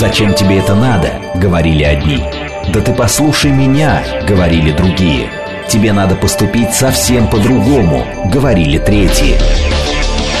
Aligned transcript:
«Зачем 0.00 0.32
тебе 0.32 0.60
это 0.60 0.74
надо?»— 0.74 1.12
говорили 1.34 1.82
одни. 1.84 2.24
«Да 2.72 2.80
ты 2.80 2.94
послушай 2.94 3.50
меня!»— 3.50 4.02
говорили 4.26 4.72
другие. 4.72 5.30
«Тебе 5.68 5.92
надо 5.92 6.14
поступить 6.14 6.72
совсем 6.72 7.28
по-другому!»— 7.28 8.06
говорили 8.32 8.78
третьи. 8.78 9.36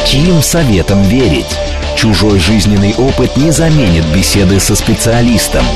Чьим 0.06 0.40
советом 0.40 1.02
верить? 1.02 1.58
Чужой 1.94 2.38
жизненный 2.38 2.94
опыт 2.94 3.36
не 3.36 3.50
заменит 3.50 4.06
беседы 4.06 4.58
со 4.60 4.74
специалистом. 4.74 5.66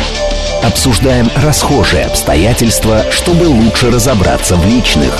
Обсуждаем 0.63 1.29
расхожие 1.37 2.07
обстоятельства, 2.07 3.05
чтобы 3.11 3.45
лучше 3.45 3.91
разобраться 3.91 4.57
в 4.57 4.67
личных. 4.67 5.15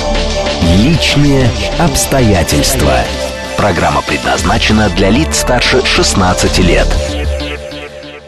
Личные 0.79 1.51
обстоятельства. 1.77 2.95
Программа 3.57 4.01
предназначена 4.01 4.89
для 4.89 5.11
лиц 5.11 5.37
старше 5.37 5.85
16 5.85 6.57
лет. 6.59 6.87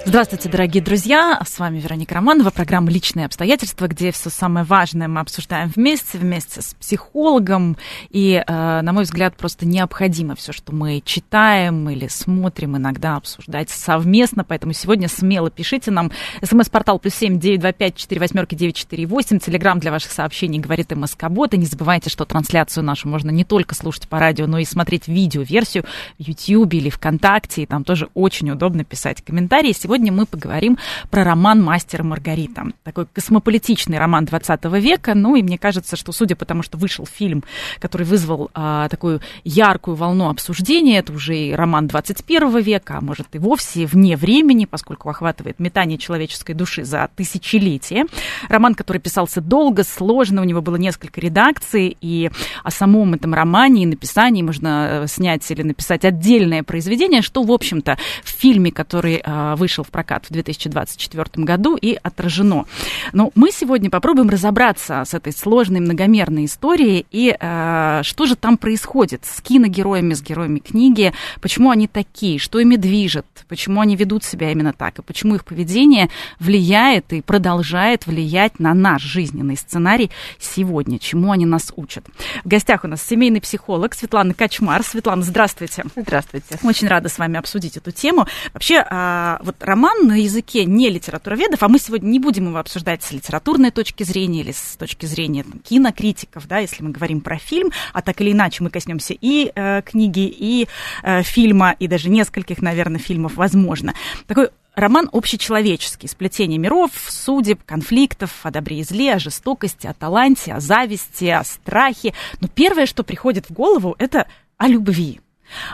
Здравствуйте, 0.08 0.48
дорогие 0.48 0.82
друзья! 0.82 1.38
С 1.46 1.60
вами 1.60 1.80
Вероника 1.80 2.16
Романова, 2.16 2.50
программа 2.50 2.90
«Личные 2.90 3.26
обстоятельства», 3.26 3.88
где 3.88 4.14
все 4.14 4.30
самое 4.30 4.66
важное 4.66 5.10
мы 5.10 5.20
обсуждаем 5.20 5.70
вместе, 5.76 6.18
вместе 6.18 6.62
с 6.62 6.76
психологом. 6.76 7.76
И, 8.10 8.42
э, 8.48 8.82
на 8.82 8.94
мой 8.94 9.04
взгляд, 9.04 9.36
просто 9.36 9.66
необходимо 9.66 10.36
все, 10.36 10.54
что 10.54 10.74
мы 10.74 11.02
читаем 11.04 11.90
или 11.90 12.08
смотрим, 12.08 12.78
иногда 12.78 13.18
обсуждать 13.18 13.70
совместно. 13.70 14.46
Поэтому 14.46 14.72
сегодня 14.72 15.10
смело 15.10 15.52
пишите 15.52 15.92
нам. 15.92 16.14
СМС-портал 16.42 17.00
плюс 17.00 17.14
семь 17.14 17.38
девять 17.38 17.60
два 17.60 17.74
пять 17.74 17.98
четыре 17.98 18.22
восьмерки 18.22 18.56
девять 18.56 18.78
четыре 18.78 19.06
восемь. 19.08 19.40
Телеграмм 19.40 19.82
для 19.82 19.92
ваших 19.92 20.14
сообщений 20.14 20.60
говорит 20.60 20.90
МСК 20.96 21.26
Бот. 21.28 21.54
И 21.54 21.58
не 21.58 21.66
забывайте, 21.66 22.10
что 22.10 22.24
трансляцию 22.24 22.86
нашу 22.86 23.10
можно 23.10 23.30
не 23.30 23.44
только 23.44 23.76
слушать 23.76 24.08
по 24.08 24.20
радио, 24.20 24.48
но 24.48 24.58
и 24.58 24.64
смотреть 24.64 25.10
видео-версию 25.10 25.84
в 26.18 26.24
YouTube 26.24 26.76
или 26.76 26.90
ВКонтакте. 26.90 27.64
И 27.64 27.66
там 27.66 27.84
тоже 27.84 28.08
очень 28.14 28.50
удобно 28.50 28.86
писать 28.86 29.22
комментарии. 29.22 29.74
Сегодня 29.74 29.97
сегодня 29.98 30.12
мы 30.12 30.28
поговорим 30.28 30.78
про 31.10 31.24
роман 31.24 31.60
«Мастер 31.64 32.02
и 32.02 32.04
Маргарита». 32.04 32.66
Такой 32.84 33.08
космополитичный 33.08 33.98
роман 33.98 34.26
20 34.26 34.66
века. 34.76 35.16
Ну 35.16 35.36
и 35.36 35.42
мне 35.42 35.58
кажется, 35.58 35.96
что 35.96 36.12
судя 36.12 36.36
по 36.36 36.46
тому, 36.46 36.62
что 36.62 36.78
вышел 36.78 37.08
фильм, 37.08 37.44
который 37.80 38.06
вызвал 38.06 38.52
а, 38.54 38.90
такую 38.90 39.22
яркую 39.44 39.96
волну 39.96 40.30
обсуждения, 40.30 41.00
это 41.00 41.14
уже 41.14 41.36
и 41.36 41.52
роман 41.52 41.88
21 41.88 42.60
века, 42.60 43.00
а 43.00 43.02
может 43.02 43.26
и 43.34 43.40
вовсе 43.40 43.88
вне 43.88 44.16
времени, 44.18 44.66
поскольку 44.66 45.10
охватывает 45.10 45.60
метание 45.60 45.98
человеческой 45.98 46.54
души 46.54 46.86
за 46.86 47.10
тысячелетие. 47.16 48.06
Роман, 48.50 48.76
который 48.76 49.00
писался 49.00 49.42
долго, 49.42 49.84
сложно, 49.84 50.42
у 50.42 50.46
него 50.46 50.62
было 50.62 50.76
несколько 50.76 51.20
редакций, 51.20 51.98
и 52.00 52.30
о 52.64 52.70
самом 52.70 53.16
этом 53.16 53.34
романе 53.34 53.82
и 53.82 53.86
написании 53.88 54.44
можно 54.44 54.90
э, 54.92 55.08
снять 55.08 55.50
или 55.50 55.64
написать 55.64 56.06
отдельное 56.06 56.62
произведение, 56.62 57.24
что, 57.24 57.42
в 57.42 57.52
общем-то, 57.52 57.98
в 58.24 58.30
фильме, 58.30 58.72
который 58.72 59.24
а, 59.26 59.56
вышел 59.56 59.87
в 59.88 59.92
прокат 59.92 60.26
в 60.26 60.32
2024 60.32 61.44
году 61.44 61.76
и 61.76 61.98
отражено. 62.02 62.66
Но 63.14 63.32
мы 63.36 63.52
сегодня 63.52 63.90
попробуем 63.90 64.30
разобраться 64.30 65.04
с 65.06 65.14
этой 65.14 65.34
сложной 65.34 65.80
многомерной 65.80 66.46
историей 66.46 67.06
и 67.12 67.36
э, 67.40 68.02
что 68.04 68.26
же 68.26 68.36
там 68.36 68.58
происходит 68.58 69.26
с 69.26 69.42
киногероями, 69.42 70.14
с 70.14 70.22
героями 70.22 70.60
книги, 70.60 71.14
почему 71.42 71.72
они 71.72 71.88
такие, 71.88 72.40
что 72.40 72.60
ими 72.60 72.76
движет, 72.76 73.26
почему 73.48 73.82
они 73.82 73.96
ведут 73.96 74.24
себя 74.24 74.52
именно 74.52 74.74
так, 74.74 75.00
и 75.00 75.02
почему 75.02 75.36
их 75.36 75.46
поведение 75.46 76.10
влияет 76.40 77.14
и 77.14 77.22
продолжает 77.22 78.06
влиять 78.08 78.60
на 78.60 78.74
наш 78.74 79.02
жизненный 79.02 79.58
сценарий 79.58 80.12
сегодня, 80.40 81.00
чему 81.00 81.32
они 81.32 81.46
нас 81.46 81.72
учат. 81.76 82.06
В 82.44 82.48
гостях 82.48 82.84
у 82.84 82.88
нас 82.88 83.02
семейный 83.02 83.42
психолог 83.42 83.94
Светлана 83.94 84.34
Качмар. 84.34 84.84
Светлана, 84.84 85.22
здравствуйте. 85.24 85.84
Здравствуйте. 85.96 86.60
Очень 86.64 86.88
рада 86.88 87.10
с 87.10 87.18
вами 87.18 87.38
обсудить 87.38 87.78
эту 87.78 87.92
тему. 87.92 88.28
Вообще, 88.54 88.86
а, 88.90 89.40
вот 89.44 89.56
роман 89.68 90.08
на 90.08 90.20
языке 90.20 90.66
не 90.66 90.90
литературоведов, 90.90 91.62
а 91.62 91.68
мы 91.68 91.78
сегодня 91.78 92.08
не 92.08 92.20
будем 92.20 92.48
его 92.48 92.58
обсуждать 92.58 93.04
с 93.04 93.12
литературной 93.12 93.72
точки 93.72 94.04
зрения 94.04 94.42
или 94.42 94.52
с 94.52 94.78
точки 94.78 95.06
зрения 95.06 95.44
там, 95.44 95.60
кинокритиков, 95.60 96.48
да, 96.48 96.60
если 96.60 96.84
мы 96.84 96.92
говорим 96.92 97.22
про 97.22 97.38
фильм, 97.38 97.72
а 97.94 98.02
так 98.02 98.20
или 98.22 98.32
иначе 98.32 98.64
мы 98.64 98.70
коснемся 98.70 99.14
и 99.14 99.52
э, 99.54 99.82
книги, 99.84 100.28
и 100.28 100.68
э, 101.04 101.22
фильма, 101.24 101.76
и 101.78 101.88
даже 101.88 102.10
нескольких, 102.10 102.62
наверное, 102.62 103.00
фильмов, 103.00 103.36
возможно. 103.36 103.94
Такой 104.26 104.50
роман 104.74 105.10
общечеловеческий, 105.12 106.08
сплетение 106.08 106.60
миров, 106.60 106.92
судеб, 107.10 107.62
конфликтов, 107.66 108.32
о 108.44 108.52
добре 108.52 108.80
и 108.80 108.84
зле, 108.84 109.16
о 109.16 109.20
жестокости, 109.20 109.88
о 109.88 109.94
таланте, 109.94 110.54
о 110.54 110.60
зависти, 110.60 111.26
о 111.26 111.44
страхе. 111.44 112.14
Но 112.40 112.48
первое, 112.48 112.86
что 112.86 113.04
приходит 113.04 113.50
в 113.50 113.54
голову, 113.54 113.96
это 114.00 114.28
о 114.58 114.68
любви. 114.68 115.20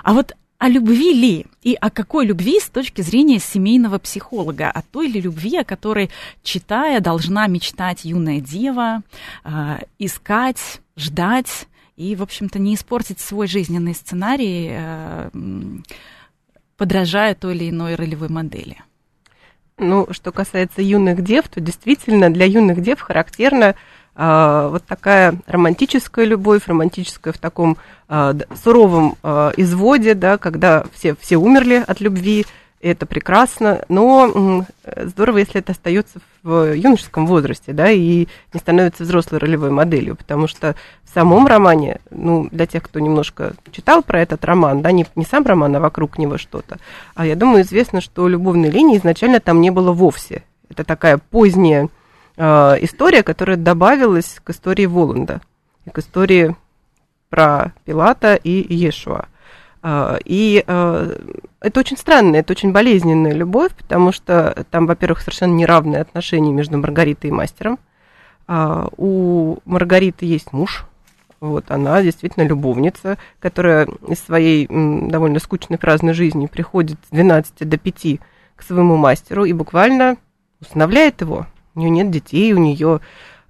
А 0.04 0.14
вот 0.14 0.36
о 0.64 0.70
любви 0.70 1.14
ли 1.14 1.46
и 1.62 1.76
о 1.82 1.90
какой 1.90 2.26
любви 2.26 2.58
с 2.58 2.70
точки 2.70 3.02
зрения 3.02 3.40
семейного 3.40 4.00
психолога, 4.00 4.72
о 4.72 4.82
той 4.82 5.08
ли 5.08 5.20
любви, 5.20 5.58
о 5.58 5.66
которой, 5.66 6.10
читая, 6.42 7.02
должна 7.02 7.48
мечтать 7.48 8.06
юная 8.06 8.40
дева, 8.40 9.02
э, 9.44 9.80
искать, 10.00 10.80
ждать 10.96 11.68
и, 11.98 12.16
в 12.16 12.24
общем-то, 12.24 12.60
не 12.60 12.76
испортить 12.76 13.20
свой 13.20 13.48
жизненный 13.48 13.94
сценарий, 13.94 14.70
э, 14.72 15.30
подражая 16.78 17.36
той 17.36 17.58
или 17.58 17.70
иной 17.70 17.96
ролевой 17.96 18.30
модели. 18.30 18.78
Ну, 19.78 20.08
что 20.12 20.32
касается 20.32 20.82
юных 20.82 21.26
дев, 21.26 21.50
то 21.50 21.60
действительно 21.60 22.30
для 22.30 22.46
юных 22.46 22.82
дев 22.82 23.02
характерно 23.02 23.76
вот 24.16 24.84
такая 24.86 25.36
романтическая 25.48 26.26
любовь, 26.26 26.68
романтическая 26.68 27.34
в 27.34 27.38
таком 27.40 27.78
а, 28.08 28.36
суровом 28.64 29.16
а, 29.24 29.52
изводе, 29.58 30.14
да, 30.14 30.38
когда 30.38 30.86
все, 30.94 31.16
все 31.16 31.38
умерли 31.38 31.84
от 31.86 32.00
любви, 32.00 32.46
это 32.80 33.06
прекрасно, 33.06 33.84
но 33.88 34.66
здорово, 34.98 35.38
если 35.38 35.62
это 35.62 35.72
остается 35.72 36.20
в 36.44 36.76
юношеском 36.76 37.26
возрасте, 37.26 37.72
да, 37.72 37.90
и 37.90 38.28
не 38.54 38.60
становится 38.60 39.04
взрослой 39.04 39.38
ролевой 39.40 39.72
моделью, 39.72 40.18
потому 40.18 40.48
что 40.48 40.76
в 41.06 41.14
самом 41.14 41.48
романе, 41.48 42.02
ну, 42.12 42.50
для 42.52 42.68
тех, 42.68 42.84
кто 42.84 43.00
немножко 43.00 43.54
читал 43.72 44.04
про 44.04 44.20
этот 44.20 44.44
роман, 44.44 44.82
да, 44.82 44.92
не, 44.92 45.06
не 45.16 45.24
сам 45.24 45.46
роман, 45.46 45.74
а 45.78 45.80
вокруг 45.80 46.18
него 46.18 46.38
что-то, 46.38 46.78
а 47.16 47.26
я 47.26 47.38
думаю, 47.38 47.64
известно, 47.64 48.02
что 48.02 48.28
любовной 48.28 48.70
линии 48.70 48.98
изначально 48.98 49.40
там 49.40 49.62
не 49.62 49.70
было 49.70 49.94
вовсе. 49.94 50.44
Это 50.70 50.84
такая 50.84 51.18
поздняя 51.18 51.88
э, 52.38 52.44
история, 52.82 53.24
которая 53.24 53.58
добавилась 53.58 54.40
к 54.44 54.50
истории 54.50 54.86
Воланда 54.86 55.42
и 55.86 55.90
к 55.90 56.00
истории 56.00 56.56
про 57.30 57.74
Пилата 57.86 58.36
и 58.36 58.74
Иешуа. 58.74 59.28
Э, 59.82 60.18
и 60.24 60.64
э, 60.66 61.18
это 61.60 61.80
очень 61.80 61.98
странная, 61.98 62.42
это 62.42 62.54
очень 62.54 62.72
болезненная 62.72 63.34
любовь, 63.34 63.74
потому 63.76 64.12
что 64.12 64.66
там, 64.72 64.86
во-первых, 64.86 65.22
совершенно 65.22 65.54
неравные 65.54 66.02
отношения 66.02 66.52
между 66.52 66.78
Маргаритой 66.78 67.30
и 67.30 67.34
мастером. 67.34 67.80
Э, 68.48 68.88
у 68.98 69.58
Маргариты 69.66 70.26
есть 70.26 70.54
муж, 70.54 70.86
вот 71.44 71.72
она 71.72 72.02
действительно 72.02 72.48
любовница, 72.48 73.18
которая 73.42 73.90
из 74.08 74.20
своей 74.20 74.66
м, 74.68 75.10
довольно 75.10 75.40
скучной 75.40 75.78
праздной 75.78 76.14
жизни 76.14 76.46
приходит 76.46 76.98
с 77.06 77.10
12 77.10 77.68
до 77.68 77.78
5 77.78 78.20
к 78.56 78.64
своему 78.64 78.96
мастеру 78.96 79.44
и 79.44 79.52
буквально 79.52 80.16
усыновляет 80.62 81.20
его. 81.20 81.46
У 81.76 81.80
нее 81.80 81.90
нет 81.90 82.12
детей, 82.12 82.54
у 82.54 82.58
нее 82.58 83.02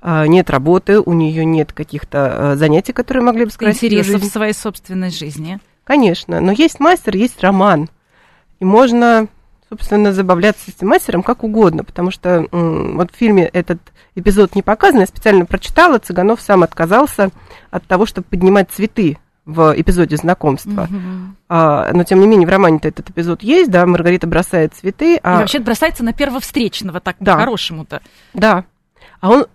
а, 0.01 0.27
нет 0.27 0.49
работы, 0.49 0.99
у 0.99 1.13
нее 1.13 1.45
нет 1.45 1.71
каких-то 1.73 2.51
а, 2.51 2.55
занятий, 2.55 2.93
которые 2.93 3.23
могли 3.23 3.45
бы 3.45 3.51
скрасить 3.51 3.83
Интересов 3.83 4.21
в 4.21 4.25
своей 4.25 4.53
собственной 4.53 5.09
жизни. 5.09 5.59
Конечно, 5.83 6.39
но 6.39 6.51
есть 6.51 6.79
мастер, 6.79 7.15
есть 7.15 7.41
роман. 7.41 7.89
И 8.59 8.65
можно, 8.65 9.27
собственно, 9.69 10.13
забавляться 10.13 10.69
с 10.69 10.75
этим 10.75 10.89
мастером 10.89 11.23
как 11.23 11.43
угодно, 11.43 11.83
потому 11.83 12.11
что 12.11 12.47
вот 12.51 13.11
в 13.11 13.15
фильме 13.15 13.45
этот 13.45 13.79
эпизод 14.15 14.55
не 14.55 14.61
показан, 14.61 15.01
я 15.01 15.05
специально 15.05 15.45
прочитала, 15.45 15.99
Цыганов 15.99 16.39
сам 16.39 16.63
отказался 16.63 17.31
от 17.71 17.85
того, 17.85 18.05
чтобы 18.05 18.27
поднимать 18.29 18.71
цветы 18.71 19.17
в 19.45 19.73
эпизоде 19.75 20.15
знакомства. 20.15 20.83
Угу. 20.83 21.35
А, 21.49 21.91
но, 21.93 22.03
тем 22.03 22.19
не 22.19 22.27
менее, 22.27 22.47
в 22.47 22.49
романе-то 22.49 22.87
этот 22.87 23.09
эпизод 23.09 23.43
есть, 23.43 23.69
да, 23.69 23.85
Маргарита 23.85 24.27
бросает 24.27 24.73
цветы. 24.73 25.19
А... 25.21 25.35
И 25.35 25.37
вообще 25.39 25.59
бросается 25.59 26.03
на 26.03 26.13
первовстречного, 26.13 26.99
так 26.99 27.17
да. 27.19 27.33
по-хорошему-то. 27.33 28.01
Да. 28.33 28.65
А 29.19 29.29
он, 29.29 29.47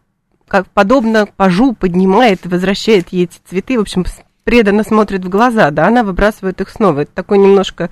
как 0.46 0.68
подобно 0.68 1.26
пажу, 1.26 1.72
поднимает 1.72 2.44
и 2.44 2.48
возвращает 2.48 3.08
ей 3.10 3.24
эти 3.24 3.38
цветы, 3.48 3.78
в 3.78 3.82
общем, 3.82 4.04
преданно 4.44 4.82
смотрит 4.82 5.24
в 5.24 5.28
глаза, 5.28 5.70
да, 5.70 5.86
она 5.86 6.02
выбрасывает 6.02 6.60
их 6.60 6.70
снова. 6.70 7.00
Это 7.00 7.12
такое 7.14 7.38
немножко 7.38 7.90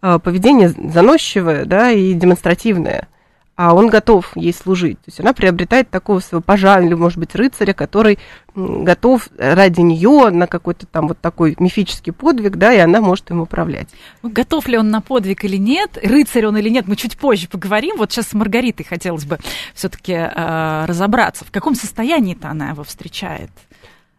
а, 0.00 0.18
поведение 0.18 0.68
заносчивое, 0.68 1.64
да, 1.64 1.90
и 1.90 2.12
демонстративное 2.12 3.08
а 3.56 3.74
он 3.74 3.88
готов 3.88 4.36
ей 4.36 4.52
служить. 4.52 4.98
То 4.98 5.08
есть 5.08 5.20
она 5.20 5.32
приобретает 5.32 5.88
такого 5.88 6.20
своего 6.20 6.42
пажа 6.42 6.78
или, 6.80 6.92
может 6.92 7.18
быть, 7.18 7.34
рыцаря, 7.34 7.72
который 7.72 8.18
готов 8.54 9.28
ради 9.38 9.80
нее 9.80 10.28
на 10.30 10.46
какой-то 10.46 10.86
там 10.86 11.08
вот 11.08 11.18
такой 11.18 11.56
мифический 11.58 12.12
подвиг, 12.12 12.56
да, 12.56 12.72
и 12.72 12.78
она 12.78 13.00
может 13.00 13.30
им 13.30 13.40
управлять. 13.40 13.88
Ну, 14.22 14.28
готов 14.28 14.68
ли 14.68 14.76
он 14.76 14.90
на 14.90 15.00
подвиг 15.00 15.44
или 15.44 15.56
нет, 15.56 15.98
рыцарь 16.02 16.46
он 16.46 16.58
или 16.58 16.68
нет, 16.68 16.86
мы 16.86 16.96
чуть 16.96 17.16
позже 17.16 17.48
поговорим. 17.48 17.96
Вот 17.96 18.12
сейчас 18.12 18.28
с 18.28 18.34
Маргаритой 18.34 18.84
хотелось 18.84 19.24
бы 19.24 19.38
все-таки 19.74 20.12
э, 20.12 20.84
разобраться, 20.86 21.46
в 21.46 21.50
каком 21.50 21.74
состоянии-то 21.74 22.48
она 22.50 22.70
его 22.70 22.84
встречает. 22.84 23.50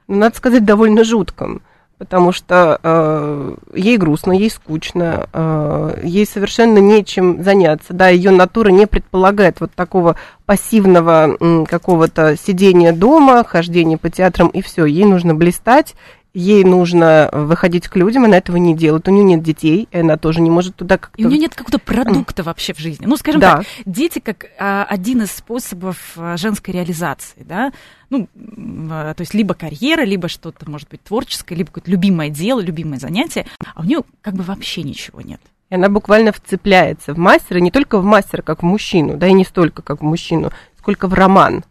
Ну, 0.07 0.17
надо 0.17 0.35
сказать, 0.35 0.65
довольно 0.65 1.03
жутком 1.03 1.61
потому 1.97 2.31
что 2.31 2.79
э, 2.81 3.55
ей 3.73 3.97
грустно, 3.97 4.31
ей 4.31 4.51
скучно, 4.51 5.27
э, 5.33 6.01
ей 6.03 6.25
совершенно 6.25 6.77
нечем 6.77 7.43
заняться, 7.43 7.93
да, 7.93 8.09
ее 8.09 8.31
натура 8.31 8.69
не 8.69 8.85
предполагает 8.85 9.59
вот 9.59 9.71
такого 9.73 10.15
пассивного 10.45 11.35
м, 11.39 11.65
какого-то 11.65 12.37
сидения 12.37 12.93
дома, 12.93 13.43
хождения 13.43 13.97
по 13.97 14.09
театрам 14.09 14.47
и 14.49 14.61
все, 14.61 14.85
ей 14.85 15.05
нужно 15.05 15.33
блистать, 15.33 15.95
ей 16.37 16.63
нужно 16.63 17.29
выходить 17.31 17.87
к 17.87 17.95
людям, 17.95 18.25
она 18.25 18.37
этого 18.37 18.57
не 18.57 18.75
делает, 18.75 19.07
у 19.07 19.11
нее 19.11 19.23
нет 19.23 19.41
детей, 19.41 19.87
и 19.91 19.97
она 19.97 20.17
тоже 20.17 20.39
не 20.39 20.51
может 20.51 20.75
туда 20.75 20.99
как-то... 20.99 21.19
И 21.19 21.25
у 21.25 21.29
нее 21.29 21.39
нет 21.39 21.55
какого-то 21.55 21.79
продукта 21.79 22.43
вообще 22.43 22.73
в 22.73 22.79
жизни. 22.79 23.07
Ну, 23.07 23.17
скажем 23.17 23.41
Да. 23.41 23.57
так, 23.57 23.65
дети 23.85 24.19
как 24.19 24.45
а, 24.59 24.85
один 24.87 25.23
из 25.23 25.31
способов 25.31 26.13
а, 26.15 26.37
женской 26.37 26.75
реализации, 26.75 27.41
да, 27.43 27.71
ну, 28.11 28.29
а, 28.35 29.15
то 29.15 29.21
есть 29.21 29.33
либо 29.33 29.55
карьера, 29.55 30.03
либо 30.03 30.27
что-то, 30.27 30.69
может 30.69 30.87
быть, 30.89 31.01
творческое, 31.03 31.55
либо 31.55 31.69
какое-то 31.69 31.89
любимое 31.89 32.29
дело, 32.29 32.59
любимое 32.59 32.99
занятие, 32.99 33.47
а 33.73 33.81
у 33.81 33.83
нее 33.83 34.03
как 34.21 34.35
бы 34.35 34.43
вообще 34.43 34.83
ничего 34.83 35.21
нет. 35.21 35.41
И 35.71 35.75
она 35.75 35.89
буквально 35.89 36.31
вцепляется 36.31 37.15
в 37.15 37.17
мастера, 37.17 37.57
не 37.57 37.71
только 37.71 37.97
в 37.97 38.03
мастера, 38.03 38.43
как 38.43 38.61
в 38.61 38.65
мужчину, 38.65 39.17
да, 39.17 39.27
и 39.27 39.33
не 39.33 39.43
столько, 39.43 39.81
как 39.81 40.01
в 40.01 40.03
мужчину, 40.03 40.51
сколько 40.77 41.07
в 41.07 41.15
роман. 41.15 41.63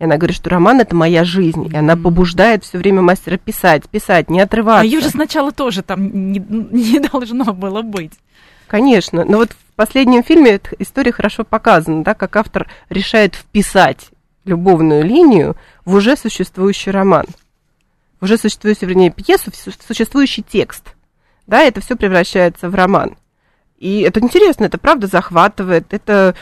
И 0.00 0.04
она 0.04 0.16
говорит, 0.16 0.36
что 0.36 0.48
роман 0.48 0.80
это 0.80 0.96
моя 0.96 1.24
жизнь. 1.24 1.68
И 1.70 1.76
она 1.76 1.94
побуждает 1.94 2.64
все 2.64 2.78
время 2.78 3.02
мастера 3.02 3.36
писать, 3.36 3.86
писать, 3.88 4.30
не 4.30 4.40
отрываться. 4.40 4.80
А 4.80 4.84
ее 4.84 5.00
же 5.00 5.10
сначала 5.10 5.52
тоже 5.52 5.82
там 5.82 6.32
не, 6.32 6.38
не 6.40 6.98
должно 6.98 7.52
было 7.52 7.82
быть. 7.82 8.14
Конечно. 8.66 9.26
Но 9.26 9.36
вот 9.36 9.50
в 9.52 9.76
последнем 9.76 10.24
фильме 10.24 10.52
эта 10.52 10.70
история 10.78 11.12
хорошо 11.12 11.44
показана, 11.44 12.02
да, 12.02 12.14
как 12.14 12.34
автор 12.36 12.66
решает 12.88 13.34
вписать 13.34 14.08
любовную 14.46 15.04
линию 15.04 15.54
в 15.84 15.94
уже 15.94 16.16
существующий 16.16 16.90
роман. 16.90 17.26
В 18.20 18.24
уже 18.24 18.38
существующую, 18.38 18.88
вернее, 18.88 19.10
пьесу, 19.10 19.50
в 19.50 19.56
су- 19.56 19.72
существующий 19.86 20.42
текст. 20.42 20.94
Да, 21.46 21.60
это 21.60 21.82
все 21.82 21.94
превращается 21.94 22.70
в 22.70 22.74
роман. 22.74 23.18
И 23.80 24.00
это 24.02 24.20
интересно, 24.20 24.66
это 24.66 24.76
правда 24.76 25.06
захватывает, 25.06 25.94
это 25.94 26.34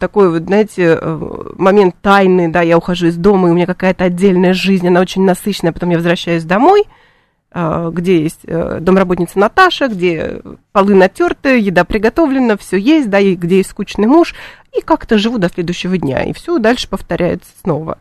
такой 0.00 0.30
вот, 0.30 0.44
знаете, 0.44 0.98
э, 0.98 1.42
момент 1.58 1.96
тайны, 2.00 2.50
да, 2.50 2.62
я 2.62 2.78
ухожу 2.78 3.08
из 3.08 3.16
дома, 3.16 3.48
и 3.48 3.50
у 3.50 3.54
меня 3.54 3.66
какая-то 3.66 4.04
отдельная 4.04 4.54
жизнь, 4.54 4.88
она 4.88 5.00
очень 5.00 5.22
насыщенная, 5.22 5.74
потом 5.74 5.90
я 5.90 5.98
возвращаюсь 5.98 6.44
домой, 6.44 6.84
э, 7.52 7.90
где 7.92 8.22
есть 8.22 8.40
э, 8.44 8.78
домработница 8.80 9.38
Наташа, 9.38 9.88
где 9.88 10.40
полы 10.72 10.94
натерты, 10.94 11.58
еда 11.58 11.84
приготовлена, 11.84 12.56
все 12.56 12.78
есть, 12.78 13.10
да, 13.10 13.20
и 13.20 13.34
где 13.34 13.58
есть 13.58 13.68
скучный 13.68 14.06
муж, 14.06 14.34
и 14.74 14.80
как-то 14.80 15.18
живу 15.18 15.36
до 15.36 15.50
следующего 15.50 15.98
дня, 15.98 16.24
и 16.24 16.32
все 16.32 16.58
дальше 16.58 16.88
повторяется 16.88 17.50
снова. 17.60 17.98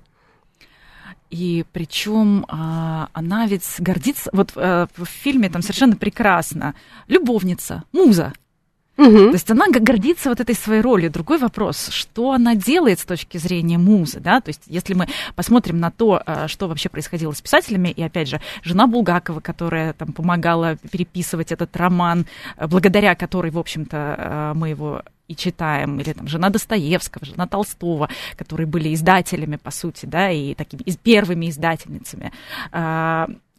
И 1.30 1.66
причем 1.74 2.46
а, 2.48 3.10
она 3.12 3.48
ведь 3.48 3.66
гордится, 3.80 4.30
вот 4.32 4.54
а, 4.56 4.88
в 4.96 5.04
фильме 5.04 5.50
там 5.50 5.62
совершенно 5.62 5.98
прекрасно, 5.98 6.74
любовница, 7.10 7.84
муза, 7.92 8.32
Мгм. 8.98 9.30
То 9.30 9.34
есть 9.34 9.50
она 9.52 9.68
гордится 9.68 10.30
вот 10.30 10.40
этой 10.40 10.56
своей 10.56 10.82
ролью. 10.82 11.12
Другой 11.12 11.38
вопрос, 11.38 11.90
что 11.90 12.32
она 12.32 12.56
делает 12.56 13.00
с 13.00 13.06
точки 13.06 13.38
зрения 13.38 13.78
музы, 13.78 14.20
да? 14.20 14.42
То 14.42 14.50
есть 14.50 14.64
если 14.66 14.96
мы 14.96 15.08
посмотрим 15.36 15.80
на 15.80 15.92
то, 15.92 16.22
а, 16.26 16.48
что 16.48 16.68
вообще 16.68 16.90
происходило 16.90 17.32
с 17.32 17.42
писателями, 17.42 17.90
и 17.90 18.02
опять 18.02 18.28
же, 18.28 18.42
жена 18.64 18.88
Булгакова, 18.88 19.40
которая 19.40 19.94
там 19.94 20.14
помогала 20.14 20.78
переписывать 20.92 21.52
этот 21.52 21.76
роман, 21.78 22.26
а, 22.58 22.68
благодаря 22.68 23.16
которой, 23.16 23.52
в 23.52 23.60
общем-то, 23.60 23.98
а, 24.18 24.54
мы 24.56 24.70
его 24.70 25.04
и 25.28 25.36
читаем, 25.36 26.00
или 26.00 26.14
там 26.14 26.28
жена 26.28 26.50
Достоевского, 26.50 27.26
жена 27.26 27.48
Толстого, 27.48 28.10
которые 28.38 28.66
были 28.66 28.94
издателями, 28.94 29.58
по 29.58 29.72
сути, 29.72 30.06
да, 30.06 30.32
и 30.32 30.54
такими 30.54 30.82
из- 30.84 30.96
первыми 30.98 31.50
издательницами. 31.50 32.32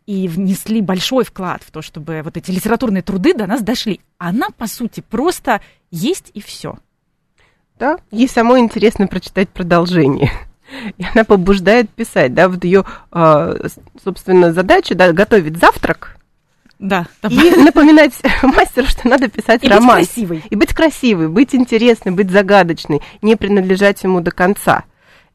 А, 0.08 0.10
и 0.10 0.26
внесли 0.28 0.80
большой 0.80 1.24
вклад 1.24 1.62
в 1.62 1.70
то, 1.70 1.82
чтобы 1.82 2.22
вот 2.24 2.36
эти 2.36 2.50
литературные 2.50 3.02
труды 3.02 3.34
до 3.34 3.46
нас 3.46 3.60
дошли. 3.62 4.00
Она, 4.18 4.48
по 4.56 4.66
сути, 4.66 5.00
просто 5.08 5.60
есть 5.90 6.30
и 6.34 6.40
все. 6.40 6.78
да, 7.78 7.98
ей 8.10 8.28
самой 8.28 8.60
интересно 8.60 9.06
прочитать 9.06 9.48
продолжение. 9.50 10.30
И 10.98 11.04
она 11.14 11.24
побуждает 11.24 11.88
писать, 11.90 12.34
да, 12.34 12.48
вот 12.48 12.62
ее, 12.64 12.84
собственно, 14.02 14.52
задача, 14.52 14.94
да, 14.94 15.12
готовить 15.12 15.56
завтрак 15.56 16.18
Да. 16.78 17.06
и 17.30 17.50
напоминать 17.56 18.12
мастеру, 18.42 18.86
что 18.86 19.08
надо 19.08 19.28
писать 19.28 19.62
И 19.62 19.66
быть 19.66 19.74
роман. 19.74 19.96
красивой. 20.04 20.42
И 20.50 20.56
быть 20.56 20.74
красивой, 20.74 21.28
быть 21.28 21.54
интересной, 21.54 22.12
быть 22.12 22.30
загадочной, 22.30 23.00
не 23.22 23.36
принадлежать 23.36 24.02
ему 24.02 24.20
до 24.20 24.30
конца. 24.30 24.84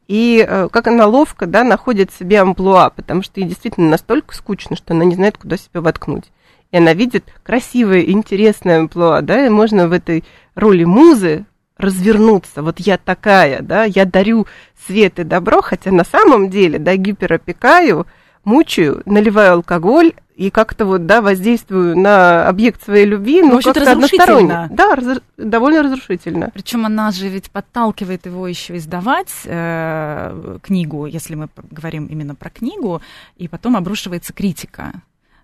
И 0.07 0.45
э, 0.47 0.67
как 0.71 0.87
она 0.87 1.05
ловко, 1.05 1.45
да, 1.45 1.63
находит 1.63 2.11
себе 2.11 2.41
амплуа, 2.41 2.89
потому 2.89 3.23
что 3.23 3.39
ей 3.39 3.47
действительно 3.47 3.89
настолько 3.89 4.35
скучно, 4.35 4.75
что 4.75 4.93
она 4.93 5.05
не 5.05 5.15
знает, 5.15 5.37
куда 5.37 5.57
себя 5.57 5.81
воткнуть. 5.81 6.31
И 6.71 6.77
она 6.77 6.93
видит 6.93 7.25
красивое, 7.43 8.01
интересное 8.01 8.79
амплуа, 8.79 9.21
да, 9.21 9.45
и 9.45 9.49
можно 9.49 9.87
в 9.87 9.91
этой 9.91 10.23
роли 10.55 10.83
музы 10.83 11.45
развернуться. 11.77 12.61
Вот 12.61 12.79
я 12.79 12.97
такая, 12.97 13.61
да, 13.61 13.83
я 13.85 14.05
дарю 14.05 14.47
свет 14.87 15.19
и 15.19 15.23
добро, 15.23 15.61
хотя 15.61 15.91
на 15.91 16.03
самом 16.03 16.49
деле, 16.49 16.79
да, 16.79 16.95
гиперопекаю, 16.95 18.07
мучаю, 18.43 19.01
наливаю 19.05 19.53
алкоголь 19.53 20.13
и 20.35 20.49
как-то 20.49 20.85
вот, 20.85 21.05
да, 21.05 21.21
воздействую 21.21 21.97
на 21.97 22.47
объект 22.47 22.83
своей 22.83 23.05
любви, 23.05 23.41
ну, 23.41 23.53
вообще-то 23.53 23.79
как-то 23.81 23.91
односторонне. 23.91 24.67
Да, 24.71 24.95
разру- 24.95 25.21
довольно 25.37 25.83
разрушительно. 25.83 26.49
Причем 26.53 26.85
она 26.85 27.11
же 27.11 27.27
ведь 27.27 27.51
подталкивает 27.51 28.25
его 28.25 28.47
еще 28.47 28.77
издавать 28.77 29.31
э, 29.45 30.57
книгу, 30.63 31.05
если 31.05 31.35
мы 31.35 31.49
говорим 31.71 32.07
именно 32.07 32.35
про 32.35 32.49
книгу, 32.49 33.01
и 33.37 33.47
потом 33.47 33.75
обрушивается 33.75 34.33
критика 34.33 34.93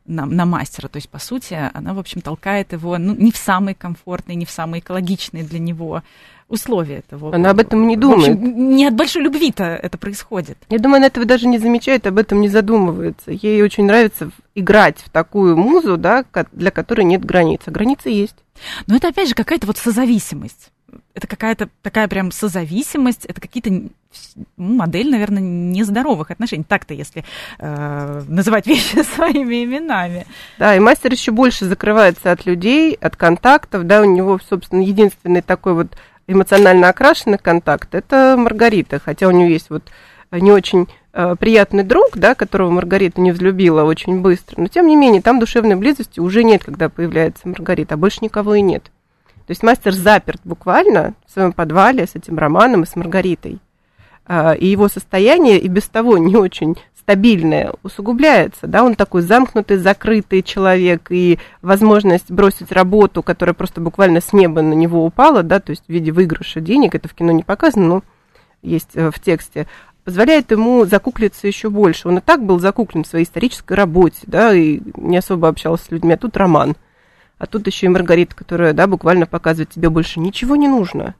на, 0.05 0.25
на 0.25 0.45
мастера. 0.45 0.87
То 0.87 0.97
есть, 0.97 1.09
по 1.09 1.19
сути, 1.19 1.57
она, 1.73 1.93
в 1.93 1.99
общем, 1.99 2.21
толкает 2.21 2.71
его 2.73 2.97
ну, 2.97 3.13
не 3.15 3.31
в 3.31 3.37
самые 3.37 3.75
комфортные, 3.75 4.35
не 4.35 4.45
в 4.45 4.51
самые 4.51 4.81
экологичные 4.81 5.43
для 5.43 5.59
него 5.59 6.03
условия 6.47 6.97
этого. 7.07 7.35
Она 7.35 7.51
об 7.51 7.59
этом 7.59 7.87
не 7.87 7.95
В 7.95 7.99
думает. 7.99 8.29
общем, 8.37 8.75
не 8.75 8.85
от 8.87 8.95
большой 8.95 9.21
любви-то 9.21 9.63
это 9.63 9.97
происходит. 9.99 10.57
Я 10.69 10.79
думаю, 10.79 10.97
она 10.97 11.07
этого 11.07 11.25
даже 11.25 11.47
не 11.47 11.59
замечает, 11.59 12.07
об 12.07 12.17
этом 12.17 12.41
не 12.41 12.49
задумывается. 12.49 13.31
Ей 13.31 13.61
очень 13.61 13.85
нравится 13.85 14.27
в- 14.27 14.31
играть 14.55 14.97
в 14.99 15.09
такую 15.11 15.55
музу, 15.55 15.95
да, 15.97 16.25
для 16.51 16.71
которой 16.71 17.03
нет 17.05 17.23
границ. 17.23 17.61
А 17.65 17.71
границы 17.71 18.09
есть. 18.09 18.35
Но 18.87 18.95
это, 18.95 19.09
опять 19.09 19.29
же, 19.29 19.35
какая-то 19.35 19.67
вот 19.67 19.77
созависимость. 19.77 20.71
Это 21.13 21.27
какая-то 21.27 21.69
такая 21.81 22.07
прям 22.07 22.31
созависимость, 22.31 23.25
это 23.25 23.41
какие-то 23.41 23.69
ну, 24.57 24.75
модель, 24.75 25.09
наверное, 25.09 25.41
нездоровых 25.41 26.31
отношений. 26.31 26.63
Так-то, 26.63 26.93
если 26.93 27.23
э, 27.59 28.23
называть 28.27 28.67
вещи 28.67 29.03
своими 29.03 29.63
именами. 29.63 30.25
Да, 30.57 30.75
и 30.75 30.79
мастер 30.79 31.11
еще 31.11 31.31
больше 31.31 31.65
закрывается 31.65 32.31
от 32.31 32.45
людей, 32.45 32.93
от 32.93 33.15
контактов, 33.15 33.85
да, 33.85 34.01
у 34.01 34.05
него, 34.05 34.39
собственно, 34.47 34.81
единственный 34.81 35.41
такой 35.41 35.73
вот 35.73 35.97
эмоционально 36.27 36.89
окрашенный 36.89 37.37
контакт– 37.37 37.89
это 37.95 38.35
Маргарита, 38.37 38.99
хотя 38.99 39.27
у 39.27 39.31
нее 39.31 39.51
есть 39.51 39.69
вот 39.69 39.83
не 40.31 40.51
очень 40.51 40.87
э, 41.13 41.35
приятный 41.39 41.83
друг, 41.83 42.11
да, 42.13 42.35
которого 42.35 42.69
Маргарита 42.69 43.19
не 43.19 43.31
взлюбила 43.31 43.83
очень 43.83 44.21
быстро, 44.21 44.61
но 44.61 44.67
тем 44.67 44.87
не 44.87 44.95
менее 44.95 45.21
там 45.21 45.39
душевной 45.39 45.75
близости 45.75 46.19
уже 46.19 46.43
нет, 46.43 46.63
когда 46.63 46.89
появляется 46.89 47.47
Маргарита, 47.47 47.95
а 47.95 47.97
больше 47.97 48.19
никого 48.21 48.55
и 48.55 48.61
нет. 48.61 48.91
То 49.49 49.53
есть 49.53 49.63
мастер 49.63 49.93
заперт 49.93 50.41
буквально 50.43 51.15
в 51.25 51.31
своем 51.31 51.53
подвале 51.53 52.05
с 52.05 52.13
этим 52.13 52.37
романом 52.37 52.83
и 52.83 52.85
с 52.85 52.95
Маргаритой. 52.95 53.57
А, 54.27 54.53
И 54.53 54.67
его 54.67 54.87
состояние 54.89 55.57
и 55.57 55.67
без 55.67 55.85
того 55.85 56.19
не 56.19 56.35
очень 56.35 56.77
стабильное 56.95 57.73
усугубляется, 57.81 58.67
да, 58.67 58.83
он 58.83 58.93
такой 58.93 59.23
замкнутый, 59.23 59.77
закрытый 59.77 60.43
человек, 60.43 61.07
и 61.09 61.39
возможность 61.63 62.29
бросить 62.29 62.71
работу, 62.71 63.23
которая 63.23 63.55
просто 63.55 63.81
буквально 63.81 64.21
с 64.21 64.33
неба 64.33 64.61
на 64.61 64.73
него 64.73 65.03
упала, 65.03 65.41
да, 65.41 65.59
то 65.59 65.71
есть 65.71 65.85
в 65.87 65.89
виде 65.89 66.11
выигрыша 66.11 66.61
денег, 66.61 66.93
это 66.93 67.07
в 67.07 67.15
кино 67.15 67.31
не 67.31 67.41
показано, 67.41 67.87
но 67.87 68.03
есть 68.61 68.91
э, 68.93 69.09
в 69.09 69.19
тексте, 69.19 69.65
позволяет 70.03 70.51
ему 70.51 70.85
закуклиться 70.85 71.47
еще 71.47 71.71
больше. 71.71 72.07
Он 72.07 72.19
и 72.19 72.21
так 72.21 72.45
был 72.45 72.59
закуклен 72.59 73.03
в 73.03 73.07
своей 73.07 73.25
исторической 73.25 73.73
работе, 73.73 74.19
да, 74.27 74.53
и 74.53 74.79
не 74.95 75.17
особо 75.17 75.47
общался 75.47 75.85
с 75.85 75.89
людьми, 75.89 76.13
а 76.13 76.17
тут 76.17 76.37
роман. 76.37 76.75
А 77.39 77.47
тут 77.47 77.65
еще 77.67 77.85
и 77.85 77.89
Маргарита, 77.89 78.35
которая, 78.35 78.73
да, 78.73 78.85
буквально 78.85 79.25
показывает, 79.25 79.69
тебе 79.69 79.89
больше 79.89 80.19
ничего 80.19 80.57
не 80.57 80.67
нужно. 80.67 81.15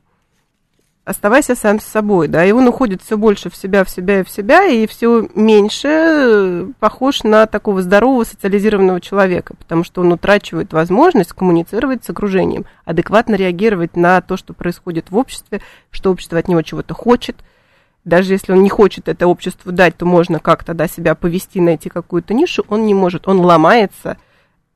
Оставайся 1.05 1.55
сам 1.55 1.79
с 1.79 1.85
собой, 1.85 2.27
да, 2.27 2.45
и 2.45 2.51
он 2.51 2.67
уходит 2.67 3.01
все 3.01 3.17
больше 3.17 3.49
в 3.49 3.55
себя, 3.55 3.83
в 3.83 3.89
себя 3.89 4.19
и 4.19 4.23
в 4.23 4.29
себя, 4.29 4.65
и 4.65 4.85
все 4.85 5.27
меньше 5.33 5.87
э, 5.87 6.67
похож 6.79 7.23
на 7.23 7.47
такого 7.47 7.81
здорового 7.81 8.25
социализированного 8.25 9.01
человека, 9.01 9.55
потому 9.55 9.83
что 9.83 10.01
он 10.01 10.11
утрачивает 10.11 10.73
возможность 10.73 11.31
коммуницировать 11.31 12.03
с 12.03 12.09
окружением, 12.09 12.65
адекватно 12.85 13.35
реагировать 13.35 13.95
на 13.95 14.21
то, 14.21 14.37
что 14.37 14.53
происходит 14.53 15.09
в 15.09 15.17
обществе, 15.17 15.61
что 15.89 16.11
общество 16.11 16.37
от 16.37 16.49
него 16.49 16.61
чего-то 16.61 16.93
хочет. 16.93 17.37
Даже 18.03 18.33
если 18.33 18.51
он 18.51 18.61
не 18.61 18.69
хочет 18.69 19.07
это 19.07 19.25
обществу 19.25 19.71
дать, 19.71 19.95
то 19.95 20.05
можно 20.05 20.39
как-то 20.39 20.73
да, 20.73 20.87
себя 20.87 21.15
повести, 21.15 21.59
найти 21.59 21.89
какую-то 21.89 22.33
нишу, 22.33 22.65
он 22.67 22.85
не 22.85 22.93
может, 22.93 23.27
он 23.27 23.39
ломается– 23.39 24.17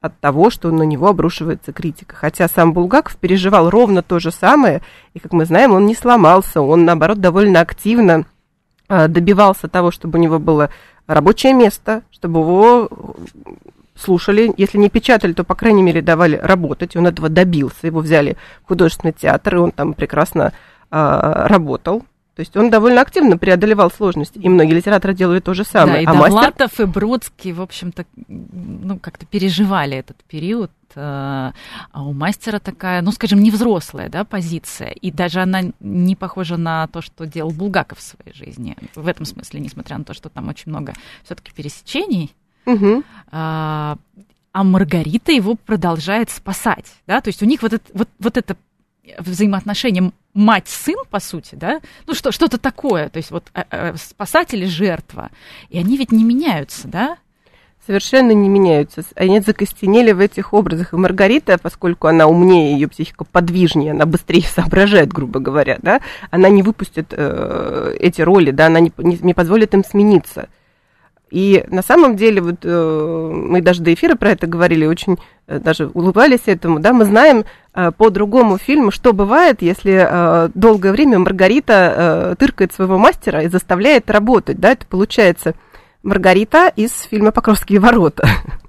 от 0.03 0.19
того, 0.19 0.50
что 0.50 0.69
на 0.69 0.83
него 0.83 1.07
обрушивается 1.07 1.72
критика. 1.72 2.17
Хотя 2.17 2.50
сам 2.50 2.74
Булгаков 2.74 3.15
переживал 3.15 3.69
ровно 3.69 4.03
то 4.03 4.19
же 4.19 4.31
самое, 4.31 4.81
и, 5.13 5.19
как 5.19 5.31
мы 5.31 5.45
знаем, 5.45 5.72
он 5.72 5.86
не 5.86 5.95
сломался, 5.95 6.62
он, 6.62 6.83
наоборот, 6.83 7.22
довольно 7.22 7.62
активно 7.62 8.25
а, 8.89 9.07
добивался 9.07 9.69
того, 9.69 9.91
чтобы 9.91 10.19
у 10.19 10.22
него 10.22 10.39
было 10.39 10.69
рабочее 11.07 11.53
место, 11.53 12.01
чтобы 12.12 12.41
его 12.41 13.15
слушали, 13.95 14.53
если 14.57 14.77
не 14.77 14.89
печатали, 14.89 15.31
то, 15.31 15.45
по 15.45 15.55
крайней 15.55 15.83
мере, 15.83 16.01
давали 16.01 16.36
работать, 16.36 16.98
он 16.98 17.07
этого 17.07 17.29
добился, 17.29 17.88
его 17.88 18.01
взяли 18.01 18.36
в 18.65 18.67
художественный 18.67 19.13
театр, 19.13 19.55
и 19.55 19.60
он 19.60 19.72
там 19.72 19.93
прекрасно 19.93 20.51
а, 20.91 21.48
работал, 21.48 22.03
то 22.36 22.40
есть 22.40 22.58
он 22.58 22.72
довольно 22.72 23.02
активно 23.02 23.38
преодолевал 23.38 23.92
сложности, 23.92 24.40
и 24.40 24.50
многие 24.50 24.74
литераторы 24.74 25.13
делали 25.13 25.40
то 25.40 25.54
же 25.54 25.63
самое. 25.63 25.98
Да, 25.98 26.02
и 26.02 26.06
а 26.06 26.13
Довлатов 26.13 26.72
мастер... 26.72 26.84
и 26.84 26.88
Бродский, 26.88 27.52
в 27.52 27.62
общем-то, 27.62 28.06
ну, 28.28 28.98
как-то 28.98 29.28
переживали 29.28 29.98
этот 29.98 30.18
период, 30.24 30.72
э, 30.96 31.00
а 31.00 31.54
у 32.04 32.12
мастера 32.12 32.58
такая, 32.58 33.04
ну, 33.04 33.12
скажем, 33.12 33.44
невзрослая, 33.44 34.10
да, 34.10 34.24
позиция, 34.24 34.90
и 34.90 35.12
даже 35.12 35.42
она 35.42 35.62
не 35.80 36.16
похожа 36.16 36.58
на 36.58 36.88
то, 36.88 37.02
что 37.02 37.28
делал 37.28 37.52
Булгаков 37.52 38.00
в 38.00 38.02
своей 38.02 38.36
жизни, 38.36 38.78
в 38.96 39.08
этом 39.08 39.25
смысле, 39.25 39.60
несмотря 39.60 40.00
на 40.00 40.04
то, 40.04 40.16
что 40.16 40.30
там 40.30 40.50
очень 40.50 40.72
много 40.72 40.94
все-таки 41.24 41.52
пересечений, 41.52 42.34
угу. 42.66 43.04
а, 43.32 43.98
а 44.52 44.63
Маргарита 44.63 45.32
его 45.32 45.54
продолжает 45.54 46.32
спасать, 46.32 46.92
да, 47.06 47.22
то 47.22 47.28
есть 47.28 47.44
у 47.44 47.46
них 47.46 47.62
вот 47.62 47.74
это, 47.74 47.86
вот, 47.94 48.10
вот 48.18 48.38
это 48.38 48.58
взаимоотношения 49.17 50.12
мать-сын, 50.33 50.98
по 51.10 51.19
сути, 51.19 51.55
да, 51.55 51.81
ну 52.07 52.13
что, 52.13 52.31
что-то 52.31 52.57
такое, 52.57 53.10
то 53.10 53.17
есть 53.17 53.31
вот 53.31 53.45
э, 53.53 53.63
э, 53.69 53.95
спасатель 53.98 54.63
и 54.63 54.67
жертва, 54.67 55.29
и 55.69 55.77
они 55.77 55.98
ведь 55.98 56.12
не 56.12 56.24
меняются, 56.24 56.88
да? 56.88 57.17
Совершенно 57.86 58.31
не 58.31 58.48
меняются. 58.48 59.03
Они 59.15 59.41
закостенели 59.41 60.13
в 60.13 60.22
этих 60.22 60.53
образах. 60.53 60.93
И 60.93 60.95
Маргарита, 60.95 61.57
поскольку 61.57 62.07
она 62.07 62.27
умнее, 62.27 62.75
ее 62.75 62.88
психика 62.88 63.25
подвижнее, 63.25 63.91
она 63.91 64.05
быстрее 64.05 64.43
соображает, 64.55 65.12
грубо 65.12 65.41
говоря, 65.41 65.77
да, 65.81 66.00
она 66.31 66.48
не 66.48 66.63
выпустит 66.63 67.07
э, 67.12 67.95
эти 68.00 68.22
роли, 68.22 68.51
да, 68.51 68.67
она 68.67 68.79
не, 68.79 68.91
не, 69.00 69.17
не 69.22 69.33
позволит 69.33 69.74
им 69.74 69.83
смениться. 69.83 70.48
И 71.34 71.66
на 71.70 71.82
самом 71.82 72.16
деле, 72.16 72.44
вот 72.44 72.58
э, 72.62 73.32
мы 73.34 73.63
даже 73.63 73.82
до 73.82 73.92
эфира 73.92 74.13
про 74.13 74.30
это 74.30 74.46
говорили, 74.46 74.86
очень 74.86 75.18
э, 75.48 75.58
даже 75.58 75.88
улыбались 75.88 76.42
этому, 76.46 76.78
да, 76.80 76.94
мы 76.94 77.06
знаем 77.06 77.44
э, 77.74 77.92
по 77.92 78.12
другому 78.12 78.60
фильму, 78.60 78.92
что 78.92 79.13
бывает, 79.13 79.63
если 79.63 80.52
долгое 80.54 80.92
время 80.92 81.18
Маргарита 81.18 82.36
тыркает 82.38 82.72
своего 82.72 83.00
мастера 83.00 83.42
и 83.42 83.48
заставляет 83.48 84.12
работать, 84.12 84.60
да, 84.60 84.74
это 84.74 84.86
получается 84.86 85.56
Маргарита 86.04 86.72
из 86.75 86.92
фильма 87.10 87.32
«Покровские 87.32 87.80
ворота» 87.80 88.28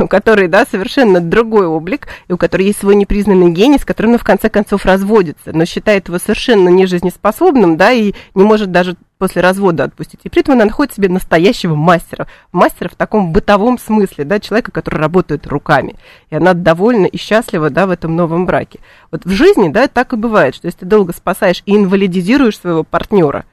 у 0.00 0.06
которой, 0.08 0.48
да, 0.48 0.64
совершенно 0.64 1.20
другой 1.20 1.66
облик, 1.66 2.08
и 2.28 2.32
у 2.32 2.36
которой 2.36 2.66
есть 2.66 2.80
свой 2.80 2.96
непризнанный 2.96 3.50
гений, 3.50 3.78
с 3.78 3.84
которым 3.84 4.12
она 4.12 4.18
в 4.18 4.24
конце 4.24 4.48
концов 4.48 4.84
разводится, 4.84 5.52
но 5.52 5.64
считает 5.64 6.08
его 6.08 6.18
совершенно 6.18 6.68
нежизнеспособным, 6.68 7.76
да, 7.76 7.92
и 7.92 8.12
не 8.34 8.44
может 8.44 8.72
даже 8.72 8.96
после 9.18 9.40
развода 9.40 9.84
отпустить. 9.84 10.18
И 10.24 10.28
при 10.28 10.40
этом 10.40 10.54
она 10.54 10.64
находит 10.64 10.94
себе 10.94 11.08
настоящего 11.08 11.76
мастера. 11.76 12.26
Мастера 12.50 12.88
в 12.88 12.96
таком 12.96 13.32
бытовом 13.32 13.78
смысле, 13.78 14.24
да, 14.24 14.40
человека, 14.40 14.72
который 14.72 14.98
работает 14.98 15.46
руками. 15.46 15.94
И 16.30 16.34
она 16.34 16.54
довольна 16.54 17.06
и 17.06 17.16
счастлива, 17.16 17.70
да, 17.70 17.86
в 17.86 17.90
этом 17.90 18.16
новом 18.16 18.46
браке. 18.46 18.80
Вот 19.12 19.24
в 19.24 19.30
жизни, 19.30 19.68
да, 19.68 19.86
так 19.86 20.12
и 20.12 20.16
бывает, 20.16 20.56
что 20.56 20.66
если 20.66 20.80
ты 20.80 20.86
долго 20.86 21.12
спасаешь 21.12 21.62
и 21.66 21.76
инвалидизируешь 21.76 22.58
своего 22.58 22.82
партнера, 22.82 23.44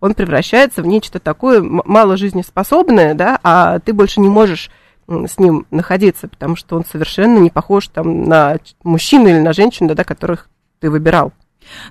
он 0.00 0.14
превращается 0.14 0.82
в 0.82 0.86
нечто 0.86 1.18
такое 1.18 1.60
мало 1.60 2.16
жизнеспособное, 2.16 3.12
да, 3.12 3.38
а 3.42 3.80
ты 3.80 3.92
больше 3.92 4.20
не 4.20 4.28
можешь 4.28 4.70
с 5.08 5.38
ним 5.38 5.66
находиться, 5.70 6.28
потому 6.28 6.56
что 6.56 6.76
он 6.76 6.84
совершенно 6.84 7.38
не 7.38 7.50
похож 7.50 7.88
там 7.88 8.24
на 8.24 8.58
мужчину 8.82 9.28
или 9.28 9.38
на 9.38 9.52
женщину, 9.52 9.88
да, 9.88 9.94
да 9.94 10.04
которых 10.04 10.48
ты 10.80 10.90
выбирал. 10.90 11.32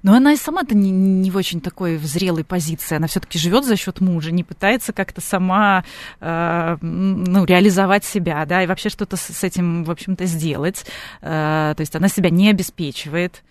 Но 0.04 0.14
она 0.16 0.34
и 0.34 0.38
сама-то 0.38 0.76
не, 0.76 0.90
не 0.90 1.30
в 1.32 1.38
очень 1.38 1.62
такой 1.62 1.98
в 1.98 2.06
зрелой 2.06 2.44
позиции. 2.44 2.96
Она 2.96 3.08
все-таки 3.08 3.38
живет 3.38 3.66
за 3.66 3.76
счет 3.76 4.02
мужа, 4.02 4.32
не 4.32 4.44
пытается 4.44 4.94
как-то 4.94 5.22
сама 5.22 5.84
э, 6.20 6.78
ну, 6.82 7.46
реализовать 7.46 8.04
себя, 8.06 8.46
да, 8.46 8.64
и 8.64 8.68
вообще 8.68 8.90
что-то 8.90 9.18
с, 9.18 9.44
этим, 9.44 9.84
в 9.84 9.92
общем-то, 9.92 10.26
сделать. 10.26 10.86
Э, 11.22 11.74
то 11.76 11.82
есть 11.82 11.96
она 11.96 12.08
себя 12.08 12.30
не 12.30 12.50
обеспечивает. 12.50 13.44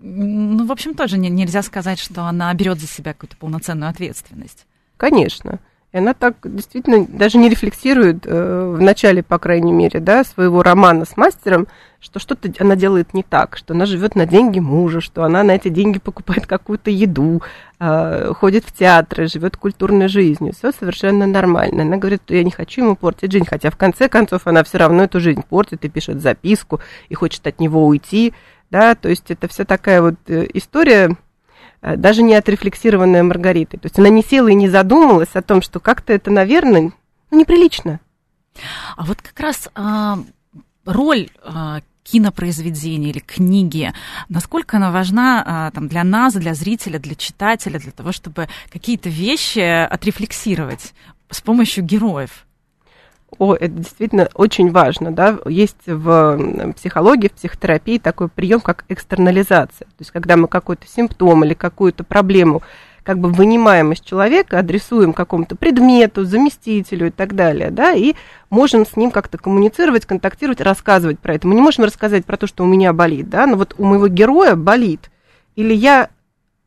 Ну, 0.00 0.66
в 0.66 0.72
общем, 0.72 0.94
тоже 0.94 1.16
не, 1.18 1.30
нельзя 1.30 1.62
сказать, 1.62 1.98
что 1.98 2.24
она 2.24 2.52
берет 2.54 2.78
за 2.78 2.86
себя 2.86 3.12
какую-то 3.12 3.36
полноценную 3.36 3.90
ответственность. 3.90 4.66
Конечно. 4.96 5.60
И 5.94 5.96
она 5.96 6.12
так 6.12 6.34
действительно 6.42 7.06
даже 7.06 7.38
не 7.38 7.48
рефлексирует 7.48 8.26
э, 8.26 8.74
в 8.76 8.82
начале, 8.82 9.22
по 9.22 9.38
крайней 9.38 9.70
мере, 9.70 10.00
да, 10.00 10.24
своего 10.24 10.64
романа 10.64 11.04
с 11.04 11.16
мастером, 11.16 11.68
что 12.00 12.18
что-то 12.18 12.52
она 12.58 12.74
делает 12.74 13.14
не 13.14 13.22
так, 13.22 13.56
что 13.56 13.74
она 13.74 13.86
живет 13.86 14.16
на 14.16 14.26
деньги 14.26 14.58
мужа, 14.58 15.00
что 15.00 15.22
она 15.22 15.44
на 15.44 15.52
эти 15.52 15.68
деньги 15.68 16.00
покупает 16.00 16.48
какую-то 16.48 16.90
еду, 16.90 17.42
э, 17.78 18.32
ходит 18.34 18.64
в 18.64 18.72
театры, 18.72 19.28
живет 19.28 19.56
культурной 19.56 20.08
жизнью. 20.08 20.52
Все 20.52 20.72
совершенно 20.72 21.28
нормально. 21.28 21.82
Она 21.82 21.96
говорит, 21.96 22.22
что 22.24 22.34
я 22.34 22.42
не 22.42 22.50
хочу 22.50 22.82
ему 22.82 22.96
портить 22.96 23.30
жизнь, 23.30 23.46
хотя 23.48 23.70
в 23.70 23.76
конце 23.76 24.08
концов 24.08 24.48
она 24.48 24.64
все 24.64 24.78
равно 24.78 25.04
эту 25.04 25.20
жизнь 25.20 25.44
портит 25.48 25.84
и 25.84 25.88
пишет 25.88 26.20
записку, 26.20 26.80
и 27.08 27.14
хочет 27.14 27.46
от 27.46 27.60
него 27.60 27.86
уйти. 27.86 28.34
Да, 28.68 28.96
то 28.96 29.08
есть 29.08 29.30
это 29.30 29.46
вся 29.46 29.64
такая 29.64 30.02
вот 30.02 30.16
э, 30.26 30.48
история 30.54 31.16
даже 31.96 32.22
не 32.22 32.34
отрефлексированная 32.34 33.22
Маргаритой. 33.22 33.78
То 33.78 33.86
есть 33.86 33.98
она 33.98 34.08
не 34.08 34.22
села 34.22 34.48
и 34.48 34.54
не 34.54 34.68
задумалась 34.68 35.34
о 35.34 35.42
том, 35.42 35.62
что 35.62 35.80
как-то 35.80 36.12
это, 36.12 36.30
наверное, 36.30 36.92
ну, 37.30 37.38
неприлично. 37.38 38.00
А 38.96 39.04
вот 39.04 39.20
как 39.20 39.38
раз 39.40 39.68
а, 39.74 40.18
роль 40.84 41.28
а, 41.42 41.80
кинопроизведения 42.04 43.10
или 43.10 43.18
книги, 43.18 43.92
насколько 44.28 44.76
она 44.76 44.90
важна 44.90 45.42
а, 45.44 45.70
там, 45.72 45.88
для 45.88 46.04
нас, 46.04 46.34
для 46.34 46.54
зрителя, 46.54 46.98
для 46.98 47.14
читателя, 47.14 47.78
для 47.78 47.92
того, 47.92 48.12
чтобы 48.12 48.48
какие-то 48.70 49.08
вещи 49.08 49.58
отрефлексировать 49.58 50.94
с 51.30 51.40
помощью 51.40 51.84
героев? 51.84 52.46
О, 53.38 53.54
это 53.54 53.68
действительно 53.68 54.28
очень 54.34 54.70
важно, 54.70 55.12
да. 55.12 55.38
Есть 55.46 55.86
в 55.86 56.72
психологии, 56.76 57.28
в 57.28 57.32
психотерапии 57.32 57.98
такой 57.98 58.28
прием, 58.28 58.60
как 58.60 58.84
экстернализация. 58.88 59.86
То 59.86 60.00
есть, 60.00 60.10
когда 60.10 60.36
мы 60.36 60.48
какой-то 60.48 60.86
симптом 60.86 61.44
или 61.44 61.54
какую-то 61.54 62.04
проблему 62.04 62.62
как 63.02 63.18
бы 63.18 63.28
вынимаем 63.28 63.92
из 63.92 64.00
человека, 64.00 64.58
адресуем 64.58 65.12
какому-то 65.12 65.56
предмету, 65.56 66.24
заместителю 66.24 67.08
и 67.08 67.10
так 67.10 67.34
далее, 67.34 67.70
да, 67.70 67.92
и 67.92 68.14
можем 68.48 68.86
с 68.86 68.96
ним 68.96 69.10
как-то 69.10 69.36
коммуницировать, 69.36 70.06
контактировать, 70.06 70.62
рассказывать 70.62 71.18
про 71.18 71.34
это. 71.34 71.46
Мы 71.46 71.54
не 71.54 71.60
можем 71.60 71.84
рассказать 71.84 72.24
про 72.24 72.38
то, 72.38 72.46
что 72.46 72.64
у 72.64 72.66
меня 72.66 72.94
болит, 72.94 73.28
да, 73.28 73.46
но 73.46 73.56
вот 73.56 73.74
у 73.76 73.84
моего 73.84 74.08
героя 74.08 74.56
болит. 74.56 75.10
Или 75.54 75.74
я 75.74 76.08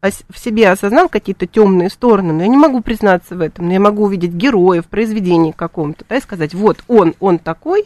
в 0.02 0.38
себе 0.38 0.70
осознал 0.70 1.10
какие-то 1.10 1.48
темные 1.48 1.90
стороны, 1.90 2.34
но 2.34 2.44
я 2.44 2.48
не 2.48 2.58
могу 2.58 2.82
признаться 2.82 3.36
в 3.36 3.42
этом, 3.42 3.68
но 3.68 3.74
я 3.74 3.80
могу 3.80 4.04
увидеть 4.04 4.32
героя 4.32 4.82
в 4.82 4.88
произведении 4.88 5.52
каком-то, 5.52 6.06
да, 6.08 6.18
и 6.18 6.22
сказать, 6.22 6.54
вот 6.54 6.84
он, 6.88 7.16
он 7.20 7.40
такой, 7.40 7.86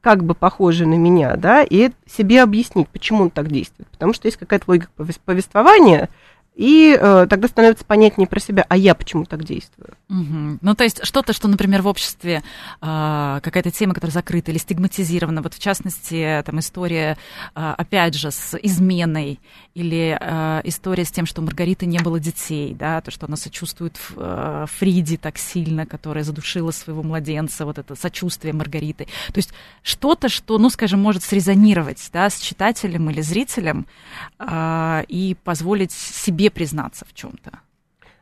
как 0.00 0.24
бы 0.24 0.34
похожий 0.34 0.86
на 0.86 0.96
меня, 0.96 1.36
да, 1.36 1.62
и 1.62 1.90
себе 2.06 2.42
объяснить, 2.42 2.88
почему 2.88 3.22
он 3.22 3.30
так 3.30 3.48
действует. 3.48 3.88
Потому 3.88 4.12
что 4.12 4.26
есть 4.26 4.36
какая-то 4.36 4.64
логика 4.68 4.90
повествования, 5.24 6.10
и 6.54 6.96
э, 6.98 7.26
тогда 7.28 7.48
становится 7.48 7.84
понятнее 7.84 8.28
про 8.28 8.38
себя, 8.38 8.64
а 8.68 8.76
я 8.76 8.94
почему 8.94 9.24
так 9.24 9.44
действую. 9.44 9.94
Угу. 10.08 10.58
Ну, 10.60 10.74
то 10.74 10.84
есть 10.84 11.04
что-то, 11.04 11.32
что, 11.32 11.48
например, 11.48 11.82
в 11.82 11.88
обществе 11.88 12.42
э, 12.80 13.40
какая-то 13.42 13.72
тема, 13.72 13.92
которая 13.92 14.12
закрыта 14.12 14.52
или 14.52 14.58
стигматизирована, 14.58 15.42
вот 15.42 15.54
в 15.54 15.58
частности, 15.58 16.42
там 16.46 16.60
история, 16.60 17.18
э, 17.54 17.74
опять 17.76 18.14
же, 18.14 18.30
с 18.30 18.56
изменой, 18.62 19.40
или 19.74 20.16
э, 20.20 20.60
история 20.64 21.04
с 21.04 21.10
тем, 21.10 21.26
что 21.26 21.42
у 21.42 21.44
Маргариты 21.44 21.86
не 21.86 21.98
было 21.98 22.20
детей, 22.20 22.74
да, 22.74 23.00
то, 23.00 23.10
что 23.10 23.26
она 23.26 23.36
сочувствует 23.36 23.98
э, 24.16 24.66
Фриде 24.78 25.16
так 25.16 25.38
сильно, 25.38 25.86
которая 25.86 26.22
задушила 26.22 26.70
своего 26.70 27.02
младенца, 27.02 27.64
вот 27.64 27.78
это 27.78 27.96
сочувствие 27.96 28.54
Маргариты. 28.54 29.06
То 29.06 29.38
есть 29.38 29.52
что-то, 29.82 30.28
что, 30.28 30.58
ну, 30.58 30.70
скажем, 30.70 31.00
может 31.00 31.24
срезонировать, 31.24 32.08
да, 32.12 32.30
с 32.30 32.38
читателем 32.38 33.10
или 33.10 33.20
зрителем 33.20 33.86
э, 34.38 35.04
и 35.08 35.36
позволить 35.42 35.90
себе 35.90 36.43
себе 36.44 36.50
признаться 36.50 37.04
в 37.08 37.14
чем-то. 37.14 37.60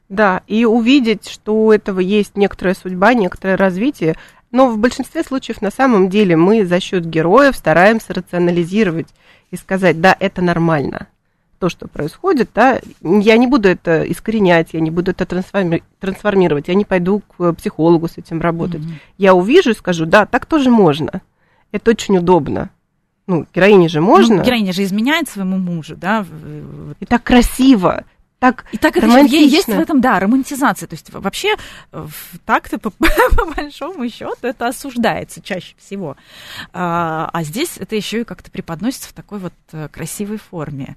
Да, 0.09 0.43
и 0.47 0.65
увидеть, 0.65 1.29
что 1.29 1.55
у 1.65 1.73
этого 1.73 2.01
есть 2.01 2.37
некоторая 2.37 2.75
судьба, 2.75 3.15
некоторое 3.15 3.57
развитие. 3.57 4.17
Но 4.51 4.69
в 4.69 4.79
большинстве 4.79 5.23
случаев 5.23 5.63
на 5.63 5.71
самом 5.71 6.09
деле 6.09 6.37
мы 6.37 6.67
за 6.67 6.81
счет 6.81 7.07
героев 7.07 7.57
стараемся 7.57 8.13
рационализировать 8.13 9.09
и 9.51 9.57
сказать, 9.57 10.01
да, 10.01 10.15
это 10.21 10.43
нормально. 10.43 11.09
То, 11.59 11.69
что 11.69 11.89
происходит, 11.89 12.51
да, 12.55 12.81
я 13.01 13.37
не 13.37 13.47
буду 13.47 13.69
это 13.69 14.03
искоренять, 14.03 14.71
я 14.73 14.81
не 14.81 14.91
буду 14.91 15.13
это 15.13 15.25
трансформировать, 15.25 16.69
я 16.69 16.75
не 16.75 16.85
пойду 16.85 17.23
к 17.37 17.53
психологу 17.55 18.09
с 18.09 18.19
этим 18.19 18.41
работать. 18.41 18.83
Mm-hmm. 18.83 19.17
Я 19.19 19.35
увижу 19.35 19.71
и 19.71 19.75
скажу, 19.75 20.05
да, 20.05 20.27
так 20.27 20.45
тоже 20.45 20.71
можно. 20.71 21.23
Это 21.71 21.93
очень 21.93 22.19
удобно. 22.19 22.71
Ну, 23.29 23.47
героине 23.55 23.89
же 23.89 24.01
можно. 24.01 24.37
Ну, 24.37 24.43
героиня 24.43 24.73
же 24.73 24.83
изменяет 24.83 25.29
своему 25.29 25.57
мужу, 25.57 25.97
да. 25.97 26.27
И 26.99 27.07
так 27.07 27.23
красиво, 27.23 28.05
так 28.43 28.65
И 28.73 28.77
так 28.77 28.97
это 28.97 29.07
есть 29.21 29.69
в 29.69 29.79
этом, 29.79 30.01
да, 30.01 30.19
романтизация. 30.19 30.89
То 30.89 30.95
есть 30.95 31.13
вообще 31.13 31.55
так-то 32.45 32.79
по, 32.81 32.91
по 32.91 33.45
большому 33.55 34.09
счету 34.09 34.35
это 34.43 34.67
осуждается 34.67 35.41
чаще 35.41 35.77
всего. 35.79 36.17
А, 36.73 37.31
а 37.33 37.45
здесь 37.45 37.79
это 37.79 37.95
еще 37.95 38.23
и 38.23 38.25
как-то 38.25 38.51
преподносится 38.51 39.11
в 39.11 39.13
такой 39.13 39.39
вот 39.39 39.53
э, 39.71 39.87
красивой 39.93 40.39
форме. 40.39 40.97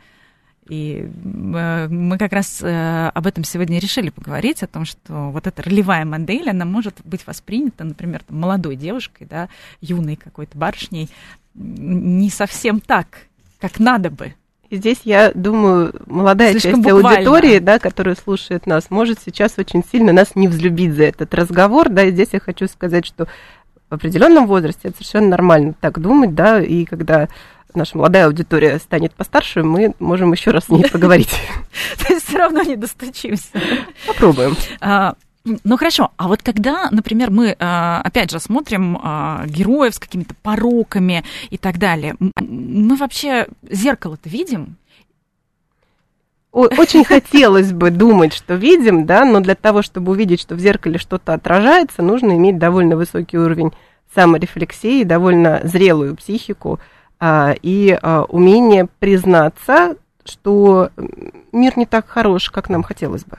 И 0.67 1.07
э, 1.07 1.87
мы 1.87 2.17
как 2.17 2.33
раз 2.33 2.63
э, 2.63 3.11
об 3.13 3.27
этом 3.27 3.43
сегодня 3.43 3.77
решили 3.77 4.09
поговорить, 4.09 4.63
о 4.63 4.67
том, 4.67 4.85
что 4.85 5.29
вот 5.29 5.45
эта 5.45 5.61
ролевая 5.61 6.03
модель, 6.03 6.49
она 6.49 6.65
может 6.65 6.95
быть 7.03 7.27
воспринята, 7.27 7.83
например, 7.83 8.23
там, 8.23 8.39
молодой 8.39 8.75
девушкой, 8.75 9.27
да, 9.29 9.49
юной 9.81 10.15
какой-то 10.15 10.57
барышней, 10.57 11.11
не 11.53 12.31
совсем 12.31 12.79
так, 12.79 13.27
как 13.59 13.77
надо 13.77 14.09
бы. 14.09 14.33
Здесь, 14.75 15.01
я 15.03 15.31
думаю, 15.33 15.93
молодая 16.05 16.51
Слишком 16.51 16.83
часть 16.83 16.83
буквально. 16.83 17.17
аудитории, 17.17 17.59
да, 17.59 17.79
которая 17.79 18.15
слушает 18.15 18.67
нас, 18.67 18.89
может 18.89 19.19
сейчас 19.23 19.53
очень 19.57 19.83
сильно 19.89 20.13
нас 20.13 20.35
не 20.35 20.47
взлюбить 20.47 20.93
за 20.93 21.03
этот 21.05 21.33
разговор, 21.33 21.89
да, 21.89 22.03
и 22.03 22.11
здесь 22.11 22.29
я 22.31 22.39
хочу 22.39 22.67
сказать, 22.67 23.05
что 23.05 23.27
в 23.89 23.95
определенном 23.95 24.47
возрасте 24.47 24.89
это 24.89 24.97
совершенно 24.97 25.29
нормально 25.29 25.73
так 25.79 25.99
думать, 25.99 26.33
да, 26.35 26.61
и 26.61 26.85
когда 26.85 27.27
наша 27.75 27.97
молодая 27.97 28.25
аудитория 28.25 28.79
станет 28.79 29.13
постарше, 29.13 29.63
мы 29.63 29.93
можем 29.99 30.31
еще 30.31 30.51
раз 30.51 30.65
с 30.65 30.69
ней 30.69 30.89
поговорить. 30.91 31.35
То 31.97 32.13
есть 32.13 32.27
все 32.27 32.37
равно 32.37 32.61
не 32.63 32.75
достучимся. 32.75 33.49
Попробуем. 34.07 34.55
Ну 35.45 35.77
хорошо, 35.77 36.11
а 36.17 36.27
вот 36.27 36.41
когда, 36.41 36.89
например, 36.89 37.29
мы 37.29 37.55
а, 37.59 38.01
опять 38.03 38.31
же 38.31 38.39
смотрим 38.39 38.99
а, 39.01 39.45
героев 39.45 39.93
с 39.93 39.99
какими-то 39.99 40.33
пороками 40.41 41.23
и 41.51 41.57
так 41.57 41.77
далее, 41.77 42.15
мы 42.39 42.95
вообще 42.95 43.47
зеркало-то 43.69 44.27
видим? 44.27 44.77
Очень 46.51 47.03
хотелось 47.05 47.73
бы 47.73 47.91
думать, 47.91 48.33
что 48.33 48.55
видим, 48.55 49.05
да, 49.05 49.23
но 49.23 49.39
для 49.39 49.53
того, 49.53 49.83
чтобы 49.83 50.13
увидеть, 50.13 50.41
что 50.41 50.55
в 50.55 50.59
зеркале 50.59 50.97
что-то 50.97 51.33
отражается, 51.33 52.01
нужно 52.01 52.35
иметь 52.37 52.57
довольно 52.57 52.95
высокий 52.95 53.37
уровень 53.37 53.71
саморефлексии, 54.15 55.03
довольно 55.03 55.61
зрелую 55.63 56.15
психику, 56.15 56.79
а, 57.19 57.53
и 57.61 57.95
а, 58.01 58.23
умение 58.23 58.87
признаться, 58.97 59.95
что 60.23 60.89
мир 61.51 61.77
не 61.77 61.85
так 61.85 62.07
хорош, 62.07 62.49
как 62.49 62.69
нам 62.69 62.81
хотелось 62.81 63.25
бы. 63.25 63.37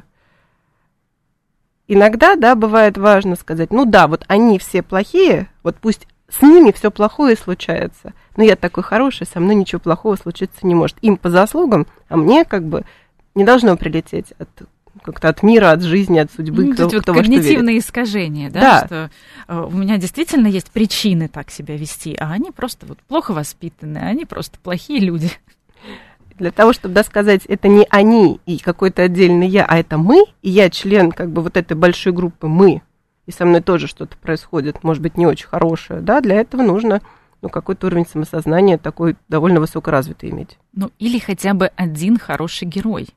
Иногда, 1.89 2.37
да, 2.37 2.55
бывает 2.55 2.99
важно 2.99 3.37
сказать, 3.37 3.71
ну 3.71 3.85
да, 3.85 4.09
вот 4.09 4.25
они 4.27 4.59
все 4.59 4.83
плохие, 4.83 5.49
вот 5.63 5.77
пусть 5.77 6.07
с 6.29 6.43
ними 6.43 6.73
все 6.73 6.91
плохое 6.91 7.37
случается, 7.37 8.13
но 8.37 8.43
я 8.43 8.57
такой 8.57 8.83
хороший, 8.83 9.27
со 9.27 9.39
мной 9.39 9.55
ничего 9.55 9.81
плохого 9.81 10.17
случиться 10.17 10.67
не 10.67 10.75
может. 10.75 10.97
Им 11.01 11.17
по 11.17 11.31
заслугам, 11.31 11.87
а 12.09 12.17
мне 12.17 12.45
как 12.45 12.65
бы 12.65 12.85
не 13.35 13.45
должно 13.45 13.77
прилететь 13.77 14.33
от 14.39 14.49
как-то 15.03 15.29
от 15.29 15.43
мира, 15.43 15.71
от 15.71 15.83
жизни, 15.83 16.19
от 16.19 16.33
судьбы. 16.33 16.65
Ну, 16.65 16.73
кто, 16.73 16.89
вот 16.89 17.03
кто 17.03 17.15
когнитивные 17.15 17.79
искажения, 17.79 18.51
да, 18.51 18.61
да. 18.61 18.87
что 18.87 19.11
э, 19.47 19.61
у 19.61 19.77
меня 19.77 19.99
действительно 19.99 20.47
есть 20.47 20.71
причины 20.71 21.29
так 21.29 21.51
себя 21.51 21.77
вести, 21.77 22.17
а 22.19 22.33
они 22.33 22.51
просто 22.51 22.87
вот 22.87 22.99
плохо 23.01 23.33
воспитаны, 23.33 23.99
они 23.99 24.25
просто 24.25 24.59
плохие 24.59 25.01
люди. 25.01 25.31
Для 26.39 26.51
того, 26.51 26.73
чтобы 26.73 26.95
да, 26.95 27.03
сказать, 27.03 27.47
это 27.47 27.69
не 27.69 27.87
они 27.91 28.41
и 28.45 28.59
какой-то 28.59 29.03
отдельный 29.03 29.49
я, 29.49 29.65
а 29.65 29.79
это 29.79 29.97
мы, 29.97 30.25
и 30.43 30.51
я 30.51 30.69
член 30.69 31.13
как 31.13 31.31
бы 31.31 31.43
вот 31.43 31.57
этой 31.57 31.75
большой 31.77 32.13
группы 32.13 32.47
мы, 32.47 32.83
и 33.25 33.33
со 33.33 33.45
мной 33.45 33.63
тоже 33.63 33.87
что-то 33.87 34.17
происходит, 34.19 34.85
может 34.85 35.03
быть, 35.03 35.17
не 35.17 35.27
очень 35.27 35.47
хорошее, 35.47 36.01
да, 36.01 36.21
для 36.21 36.37
этого 36.37 36.63
нужно 36.63 37.01
ну, 37.43 37.49
какой-то 37.49 37.87
уровень 37.87 38.07
самосознания 38.07 38.77
такой 38.77 39.17
довольно 39.29 39.61
высокоразвитый 39.61 40.31
иметь. 40.31 40.59
Ну, 40.73 40.91
или 40.99 41.19
хотя 41.19 41.55
бы 41.55 41.71
один 41.77 42.19
хороший 42.19 42.67
герой 42.67 43.09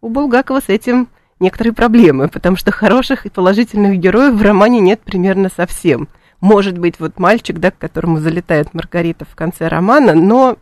у 0.00 0.08
Булгакова 0.08 0.60
с 0.60 0.68
этим 0.68 1.08
некоторые 1.40 1.74
проблемы, 1.74 2.28
потому 2.28 2.56
что 2.56 2.70
хороших 2.70 3.26
и 3.26 3.30
положительных 3.30 3.98
героев 3.98 4.34
в 4.34 4.42
романе 4.42 4.80
нет 4.80 5.00
примерно 5.00 5.50
совсем. 5.54 6.08
Может 6.40 6.78
быть, 6.78 7.00
вот 7.00 7.18
мальчик, 7.18 7.58
да, 7.58 7.70
к 7.70 7.78
которому 7.78 8.20
залетает 8.20 8.74
Маргарита 8.74 9.24
в 9.24 9.34
конце 9.34 9.68
романа, 9.68 10.14
но 10.14 10.56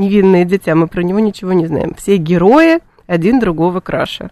невинное 0.00 0.44
дитя, 0.44 0.74
мы 0.74 0.88
про 0.88 1.02
него 1.02 1.20
ничего 1.20 1.52
не 1.52 1.66
знаем. 1.66 1.94
Все 1.94 2.16
герои 2.16 2.80
один 3.06 3.38
другого 3.38 3.80
краше. 3.80 4.30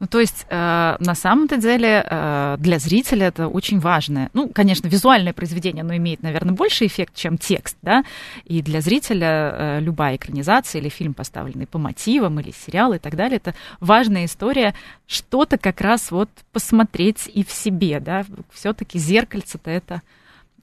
Ну, 0.00 0.08
то 0.08 0.18
есть, 0.18 0.44
э, 0.50 0.96
на 0.98 1.14
самом-то 1.14 1.56
деле, 1.56 2.04
э, 2.04 2.56
для 2.58 2.78
зрителя 2.78 3.28
это 3.28 3.48
очень 3.48 3.78
важное. 3.78 4.28
Ну, 4.34 4.48
конечно, 4.48 4.88
визуальное 4.88 5.32
произведение, 5.32 5.82
оно 5.82 5.96
имеет, 5.96 6.22
наверное, 6.22 6.52
больше 6.52 6.84
эффект, 6.84 7.14
чем 7.14 7.38
текст, 7.38 7.76
да, 7.80 8.04
и 8.44 8.60
для 8.60 8.80
зрителя 8.80 9.28
э, 9.28 9.80
любая 9.80 10.16
экранизация 10.16 10.80
или 10.80 10.88
фильм, 10.88 11.14
поставленный 11.14 11.66
по 11.66 11.78
мотивам, 11.78 12.40
или 12.40 12.50
сериал 12.50 12.92
и 12.92 12.98
так 12.98 13.14
далее, 13.14 13.36
это 13.36 13.54
важная 13.80 14.24
история, 14.24 14.74
что-то 15.06 15.58
как 15.58 15.80
раз 15.80 16.10
вот 16.10 16.28
посмотреть 16.52 17.30
и 17.32 17.44
в 17.44 17.52
себе, 17.52 18.00
да, 18.00 18.24
все-таки 18.52 18.98
зеркальце-то 18.98 19.70
это 19.70 20.02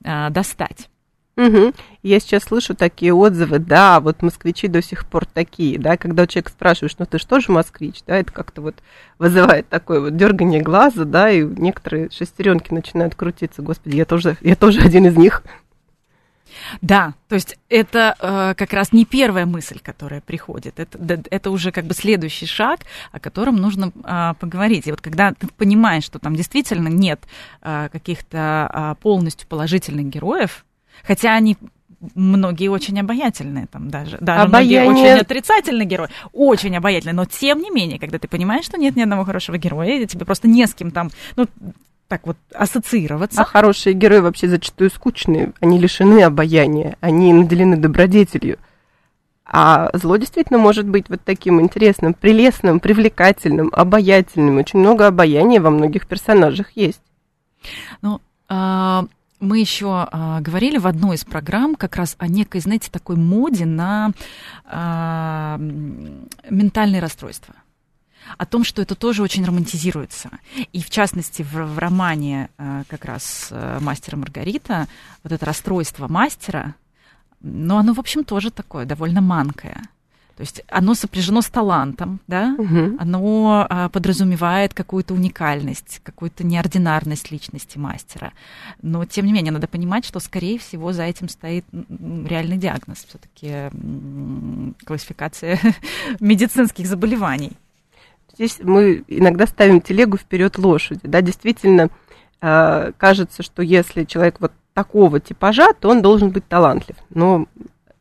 э, 0.03 0.29
достать. 0.29 0.89
Угу. 1.37 1.73
Я 2.03 2.19
сейчас 2.19 2.43
слышу 2.43 2.75
такие 2.75 3.13
отзывы, 3.13 3.59
да, 3.59 4.01
вот 4.01 4.21
москвичи 4.21 4.67
до 4.67 4.81
сих 4.81 5.05
пор 5.05 5.25
такие, 5.25 5.79
да, 5.79 5.95
когда 5.95 6.27
человек 6.27 6.49
спрашиваешь, 6.49 6.95
ну 6.99 7.05
ты 7.05 7.19
что 7.19 7.39
же 7.39 7.51
москвич, 7.51 8.01
да, 8.05 8.17
это 8.17 8.31
как-то 8.33 8.61
вот 8.61 8.75
вызывает 9.17 9.67
такое 9.69 10.01
вот 10.01 10.17
дергание 10.17 10.61
глаза, 10.61 11.05
да, 11.05 11.31
и 11.31 11.43
некоторые 11.43 12.09
шестеренки 12.11 12.73
начинают 12.73 13.15
крутиться, 13.15 13.61
господи, 13.61 13.95
я 13.95 14.05
тоже, 14.05 14.37
я 14.41 14.55
тоже 14.55 14.81
один 14.81 15.07
из 15.07 15.15
них. 15.15 15.41
Да, 16.81 17.13
то 17.29 17.35
есть 17.35 17.57
это 17.69 18.15
э, 18.19 18.53
как 18.57 18.73
раз 18.73 18.91
не 18.91 19.05
первая 19.05 19.45
мысль, 19.45 19.79
которая 19.81 20.19
приходит, 20.19 20.79
это, 20.79 21.23
это 21.29 21.49
уже 21.49 21.71
как 21.71 21.85
бы 21.85 21.93
следующий 21.93 22.45
шаг, 22.45 22.81
о 23.13 23.21
котором 23.21 23.55
нужно 23.55 23.93
э, 24.03 24.33
поговорить. 24.37 24.85
И 24.85 24.91
вот 24.91 24.99
когда 24.99 25.31
ты 25.31 25.47
понимаешь, 25.47 26.03
что 26.03 26.19
там 26.19 26.35
действительно 26.35 26.89
нет 26.89 27.21
э, 27.61 27.87
каких-то 27.89 28.69
э, 28.73 29.01
полностью 29.01 29.47
положительных 29.47 30.07
героев, 30.07 30.65
Хотя 31.05 31.33
они 31.35 31.57
многие 32.15 32.69
очень 32.69 32.99
обаятельные, 32.99 33.67
там 33.67 33.89
даже, 33.89 34.17
даже 34.19 34.41
Обаяние... 34.41 34.83
многие 34.83 35.11
очень 35.13 35.21
отрицательные 35.21 35.85
герои, 35.85 36.09
очень 36.33 36.75
обаятельные, 36.75 37.13
но 37.13 37.25
тем 37.25 37.59
не 37.59 37.69
менее, 37.69 37.99
когда 37.99 38.17
ты 38.17 38.27
понимаешь, 38.27 38.65
что 38.65 38.77
нет 38.77 38.95
ни 38.95 39.01
одного 39.01 39.23
хорошего 39.23 39.57
героя, 39.57 39.99
и 39.99 40.07
тебе 40.07 40.25
просто 40.25 40.47
не 40.47 40.65
с 40.65 40.73
кем 40.73 40.91
там, 40.91 41.11
ну, 41.35 41.47
так 42.07 42.25
вот 42.25 42.37
ассоциироваться. 42.53 43.41
А 43.41 43.45
хорошие 43.45 43.93
герои 43.93 44.19
вообще 44.19 44.47
зачастую 44.47 44.89
скучные, 44.89 45.53
они 45.59 45.79
лишены 45.79 46.23
обаяния, 46.23 46.97
они 46.99 47.31
наделены 47.33 47.77
добродетелью. 47.77 48.57
А 49.45 49.89
зло 49.93 50.15
действительно 50.15 50.59
может 50.59 50.87
быть 50.87 51.09
вот 51.09 51.21
таким 51.25 51.59
интересным, 51.59 52.13
прелестным, 52.13 52.79
привлекательным, 52.79 53.69
обаятельным. 53.73 54.57
Очень 54.57 54.79
много 54.79 55.07
обаяния 55.07 55.59
во 55.59 55.69
многих 55.69 56.07
персонажах 56.07 56.71
есть. 56.75 57.01
Ну, 58.01 58.21
а, 58.47 59.05
мы 59.41 59.59
еще 59.59 60.07
а, 60.09 60.39
говорили 60.39 60.77
в 60.77 60.87
одной 60.87 61.15
из 61.15 61.25
программ 61.25 61.75
как 61.75 61.97
раз 61.97 62.15
о 62.19 62.27
некой, 62.27 62.61
знаете, 62.61 62.89
такой 62.89 63.17
моде 63.17 63.65
на 63.65 64.11
а, 64.65 65.57
ментальные 65.57 67.01
расстройства 67.01 67.55
о 68.37 68.45
том, 68.45 68.63
что 68.63 68.81
это 68.81 68.95
тоже 68.95 69.23
очень 69.23 69.43
романтизируется. 69.43 70.29
И 70.71 70.81
в 70.81 70.89
частности 70.89 71.41
в, 71.41 71.53
в 71.53 71.77
романе 71.79 72.49
а, 72.57 72.83
как 72.87 73.05
раз 73.05 73.49
а, 73.51 73.79
«Мастера 73.79 74.15
Маргарита» 74.15 74.87
вот 75.23 75.33
это 75.33 75.45
расстройство 75.45 76.07
мастера, 76.07 76.75
но 77.41 77.77
оно, 77.77 77.93
в 77.93 77.99
общем, 77.99 78.23
тоже 78.23 78.51
такое 78.51 78.85
довольно 78.85 79.21
манкое. 79.21 79.81
То 80.37 80.41
есть 80.41 80.63
оно 80.69 80.95
сопряжено 80.95 81.41
с 81.41 81.47
талантом, 81.47 82.19
да, 82.27 82.55
угу. 82.57 82.97
оно 82.97 83.67
а, 83.69 83.89
подразумевает 83.89 84.73
какую-то 84.73 85.13
уникальность, 85.13 85.99
какую-то 86.03 86.45
неординарность 86.45 87.31
личности 87.31 87.77
мастера. 87.77 88.31
Но 88.81 89.05
тем 89.05 89.25
не 89.25 89.33
менее, 89.33 89.51
надо 89.51 89.67
понимать, 89.67 90.05
что, 90.05 90.19
скорее 90.19 90.57
всего, 90.57 90.93
за 90.93 91.03
этим 91.03 91.29
стоит 91.29 91.65
реальный 91.71 92.57
диагноз, 92.57 93.05
все-таки 93.07 93.69
классификация 94.85 95.59
медицинских 96.19 96.87
заболеваний. 96.87 97.51
Здесь 98.33 98.59
мы 98.61 99.03
иногда 99.07 99.45
ставим 99.45 99.81
телегу 99.81 100.17
вперед 100.17 100.57
лошади. 100.57 101.01
Да, 101.03 101.21
действительно, 101.21 101.89
а, 102.39 102.91
кажется, 102.97 103.43
что 103.43 103.61
если 103.61 104.05
человек 104.05 104.37
вот 104.39 104.53
такого 104.73 105.19
типажа, 105.19 105.73
то 105.73 105.89
он 105.89 106.01
должен 106.01 106.29
быть 106.29 106.47
талантлив. 106.47 106.95
Но 107.09 107.47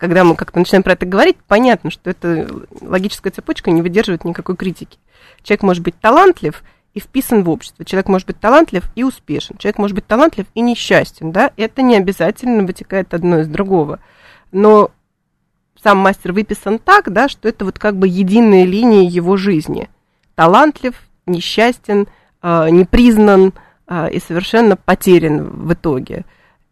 когда 0.00 0.24
мы 0.24 0.34
как-то 0.34 0.58
начинаем 0.58 0.82
про 0.82 0.94
это 0.94 1.04
говорить, 1.04 1.36
понятно, 1.46 1.90
что 1.90 2.08
эта 2.08 2.48
логическая 2.80 3.30
цепочка 3.30 3.70
не 3.70 3.82
выдерживает 3.82 4.24
никакой 4.24 4.56
критики. 4.56 4.98
Человек 5.42 5.62
может 5.62 5.82
быть 5.82 6.00
талантлив 6.00 6.64
и 6.94 7.00
вписан 7.00 7.44
в 7.44 7.50
общество. 7.50 7.84
Человек 7.84 8.08
может 8.08 8.26
быть 8.26 8.40
талантлив 8.40 8.84
и 8.94 9.04
успешен. 9.04 9.58
Человек 9.58 9.76
может 9.76 9.94
быть 9.94 10.06
талантлив 10.06 10.46
и 10.54 10.62
несчастен. 10.62 11.32
Да? 11.32 11.52
Это 11.58 11.82
не 11.82 11.96
обязательно 11.96 12.64
вытекает 12.64 13.12
одно 13.12 13.40
из 13.40 13.48
другого. 13.48 14.00
Но 14.52 14.90
сам 15.82 15.98
мастер 15.98 16.32
выписан 16.32 16.78
так, 16.78 17.12
да, 17.12 17.28
что 17.28 17.46
это 17.46 17.66
вот 17.66 17.78
как 17.78 17.96
бы 17.96 18.08
единая 18.08 18.64
линия 18.64 19.06
его 19.06 19.36
жизни. 19.36 19.90
Талантлив, 20.34 20.94
несчастен, 21.26 22.08
э, 22.42 22.70
непризнан 22.70 23.52
э, 23.86 24.12
и 24.12 24.18
совершенно 24.18 24.76
потерян 24.76 25.44
в 25.44 25.74
итоге 25.74 26.24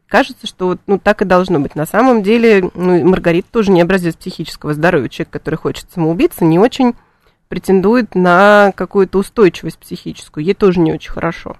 кажется, 0.08 0.46
что 0.46 0.78
ну, 0.86 0.98
так 0.98 1.22
и 1.22 1.24
должно 1.24 1.60
быть. 1.60 1.74
На 1.74 1.86
самом 1.86 2.22
деле, 2.22 2.70
ну, 2.74 3.04
Маргарита 3.04 3.48
тоже 3.50 3.70
не 3.70 3.80
образец 3.80 4.16
психического 4.16 4.74
здоровья. 4.74 5.08
Человек, 5.08 5.32
который 5.32 5.56
хочет 5.56 5.90
самоубиться, 5.92 6.44
не 6.44 6.58
очень 6.58 6.94
претендует 7.48 8.14
на 8.14 8.72
какую-то 8.74 9.18
устойчивость 9.18 9.78
психическую. 9.78 10.44
Ей 10.44 10.54
тоже 10.54 10.80
не 10.80 10.92
очень 10.92 11.12
хорошо. 11.12 11.56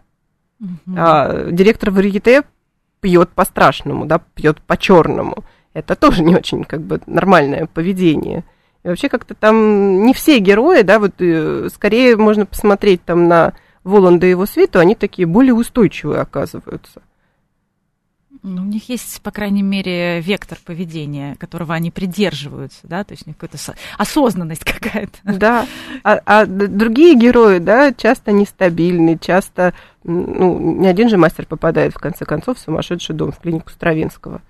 Угу. 0.61 0.97
А, 0.97 1.51
директор 1.51 1.91
Варьете 1.91 2.43
пьет 3.01 3.31
по-страшному, 3.31 4.07
да, 4.07 4.21
пьет 4.35 4.61
по-черному. 4.63 5.45
Это 5.73 5.95
тоже 5.95 6.23
не 6.23 6.35
очень 6.35 6.65
как 6.65 6.83
бы 6.83 7.01
нормальное 7.07 7.67
поведение. 7.67 8.45
И 8.83 8.89
вообще 8.89 9.09
как-то 9.09 9.35
там 9.35 10.03
не 10.05 10.15
все 10.15 10.39
герои, 10.39 10.83
да, 10.83 10.99
вот 10.99 11.15
э, 11.19 11.69
скорее 11.73 12.17
можно 12.17 12.47
посмотреть 12.47 13.05
там 13.05 13.29
на 13.29 13.55
Воланда 13.85 14.27
и 14.27 14.31
его 14.31 14.47
свиту, 14.47 14.79
они 14.79 14.95
такие 14.95 15.27
более 15.27 15.55
устойчивые 15.55 16.21
оказываются. 16.21 17.03
Ну, 18.43 18.63
у 18.63 18.65
них 18.65 18.89
есть, 18.89 19.21
по 19.23 19.31
крайней 19.31 19.63
мере, 19.63 20.21
вектор 20.21 20.59
поведения, 20.65 21.35
которого 21.37 21.75
они 21.75 21.91
придерживаются, 21.91 22.81
да, 22.85 23.05
то 23.05 23.13
есть 23.13 23.27
у 23.27 23.31
них 23.31 23.37
какая-то 23.37 23.75
осознанность 23.97 24.65
какая-то. 24.65 25.19
Да, 25.25 25.67
а, 26.05 26.21
а 26.25 26.47
другие 26.47 27.15
герои, 27.17 27.59
да, 27.59 27.93
часто 27.93 28.33
нестабильны, 28.33 29.19
часто, 29.19 29.75
ну, 30.05 30.81
ни 30.81 30.87
один 30.87 31.09
же 31.09 31.17
мастер 31.17 31.47
попадает, 31.47 31.95
в 31.95 31.99
конце 31.99 32.25
концов, 32.25 32.59
в 32.59 32.61
сумасшедший 32.61 33.15
дом, 33.15 33.33
в 33.33 33.39
клинику 33.39 33.71
Стравинского. 33.71 34.43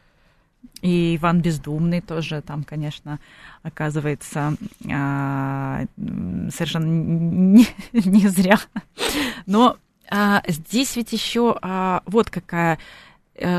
И 0.83 1.17
Иван 1.17 1.41
Бездумный 1.41 2.01
тоже 2.01 2.41
там, 2.41 2.63
конечно, 2.63 3.19
оказывается 3.63 4.55
а, 4.91 5.85
совершенно 5.97 6.87
не, 6.87 7.67
не 7.93 8.29
зря. 8.29 8.59
Но 9.47 9.77
а, 10.11 10.43
здесь 10.47 10.97
ведь 10.97 11.13
еще 11.13 11.57
а, 11.61 12.03
вот 12.07 12.31
какая 12.31 12.79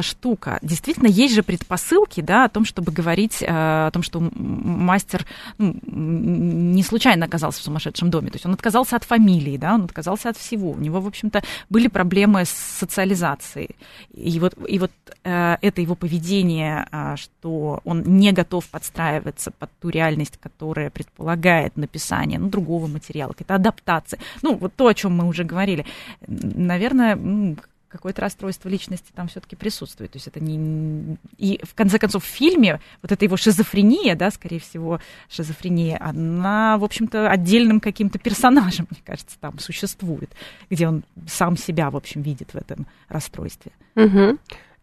штука. 0.01 0.59
Действительно, 0.61 1.07
есть 1.07 1.35
же 1.35 1.43
предпосылки, 1.43 2.21
да, 2.21 2.45
о 2.45 2.49
том, 2.49 2.65
чтобы 2.65 2.91
говорить 2.91 3.41
э, 3.41 3.47
о 3.87 3.91
том, 3.91 4.03
что 4.03 4.19
мастер 4.19 5.25
ну, 5.57 5.75
не 5.85 6.83
случайно 6.83 7.25
оказался 7.25 7.59
в 7.59 7.63
сумасшедшем 7.63 8.09
доме. 8.09 8.29
То 8.29 8.35
есть 8.35 8.45
он 8.45 8.53
отказался 8.53 8.95
от 8.95 9.03
фамилии, 9.03 9.57
да, 9.57 9.75
он 9.75 9.83
отказался 9.83 10.29
от 10.29 10.37
всего. 10.37 10.71
У 10.71 10.77
него, 10.77 11.01
в 11.01 11.07
общем-то, 11.07 11.41
были 11.69 11.87
проблемы 11.87 12.45
с 12.45 12.49
социализацией. 12.49 13.75
И 14.13 14.39
вот, 14.39 14.55
и 14.67 14.79
вот 14.79 14.91
э, 15.23 15.57
это 15.61 15.81
его 15.81 15.95
поведение, 15.95 16.87
что 17.15 17.81
он 17.83 18.03
не 18.03 18.31
готов 18.31 18.67
подстраиваться 18.67 19.51
под 19.51 19.69
ту 19.79 19.89
реальность, 19.89 20.37
которая 20.37 20.89
предполагает 20.89 21.77
написание 21.77 22.39
ну, 22.39 22.49
другого 22.49 22.87
материала, 22.87 23.31
какая-то 23.31 23.55
адаптация. 23.55 24.19
Ну, 24.41 24.55
вот 24.55 24.73
то, 24.75 24.87
о 24.87 24.93
чем 24.93 25.15
мы 25.15 25.27
уже 25.27 25.43
говорили. 25.43 25.85
Наверное, 26.27 27.55
какое-то 27.89 28.21
расстройство 28.21 28.69
личности 28.69 29.11
там 29.13 29.27
все-таки 29.27 29.55
присутствует. 29.55 30.11
То 30.11 30.17
есть 30.17 30.27
это 30.27 30.39
не... 30.39 31.17
И 31.37 31.59
в 31.63 31.73
конце 31.73 31.99
концов 31.99 32.23
в 32.23 32.27
фильме 32.27 32.79
вот 33.01 33.11
эта 33.11 33.25
его 33.25 33.35
шизофрения, 33.35 34.15
да, 34.15 34.31
скорее 34.31 34.59
всего, 34.59 34.99
шизофрения, 35.29 35.97
она, 36.01 36.77
в 36.77 36.83
общем-то, 36.83 37.29
отдельным 37.29 37.79
каким-то 37.79 38.19
персонажем, 38.19 38.87
мне 38.89 39.01
кажется, 39.03 39.37
там 39.39 39.59
существует, 39.59 40.31
где 40.69 40.87
он 40.87 41.03
сам 41.27 41.57
себя, 41.57 41.89
в 41.89 41.97
общем, 41.97 42.21
видит 42.21 42.53
в 42.53 42.55
этом 42.55 42.87
расстройстве. 43.09 43.71
Угу. 43.95 44.37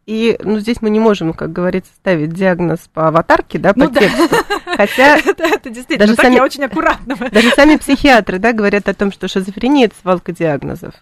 И 0.07 0.39
ну, 0.43 0.61
здесь 0.61 0.81
мы 0.83 0.91
не 0.91 1.01
можем, 1.01 1.33
как 1.33 1.53
говорится, 1.53 1.91
ставить 1.97 2.33
диагноз 2.33 2.89
по 2.93 3.09
аватарке, 3.09 3.59
да, 3.59 3.73
по 3.73 3.81
ну, 3.81 3.91
тексту. 3.91 4.29
Да. 4.31 4.77
Хотя 4.77 5.19
это, 5.25 5.71
действительно 5.71 6.07
даже 6.07 6.15
сами, 6.15 6.35
я 6.37 6.45
очень 6.45 6.65
аккуратно. 6.65 7.17
Даже 7.17 7.51
сами 7.51 7.77
психиатры 7.77 8.39
да, 8.39 8.53
говорят 8.53 8.89
о 8.89 8.95
том, 8.95 9.11
что 9.11 9.27
шизофрения 9.27 9.87
это 9.87 9.97
свалка 10.01 10.33
диагнозов. 10.33 10.95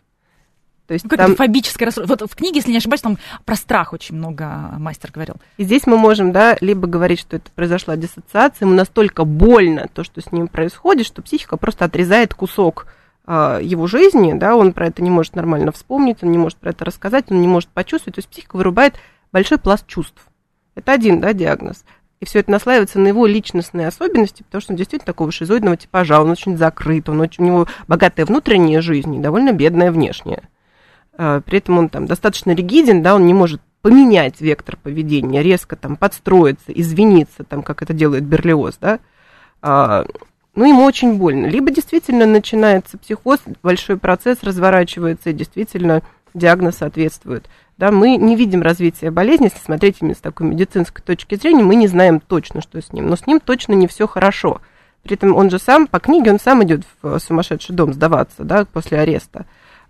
То 0.87 0.92
есть 0.92 1.07
ну, 1.11 1.16
там... 1.16 1.35
фобическое 1.35 1.87
расстройство. 1.87 2.16
Вот 2.18 2.31
в 2.31 2.37
книге, 2.37 2.57
если 2.57 2.70
не 2.70 2.77
ошибаюсь, 2.77 3.01
там 3.01 3.18
про 3.44 3.57
страх 3.57 3.92
очень 3.92 4.16
много 4.16 4.75
мастер 4.79 5.11
говорил. 5.11 5.37
И 5.57 5.64
здесь 5.64 5.87
мы 5.87 5.97
можем, 5.97 6.33
да, 6.33 6.59
либо 6.61 6.87
говорить, 6.87 7.20
что 7.20 7.37
это 7.37 7.51
произошла 7.53 7.97
диссоциация, 7.97 8.66
ему 8.66 8.75
настолько 8.75 9.25
больно 9.25 9.88
то, 9.92 10.05
что 10.05 10.20
с 10.20 10.31
ним 10.31 10.49
происходит, 10.49 11.07
что 11.07 11.23
психика 11.23 11.57
просто 11.57 11.87
отрезает 11.87 12.35
кусок 12.35 12.87
э, 13.27 13.61
его 13.62 13.87
жизни, 13.87 14.35
да, 14.35 14.57
он 14.57 14.75
про 14.75 14.88
это 14.88 15.03
не 15.03 15.11
может 15.11 15.37
нормально 15.37 15.73
вспомнить, 15.73 16.23
он 16.23 16.31
не 16.31 16.38
может 16.38 16.59
про 16.59 16.70
это 16.70 16.85
рассказать, 16.85 17.31
он 17.31 17.40
не 17.40 17.49
может 17.49 17.70
почувствовать, 17.70 18.16
то 18.16 18.18
есть 18.18 18.29
психика 18.29 18.57
вырубает 18.57 18.97
большой 19.33 19.57
пласт 19.57 19.87
чувств. 19.87 20.29
Это 20.75 20.92
один, 20.92 21.20
да, 21.20 21.33
диагноз. 21.33 21.85
И 22.20 22.27
все 22.27 22.40
это 22.40 22.51
наслаивается 22.51 22.99
на 22.99 23.09
его 23.09 23.27
личностные 23.27 23.87
особенности, 23.87 24.42
потому 24.42 24.61
что 24.61 24.73
он 24.73 24.77
действительно 24.77 25.07
такого 25.07 25.33
шизоидного 25.33 25.77
типажа, 25.77 26.20
он 26.20 26.31
очень 26.31 26.57
закрыт, 26.57 27.09
он 27.09 27.20
очень, 27.20 27.44
у 27.44 27.47
него 27.47 27.68
богатая 27.88 28.25
внутренняя 28.25 28.81
жизнь 28.81 29.14
и 29.14 29.20
довольно 29.20 29.53
бедная 29.53 29.90
внешняя. 29.90 30.42
А, 31.16 31.40
при 31.40 31.59
этом 31.59 31.79
он 31.79 31.88
там 31.88 32.07
достаточно 32.07 32.53
ригиден, 32.53 33.03
да, 33.03 33.14
он 33.14 33.27
не 33.27 33.35
может 33.35 33.61
поменять 33.83 34.40
вектор 34.40 34.77
поведения, 34.77 35.42
резко 35.42 35.77
там 35.77 35.96
подстроиться, 35.96 36.72
извиниться, 36.72 37.44
там, 37.44 37.62
как 37.62 37.83
это 37.83 37.92
делает 37.92 38.24
Берлиоз, 38.24 38.79
да, 38.81 38.98
а, 39.61 40.07
ну, 40.55 40.66
ему 40.66 40.85
очень 40.85 41.18
больно. 41.18 41.46
Либо 41.46 41.70
действительно 41.70 42.27
начинается 42.27 42.96
психоз, 42.96 43.40
большой 43.62 43.96
процесс 43.96 44.42
разворачивается, 44.42 45.31
и 45.31 45.35
действительно 45.35 46.03
диагноз 46.33 46.77
соответствует. 46.77 47.48
Да, 47.77 47.90
мы 47.90 48.16
не 48.16 48.37
видим 48.37 48.62
развития 48.62 49.11
болезни, 49.11 49.44
если 49.44 49.59
смотреть 49.59 49.96
именно 50.00 50.14
с 50.14 50.20
такой 50.20 50.46
медицинской 50.46 51.03
точки 51.05 51.35
зрения, 51.35 51.64
мы 51.64 51.74
не 51.74 51.88
знаем 51.88 52.20
точно, 52.20 52.61
что 52.61 52.81
с 52.81 52.92
ним, 52.92 53.09
но 53.09 53.16
с 53.16 53.27
ним 53.27 53.40
точно 53.40 53.72
не 53.72 53.88
все 53.88 54.07
хорошо. 54.07 54.61
При 55.03 55.14
этом 55.16 55.35
он 55.35 55.50
же 55.50 55.59
сам, 55.59 55.87
по 55.87 55.98
книге, 55.98 56.33
он 56.33 56.38
сам 56.38 56.62
идет 56.64 56.83
в 57.03 57.18
сумасшедший 57.18 57.74
дом 57.74 57.92
сдаваться, 57.92 58.44
да, 58.44 58.64
после 58.64 59.00
ареста. 59.00 59.46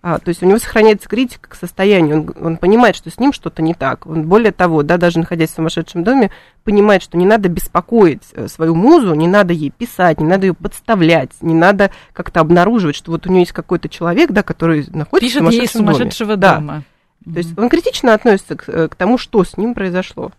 А, 0.07 0.19
то 0.19 0.29
есть 0.29 0.43
у 0.43 0.47
него 0.47 0.59
сохраняется 0.59 1.09
критика 1.09 1.49
к 1.49 1.55
состоянию, 1.55 2.35
он, 2.39 2.47
он 2.47 2.57
понимает, 2.59 2.95
что 2.95 3.09
с 3.09 3.19
ним 3.19 3.33
что-то 3.33 3.63
не 3.63 3.73
так. 3.73 4.07
Он, 4.07 4.25
более 4.25 4.53
того, 4.53 4.83
да, 4.83 4.99
даже 4.99 5.19
находясь 5.19 5.49
в 5.49 5.55
сумасшедшем 5.55 6.05
доме, 6.05 6.31
понимает, 6.63 7.03
что 7.03 7.17
не 7.17 7.25
надо 7.25 7.49
беспокоить 7.49 8.21
э, 8.35 8.47
свою 8.49 8.75
музу, 8.75 9.15
не 9.15 9.27
надо 9.27 9.55
ей 9.55 9.71
писать, 9.71 10.21
не 10.21 10.27
надо 10.27 10.49
ее 10.49 10.53
подставлять, 10.53 11.31
не 11.41 11.55
надо 11.55 11.91
как-то 12.13 12.41
обнаруживать, 12.41 12.97
что 12.97 13.13
вот 13.13 13.27
у 13.27 13.31
нее 13.31 13.41
есть 13.41 13.53
какой-то 13.53 13.89
человек, 13.89 14.31
да, 14.31 14.43
который 14.43 14.85
находится 14.91 15.21
Пишет 15.21 15.37
в 15.37 15.39
сумасшедшем 15.39 15.63
ей 15.63 15.69
сумасшедшего 15.69 16.37
доме. 16.37 16.55
дома. 16.55 16.85
Да. 17.21 17.33
То 17.33 17.39
есть 17.39 17.59
он 17.59 17.69
критично 17.71 18.13
относится 18.13 18.57
к, 18.57 18.69
э, 18.69 18.89
к 18.89 18.97
тому, 18.97 19.17
что 19.17 19.43
с 19.43 19.57
ним 19.57 19.73
произошло. 19.73 20.33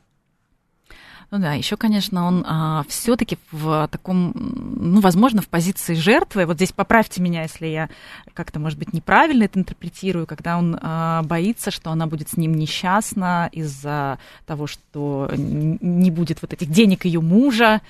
Ну 1.32 1.40
да, 1.40 1.54
еще, 1.54 1.76
конечно, 1.76 2.26
он 2.26 2.46
а, 2.48 2.84
все-таки 2.88 3.38
в 3.52 3.88
таком, 3.92 4.32
ну, 4.36 5.02
возможно, 5.02 5.42
в 5.42 5.48
позиции 5.48 5.96
жертвы. 5.96 6.46
Вот 6.46 6.58
здесь 6.58 6.72
поправьте 6.72 7.22
меня, 7.22 7.44
если 7.44 7.68
я 7.68 7.90
как-то, 8.34 8.60
может 8.60 8.78
быть, 8.78 8.94
неправильно 8.94 9.44
это 9.44 9.60
интерпретирую, 9.60 10.28
когда 10.28 10.58
он 10.58 10.78
а, 10.82 11.24
боится, 11.24 11.72
что 11.72 11.90
она 11.92 12.06
будет 12.06 12.30
с 12.30 12.38
ним 12.38 12.54
несчастна 12.54 13.50
из-за 13.52 14.20
того, 14.46 14.68
что 14.68 15.30
не 15.36 16.12
будет 16.12 16.42
вот 16.42 16.54
этих 16.54 16.70
денег 16.70 17.06
ее 17.06 17.22
мужа. 17.22 17.82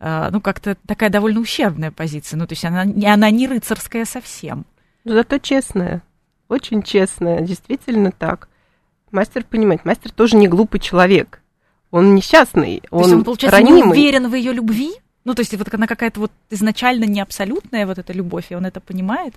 А, 0.00 0.30
ну, 0.30 0.40
как-то 0.40 0.76
такая 0.86 1.10
довольно 1.10 1.40
ущербная 1.40 1.92
позиция. 1.92 2.38
Ну, 2.38 2.46
то 2.46 2.52
есть 2.52 2.64
она, 2.64 2.82
она 2.82 3.30
не 3.30 3.46
рыцарская 3.46 4.04
совсем. 4.04 4.64
Зато 5.04 5.38
честная, 5.38 6.02
очень 6.48 6.82
честная, 6.82 7.40
действительно 7.40 8.10
так. 8.10 8.48
Мастер 9.12 9.44
понимает, 9.44 9.84
мастер 9.84 10.10
тоже 10.10 10.36
не 10.36 10.48
глупый 10.48 10.80
человек 10.80 11.39
он 11.90 12.14
несчастный, 12.14 12.82
он, 12.90 13.00
то 13.00 13.04
есть 13.04 13.14
он 13.14 13.24
получается, 13.24 13.58
ранимый. 13.58 13.82
не 13.82 13.88
уверен 13.90 14.28
в 14.28 14.34
ее 14.34 14.52
любви? 14.52 14.92
Ну, 15.24 15.34
то 15.34 15.40
есть 15.40 15.54
вот 15.56 15.72
она 15.72 15.86
какая-то 15.86 16.20
вот 16.20 16.32
изначально 16.50 17.04
не 17.04 17.20
абсолютная 17.20 17.86
вот 17.86 17.98
эта 17.98 18.12
любовь, 18.12 18.46
и 18.50 18.54
он 18.54 18.64
это 18.64 18.80
понимает? 18.80 19.34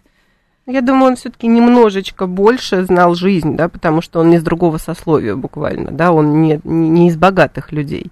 Я 0.66 0.82
думаю, 0.82 1.12
он 1.12 1.16
все-таки 1.18 1.48
немножечко 1.48 2.26
больше 2.26 2.86
знал 2.86 3.16
жизнь, 3.16 3.58
да, 3.58 3.68
потому 3.68 4.02
что 4.02 4.22
он 4.22 4.30
не 4.30 4.38
из 4.38 4.44
другого 4.44 4.78
сословия 4.78 5.36
буквально, 5.36 5.92
да, 5.92 6.14
он 6.14 6.42
не, 6.42 6.62
не 6.64 7.10
из 7.10 7.18
богатых 7.18 7.74
людей. 7.74 8.12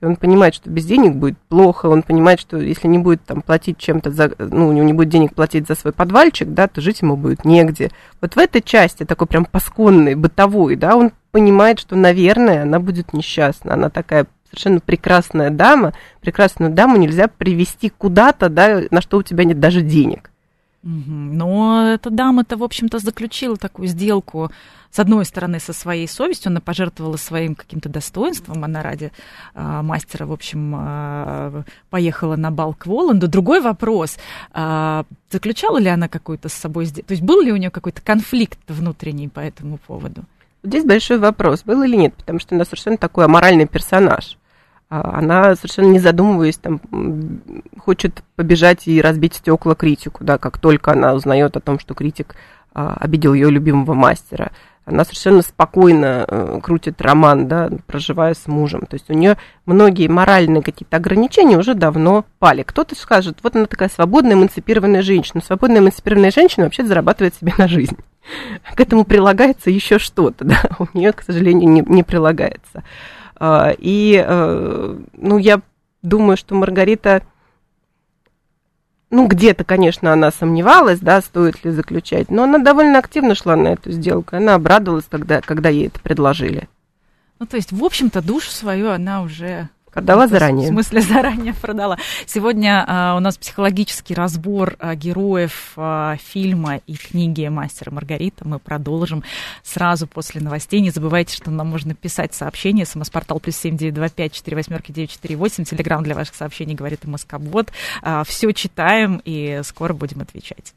И 0.00 0.06
он 0.06 0.16
понимает, 0.16 0.54
что 0.54 0.70
без 0.70 0.86
денег 0.86 1.16
будет 1.16 1.36
плохо, 1.48 1.86
он 1.86 2.02
понимает, 2.02 2.40
что 2.40 2.56
если 2.56 2.88
не 2.88 2.98
будет 2.98 3.22
там 3.24 3.42
платить 3.42 3.76
чем-то 3.76 4.10
за, 4.10 4.32
ну, 4.38 4.68
у 4.68 4.72
него 4.72 4.84
не 4.84 4.94
будет 4.94 5.10
денег 5.10 5.34
платить 5.34 5.66
за 5.66 5.74
свой 5.74 5.92
подвальчик, 5.92 6.48
да, 6.48 6.68
то 6.68 6.80
жить 6.80 7.02
ему 7.02 7.16
будет 7.16 7.44
негде. 7.44 7.90
Вот 8.22 8.34
в 8.34 8.38
этой 8.38 8.62
части, 8.62 9.04
такой 9.04 9.26
прям 9.26 9.44
пасконной, 9.44 10.14
бытовой, 10.14 10.76
да, 10.76 10.96
он 10.96 11.12
понимает, 11.34 11.80
что, 11.80 11.96
наверное, 11.96 12.62
она 12.62 12.78
будет 12.78 13.12
несчастна. 13.12 13.74
Она 13.74 13.90
такая 13.90 14.26
совершенно 14.44 14.78
прекрасная 14.78 15.50
дама. 15.50 15.92
Прекрасную 16.20 16.70
даму 16.70 16.96
нельзя 16.96 17.26
привести 17.26 17.90
куда-то, 17.90 18.48
да, 18.48 18.82
на 18.92 19.00
что 19.00 19.18
у 19.18 19.22
тебя 19.24 19.42
нет 19.42 19.58
даже 19.58 19.80
денег. 19.80 20.30
Но 20.84 21.88
эта 21.92 22.10
дама-то, 22.10 22.56
в 22.56 22.62
общем-то, 22.62 23.00
заключила 23.00 23.56
такую 23.56 23.88
сделку, 23.88 24.52
с 24.92 25.00
одной 25.00 25.24
стороны, 25.24 25.58
со 25.58 25.72
своей 25.72 26.06
совестью, 26.06 26.50
она 26.50 26.60
пожертвовала 26.60 27.16
своим 27.16 27.56
каким-то 27.56 27.88
достоинством, 27.88 28.62
она 28.62 28.80
ради 28.84 29.10
э, 29.54 29.82
мастера, 29.82 30.26
в 30.26 30.32
общем, 30.32 30.72
э, 30.78 31.62
поехала 31.90 32.36
на 32.36 32.52
бал 32.52 32.74
к 32.74 32.86
Воланду. 32.86 33.26
Другой 33.26 33.60
вопрос, 33.60 34.18
э, 34.52 35.02
заключала 35.32 35.78
ли 35.78 35.88
она 35.88 36.06
какую-то 36.06 36.48
с 36.48 36.52
собой 36.52 36.84
сделку, 36.84 37.08
то 37.08 37.12
есть 37.14 37.24
был 37.24 37.40
ли 37.40 37.50
у 37.50 37.56
нее 37.56 37.70
какой-то 37.70 38.02
конфликт 38.02 38.60
внутренний 38.68 39.26
по 39.26 39.40
этому 39.40 39.78
поводу? 39.78 40.22
Здесь 40.64 40.84
большой 40.84 41.18
вопрос, 41.18 41.62
был 41.62 41.82
или 41.82 41.94
нет, 41.94 42.14
потому 42.14 42.40
что 42.40 42.54
она 42.54 42.64
совершенно 42.64 42.96
такой 42.96 43.26
аморальный 43.26 43.66
персонаж. 43.66 44.38
А, 44.88 45.18
она 45.18 45.54
совершенно 45.56 45.88
не 45.88 45.98
задумываясь, 45.98 46.56
там, 46.56 46.80
хочет 47.78 48.22
побежать 48.34 48.88
и 48.88 49.02
разбить 49.02 49.34
стекла 49.34 49.74
критику, 49.74 50.24
да, 50.24 50.38
как 50.38 50.58
только 50.58 50.92
она 50.92 51.12
узнает 51.12 51.56
о 51.58 51.60
том, 51.60 51.78
что 51.78 51.92
критик 51.92 52.34
а, 52.72 52.96
обидел 52.98 53.34
ее 53.34 53.50
любимого 53.50 53.92
мастера. 53.92 54.52
Она 54.86 55.04
совершенно 55.04 55.40
спокойно 55.40 56.26
э, 56.28 56.60
крутит 56.62 57.00
роман, 57.00 57.48
да, 57.48 57.70
проживая 57.86 58.34
с 58.34 58.46
мужем. 58.46 58.82
То 58.82 58.96
есть 58.96 59.08
у 59.08 59.14
нее 59.14 59.38
многие 59.64 60.08
моральные 60.08 60.62
какие-то 60.62 60.98
ограничения 60.98 61.56
уже 61.56 61.72
давно 61.72 62.26
пали. 62.38 62.64
Кто-то 62.64 62.94
скажет, 62.94 63.38
вот 63.42 63.56
она 63.56 63.64
такая 63.64 63.88
свободная, 63.88 64.34
эмансипированная 64.34 65.00
женщина. 65.00 65.40
Свободная, 65.40 65.78
эмансипированная 65.78 66.30
женщина 66.30 66.66
вообще 66.66 66.84
зарабатывает 66.84 67.34
себе 67.34 67.54
на 67.56 67.66
жизнь 67.66 67.96
к 68.74 68.80
этому 68.80 69.04
прилагается 69.04 69.70
еще 69.70 69.98
что-то, 69.98 70.44
да, 70.44 70.62
у 70.78 70.86
нее, 70.96 71.12
к 71.12 71.22
сожалению, 71.22 71.70
не, 71.70 71.82
не 71.86 72.02
прилагается. 72.02 72.84
А, 73.36 73.72
и, 73.76 74.22
э, 74.24 74.96
ну, 75.12 75.38
я 75.38 75.60
думаю, 76.02 76.36
что 76.36 76.54
Маргарита 76.54 77.22
ну, 79.10 79.28
где-то, 79.28 79.62
конечно, 79.62 80.12
она 80.12 80.32
сомневалась, 80.32 80.98
да, 80.98 81.20
стоит 81.20 81.64
ли 81.64 81.70
заключать, 81.70 82.30
но 82.30 82.44
она 82.44 82.58
довольно 82.58 82.98
активно 82.98 83.36
шла 83.36 83.54
на 83.54 83.68
эту 83.68 83.92
сделку. 83.92 84.34
Она 84.34 84.54
обрадовалась 84.54 85.04
тогда, 85.04 85.40
когда 85.40 85.68
ей 85.68 85.86
это 85.86 86.00
предложили. 86.00 86.68
Ну, 87.38 87.46
то 87.46 87.56
есть, 87.56 87.70
в 87.70 87.84
общем-то, 87.84 88.22
душу 88.22 88.50
свою 88.50 88.90
она 88.90 89.22
уже 89.22 89.68
Продала 89.94 90.26
заранее. 90.26 90.66
В 90.66 90.70
смысле, 90.70 91.00
заранее 91.02 91.54
продала. 91.54 91.96
Сегодня 92.26 92.84
а, 92.86 93.14
у 93.16 93.20
нас 93.20 93.38
психологический 93.38 94.14
разбор 94.14 94.74
а, 94.80 94.96
героев 94.96 95.72
а, 95.76 96.16
фильма 96.16 96.80
и 96.88 96.96
книги 96.96 97.46
«Мастер 97.46 97.90
и 97.90 97.92
Маргарита». 97.92 98.46
Мы 98.46 98.58
продолжим 98.58 99.22
сразу 99.62 100.08
после 100.08 100.40
новостей. 100.40 100.80
Не 100.80 100.90
забывайте, 100.90 101.36
что 101.36 101.52
нам 101.52 101.68
можно 101.68 101.94
писать 101.94 102.34
сообщения. 102.34 102.84
СМС-портал 102.84 103.38
плюс 103.38 103.56
семь 103.56 103.76
девять 103.76 103.94
два 103.94 104.08
пять 104.08 104.32
четыре 104.32 104.56
восьмерки 104.56 104.90
девять 104.90 105.12
четыре 105.12 105.36
восемь. 105.36 105.64
Телеграмм 105.64 106.02
для 106.02 106.16
ваших 106.16 106.34
сообщений 106.34 106.74
говорит 106.74 107.04
и 107.04 107.08
Москобот. 107.08 107.70
А, 108.02 108.24
все 108.24 108.50
читаем 108.50 109.22
и 109.24 109.60
скоро 109.62 109.94
будем 109.94 110.20
отвечать. 110.22 110.74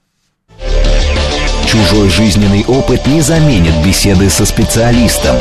Чужой 1.67 2.09
жизненный 2.09 2.63
опыт 2.65 3.05
не 3.07 3.19
заменит 3.19 3.75
беседы 3.85 4.29
со 4.29 4.45
специалистом. 4.45 5.35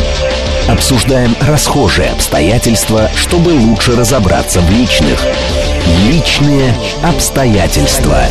Обсуждаем 0.69 1.37
расхожие 1.41 2.11
обстоятельства, 2.11 3.09
чтобы 3.15 3.51
лучше 3.51 3.95
разобраться 3.95 4.61
в 4.61 4.69
личных. 4.69 5.21
Личные 6.11 6.75
обстоятельства. 7.05 8.25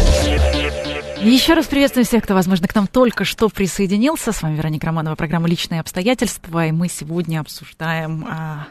Еще 1.22 1.54
раз 1.54 1.68
приветствую 1.68 2.06
всех, 2.06 2.26
кто, 2.26 2.34
возможно, 2.34 2.68
к 2.68 2.76
нам 2.76 2.88
только 2.88 3.24
что 3.24 3.48
присоединился. 3.48 4.34
С 4.34 4.42
вами 4.42 4.58
Вероника 4.58 4.88
Романова, 4.88 5.16
программа 5.16 5.48
«Личные 5.48 5.80
обстоятельства». 5.80 6.68
И 6.68 6.74
мы 6.74 6.90
сегодня 6.90 7.40
обсуждаем 7.40 8.28
а, 8.30 8.68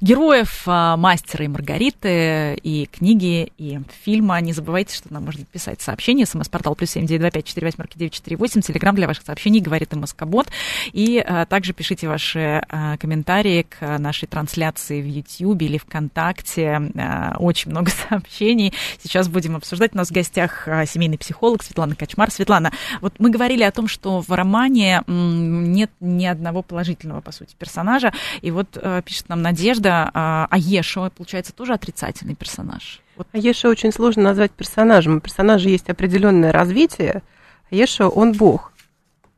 героев 0.00 0.62
а, 0.66 0.96
«Мастера 0.96 1.44
и 1.44 1.48
Маргариты» 1.48 2.54
и 2.62 2.86
книги, 2.86 3.52
и 3.58 3.80
фильма. 4.04 4.40
Не 4.40 4.52
забывайте, 4.52 4.94
что 4.94 5.12
нам 5.12 5.24
можно 5.24 5.44
писать 5.44 5.80
сообщения. 5.80 6.26
СМС-портал 6.26 6.74
плюс 6.74 6.90
семь 6.90 7.06
девять 7.06 7.20
два 7.20 7.30
пять 7.30 7.46
четыре 7.46 7.66
восьмерки 7.66 7.98
девять 7.98 8.12
четыре 8.12 8.36
восемь. 8.36 8.60
Телеграмм 8.60 8.94
для 8.94 9.06
ваших 9.06 9.24
сообщений 9.24 9.60
говорит 9.60 9.92
и 9.92 9.96
Москобот. 9.96 10.48
И 10.92 11.18
а, 11.18 11.46
также 11.46 11.72
пишите 11.72 12.08
ваши 12.08 12.62
а, 12.68 12.96
комментарии 12.98 13.66
к 13.68 13.98
нашей 13.98 14.26
трансляции 14.26 15.00
в 15.00 15.06
YouTube 15.06 15.62
или 15.62 15.78
ВКонтакте. 15.78 16.92
А, 16.96 17.36
очень 17.38 17.70
много 17.70 17.90
сообщений. 18.08 18.72
Сейчас 19.02 19.28
будем 19.28 19.56
обсуждать. 19.56 19.94
У 19.94 19.98
нас 19.98 20.08
в 20.08 20.12
гостях 20.12 20.68
а, 20.68 20.86
семейный 20.86 21.18
психолог 21.18 21.62
Светлана 21.62 21.94
Качмар. 21.94 22.30
Светлана, 22.30 22.72
вот 23.00 23.14
мы 23.18 23.30
говорили 23.30 23.62
о 23.62 23.70
том, 23.70 23.88
что 23.88 24.20
в 24.20 24.30
романе 24.30 25.02
нет 25.06 25.90
ни 26.00 26.26
одного 26.26 26.62
положительного, 26.62 27.20
по 27.20 27.32
сути, 27.32 27.54
персонажа. 27.58 28.12
И 28.42 28.50
вот 28.50 28.76
а, 28.76 29.02
пишет 29.02 29.28
нам 29.28 29.42
Надежда, 29.46 30.10
а, 30.12 30.48
а 30.50 30.58
Ешо, 30.58 31.08
получается, 31.16 31.52
тоже 31.52 31.72
отрицательный 31.72 32.34
персонаж. 32.34 33.00
Вот. 33.14 33.28
А 33.30 33.38
Ешо 33.38 33.68
очень 33.68 33.92
сложно 33.92 34.24
назвать 34.24 34.50
персонажем. 34.50 35.18
У 35.18 35.20
персонажа 35.20 35.68
есть 35.68 35.88
определенное 35.88 36.50
развитие. 36.50 37.22
А 37.70 37.74
Ешо, 37.74 38.08
он 38.08 38.32
бог. 38.32 38.72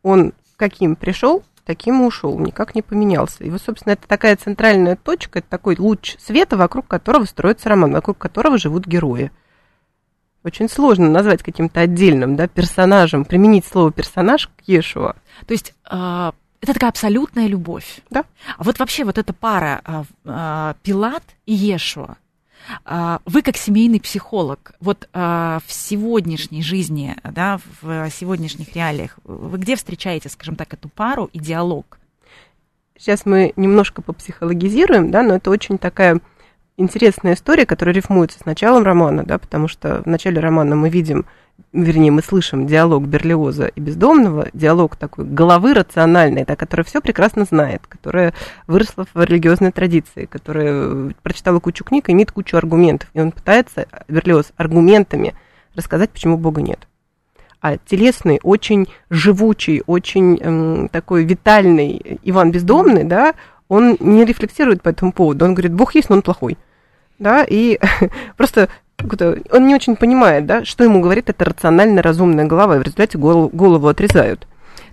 Он 0.02 0.32
каким 0.56 0.96
пришел, 0.96 1.42
таким 1.66 2.00
и 2.00 2.06
ушел, 2.06 2.38
никак 2.38 2.74
не 2.74 2.80
поменялся. 2.80 3.44
И 3.44 3.50
вот, 3.50 3.60
собственно, 3.60 3.92
это 3.92 4.08
такая 4.08 4.34
центральная 4.36 4.96
точка, 4.96 5.40
это 5.40 5.48
такой 5.50 5.76
луч 5.78 6.16
света, 6.18 6.56
вокруг 6.56 6.86
которого 6.86 7.26
строится 7.26 7.68
роман, 7.68 7.92
вокруг 7.92 8.16
которого 8.16 8.56
живут 8.56 8.86
герои. 8.86 9.30
Очень 10.42 10.70
сложно 10.70 11.10
назвать 11.10 11.42
каким-то 11.42 11.80
отдельным 11.80 12.34
да, 12.34 12.48
персонажем, 12.48 13.26
применить 13.26 13.66
слово 13.66 13.92
персонаж 13.92 14.48
к 14.48 14.62
Ешуа. 14.66 15.16
То 15.46 15.52
есть 15.52 15.74
а, 15.84 16.32
это 16.60 16.74
такая 16.74 16.90
абсолютная 16.90 17.46
любовь. 17.46 18.00
Да. 18.10 18.24
А 18.56 18.64
вот 18.64 18.78
вообще 18.78 19.04
вот 19.04 19.18
эта 19.18 19.32
пара 19.32 19.80
а, 19.84 20.04
а, 20.24 20.76
Пилат 20.82 21.22
и 21.46 21.54
Ешуа, 21.54 22.16
а, 22.84 23.20
вы 23.24 23.42
как 23.42 23.56
семейный 23.56 24.00
психолог, 24.00 24.72
вот 24.80 25.08
а, 25.12 25.60
в 25.66 25.72
сегодняшней 25.72 26.62
жизни, 26.62 27.16
да, 27.22 27.60
в 27.80 28.10
сегодняшних 28.10 28.74
реалиях, 28.74 29.18
вы 29.24 29.58
где 29.58 29.76
встречаете, 29.76 30.28
скажем 30.28 30.56
так, 30.56 30.72
эту 30.74 30.88
пару 30.88 31.26
и 31.32 31.38
диалог? 31.38 31.98
Сейчас 32.98 33.24
мы 33.24 33.52
немножко 33.56 34.02
попсихологизируем, 34.02 35.10
да, 35.10 35.22
но 35.22 35.36
это 35.36 35.50
очень 35.50 35.78
такая 35.78 36.20
интересная 36.76 37.34
история, 37.34 37.64
которая 37.64 37.94
рифмуется 37.94 38.40
с 38.40 38.44
началом 38.44 38.82
романа, 38.82 39.24
да, 39.24 39.38
потому 39.38 39.68
что 39.68 40.02
в 40.02 40.06
начале 40.06 40.40
романа 40.40 40.74
мы 40.74 40.90
видим, 40.90 41.24
вернее, 41.72 42.10
мы 42.10 42.22
слышим 42.22 42.66
диалог 42.66 43.06
Берлиоза 43.06 43.66
и 43.66 43.80
Бездомного, 43.80 44.48
диалог 44.52 44.96
такой 44.96 45.24
головы 45.24 45.74
рациональной, 45.74 46.44
да, 46.44 46.56
которая 46.56 46.84
все 46.84 47.00
прекрасно 47.00 47.44
знает, 47.44 47.86
которая 47.86 48.34
выросла 48.66 49.06
в 49.12 49.22
религиозной 49.22 49.72
традиции, 49.72 50.26
которая 50.26 51.12
прочитала 51.22 51.60
кучу 51.60 51.84
книг 51.84 52.08
и 52.08 52.12
имеет 52.12 52.32
кучу 52.32 52.56
аргументов. 52.56 53.08
И 53.14 53.20
он 53.20 53.32
пытается, 53.32 53.86
Берлиоз, 54.08 54.52
аргументами 54.56 55.34
рассказать, 55.74 56.10
почему 56.10 56.36
Бога 56.38 56.62
нет. 56.62 56.86
А 57.60 57.76
телесный, 57.76 58.40
очень 58.42 58.86
живучий, 59.10 59.82
очень 59.86 60.38
эм, 60.40 60.88
такой 60.88 61.24
витальный 61.24 62.20
Иван 62.22 62.52
Бездомный, 62.52 63.04
да, 63.04 63.34
он 63.68 63.96
не 64.00 64.24
рефлексирует 64.24 64.82
по 64.82 64.88
этому 64.88 65.12
поводу. 65.12 65.44
Он 65.44 65.54
говорит, 65.54 65.74
Бог 65.74 65.94
есть, 65.94 66.08
но 66.08 66.16
он 66.16 66.22
плохой 66.22 66.56
да, 67.18 67.44
и 67.48 67.78
просто 68.36 68.68
он 69.50 69.66
не 69.66 69.74
очень 69.74 69.96
понимает, 69.96 70.46
да, 70.46 70.64
что 70.64 70.84
ему 70.84 71.00
говорит 71.00 71.30
эта 71.30 71.44
рационально 71.44 72.02
разумная 72.02 72.46
голова, 72.46 72.76
и 72.76 72.78
в 72.78 72.82
результате 72.82 73.18
голову, 73.18 73.48
голову 73.52 73.88
отрезают. 73.88 74.46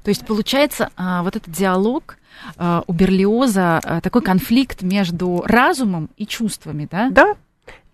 То 0.03 0.09
есть 0.09 0.25
получается 0.25 0.89
а, 0.95 1.23
вот 1.23 1.35
этот 1.35 1.51
диалог 1.51 2.17
а, 2.57 2.83
у 2.85 2.93
Берлиоза 2.93 3.79
а, 3.83 4.01
такой 4.01 4.21
конфликт 4.21 4.83
между 4.83 5.43
разумом 5.45 6.09
и 6.17 6.27
чувствами, 6.27 6.87
да? 6.89 7.09
Да. 7.09 7.35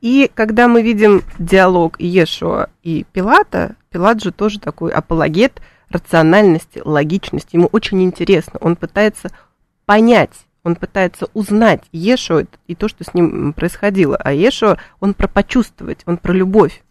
И 0.01 0.29
когда 0.33 0.67
мы 0.67 0.81
видим 0.81 1.23
диалог 1.39 1.99
Иешуа 1.99 2.67
и 2.83 3.05
Пилата, 3.13 3.75
Пилат 3.89 4.21
же 4.21 4.31
тоже 4.31 4.59
такой 4.59 4.91
апологет 4.91 5.61
рациональности, 5.89 6.81
логичности. 6.83 7.55
Ему 7.55 7.69
очень 7.71 8.01
интересно. 8.01 8.59
Он 8.61 8.75
пытается 8.75 9.29
понять 9.85 10.31
он 10.63 10.75
пытается 10.75 11.27
узнать 11.33 11.83
Ешо 11.91 12.43
и 12.67 12.75
то, 12.75 12.87
что 12.87 13.03
с 13.03 13.13
ним 13.13 13.53
происходило. 13.53 14.15
А 14.15 14.31
Ешо, 14.31 14.77
он 14.99 15.13
про 15.13 15.27
почувствовать, 15.27 15.99
он 16.05 16.17
про 16.17 16.33
любовь. 16.33 16.83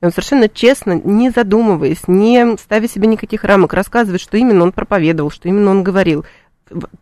И 0.00 0.04
он 0.04 0.10
совершенно 0.10 0.48
честно, 0.48 0.92
не 0.92 1.30
задумываясь, 1.30 2.08
не 2.08 2.56
ставя 2.56 2.88
себе 2.88 3.06
никаких 3.06 3.44
рамок, 3.44 3.74
рассказывает, 3.74 4.20
что 4.20 4.38
именно 4.38 4.62
он 4.62 4.72
проповедовал, 4.72 5.30
что 5.30 5.48
именно 5.48 5.70
он 5.70 5.82
говорил, 5.82 6.24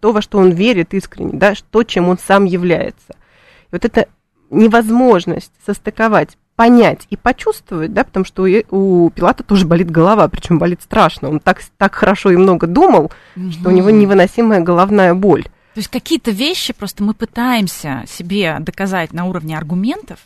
то, 0.00 0.12
во 0.12 0.20
что 0.20 0.38
он 0.38 0.50
верит 0.50 0.94
искренне, 0.94 1.32
да, 1.34 1.54
то, 1.70 1.84
чем 1.84 2.08
он 2.08 2.18
сам 2.18 2.44
является. 2.44 3.12
И 3.12 3.72
вот 3.72 3.84
эта 3.84 4.08
невозможность 4.50 5.52
состыковать, 5.64 6.36
понять 6.56 7.06
и 7.10 7.16
почувствовать, 7.16 7.92
да, 7.92 8.02
потому 8.02 8.24
что 8.24 8.42
у, 8.42 9.04
у 9.06 9.10
Пилата 9.10 9.44
тоже 9.44 9.64
болит 9.64 9.90
голова, 9.92 10.26
причем 10.26 10.58
болит 10.58 10.82
страшно. 10.82 11.28
Он 11.28 11.38
так, 11.38 11.60
так 11.76 11.94
хорошо 11.94 12.30
и 12.30 12.36
много 12.36 12.66
думал, 12.66 13.12
угу. 13.36 13.52
что 13.52 13.68
у 13.68 13.72
него 13.72 13.90
невыносимая 13.90 14.60
головная 14.60 15.14
боль. 15.14 15.46
То 15.78 15.80
есть 15.80 15.92
какие-то 15.92 16.32
вещи 16.32 16.72
просто 16.72 17.04
мы 17.04 17.14
пытаемся 17.14 18.02
себе 18.08 18.56
доказать 18.58 19.12
на 19.12 19.26
уровне 19.26 19.56
аргументов, 19.56 20.18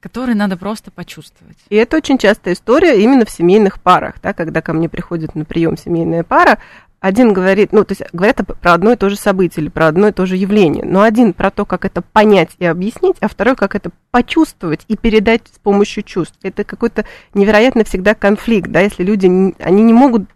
которые 0.00 0.34
надо 0.34 0.56
просто 0.56 0.90
почувствовать. 0.90 1.56
И 1.68 1.76
это 1.76 1.96
очень 1.96 2.18
частая 2.18 2.54
история 2.54 3.00
именно 3.00 3.24
в 3.24 3.30
семейных 3.30 3.80
парах, 3.80 4.16
да, 4.20 4.32
когда 4.32 4.62
ко 4.62 4.72
мне 4.72 4.88
приходит 4.88 5.36
на 5.36 5.44
прием 5.44 5.76
семейная 5.76 6.24
пара, 6.24 6.58
один 6.98 7.32
говорит, 7.32 7.72
ну, 7.72 7.84
то 7.84 7.92
есть 7.92 8.02
говорят 8.12 8.40
про 8.60 8.72
одно 8.72 8.94
и 8.94 8.96
то 8.96 9.08
же 9.10 9.14
событие 9.14 9.62
или 9.62 9.70
про 9.70 9.86
одно 9.86 10.08
и 10.08 10.12
то 10.12 10.26
же 10.26 10.34
явление, 10.34 10.84
но 10.84 11.02
один 11.02 11.32
про 11.32 11.52
то, 11.52 11.64
как 11.64 11.84
это 11.84 12.02
понять 12.02 12.50
и 12.58 12.64
объяснить, 12.64 13.14
а 13.20 13.28
второй, 13.28 13.54
как 13.54 13.76
это 13.76 13.90
почувствовать 14.10 14.80
и 14.88 14.96
передать 14.96 15.42
с 15.54 15.60
помощью 15.60 16.02
чувств. 16.02 16.36
Это 16.42 16.64
какой-то 16.64 17.04
невероятно 17.32 17.84
всегда 17.84 18.16
конфликт, 18.16 18.72
да, 18.72 18.80
если 18.80 19.04
люди, 19.04 19.26
они 19.62 19.82
не 19.84 19.92
могут 19.92 20.28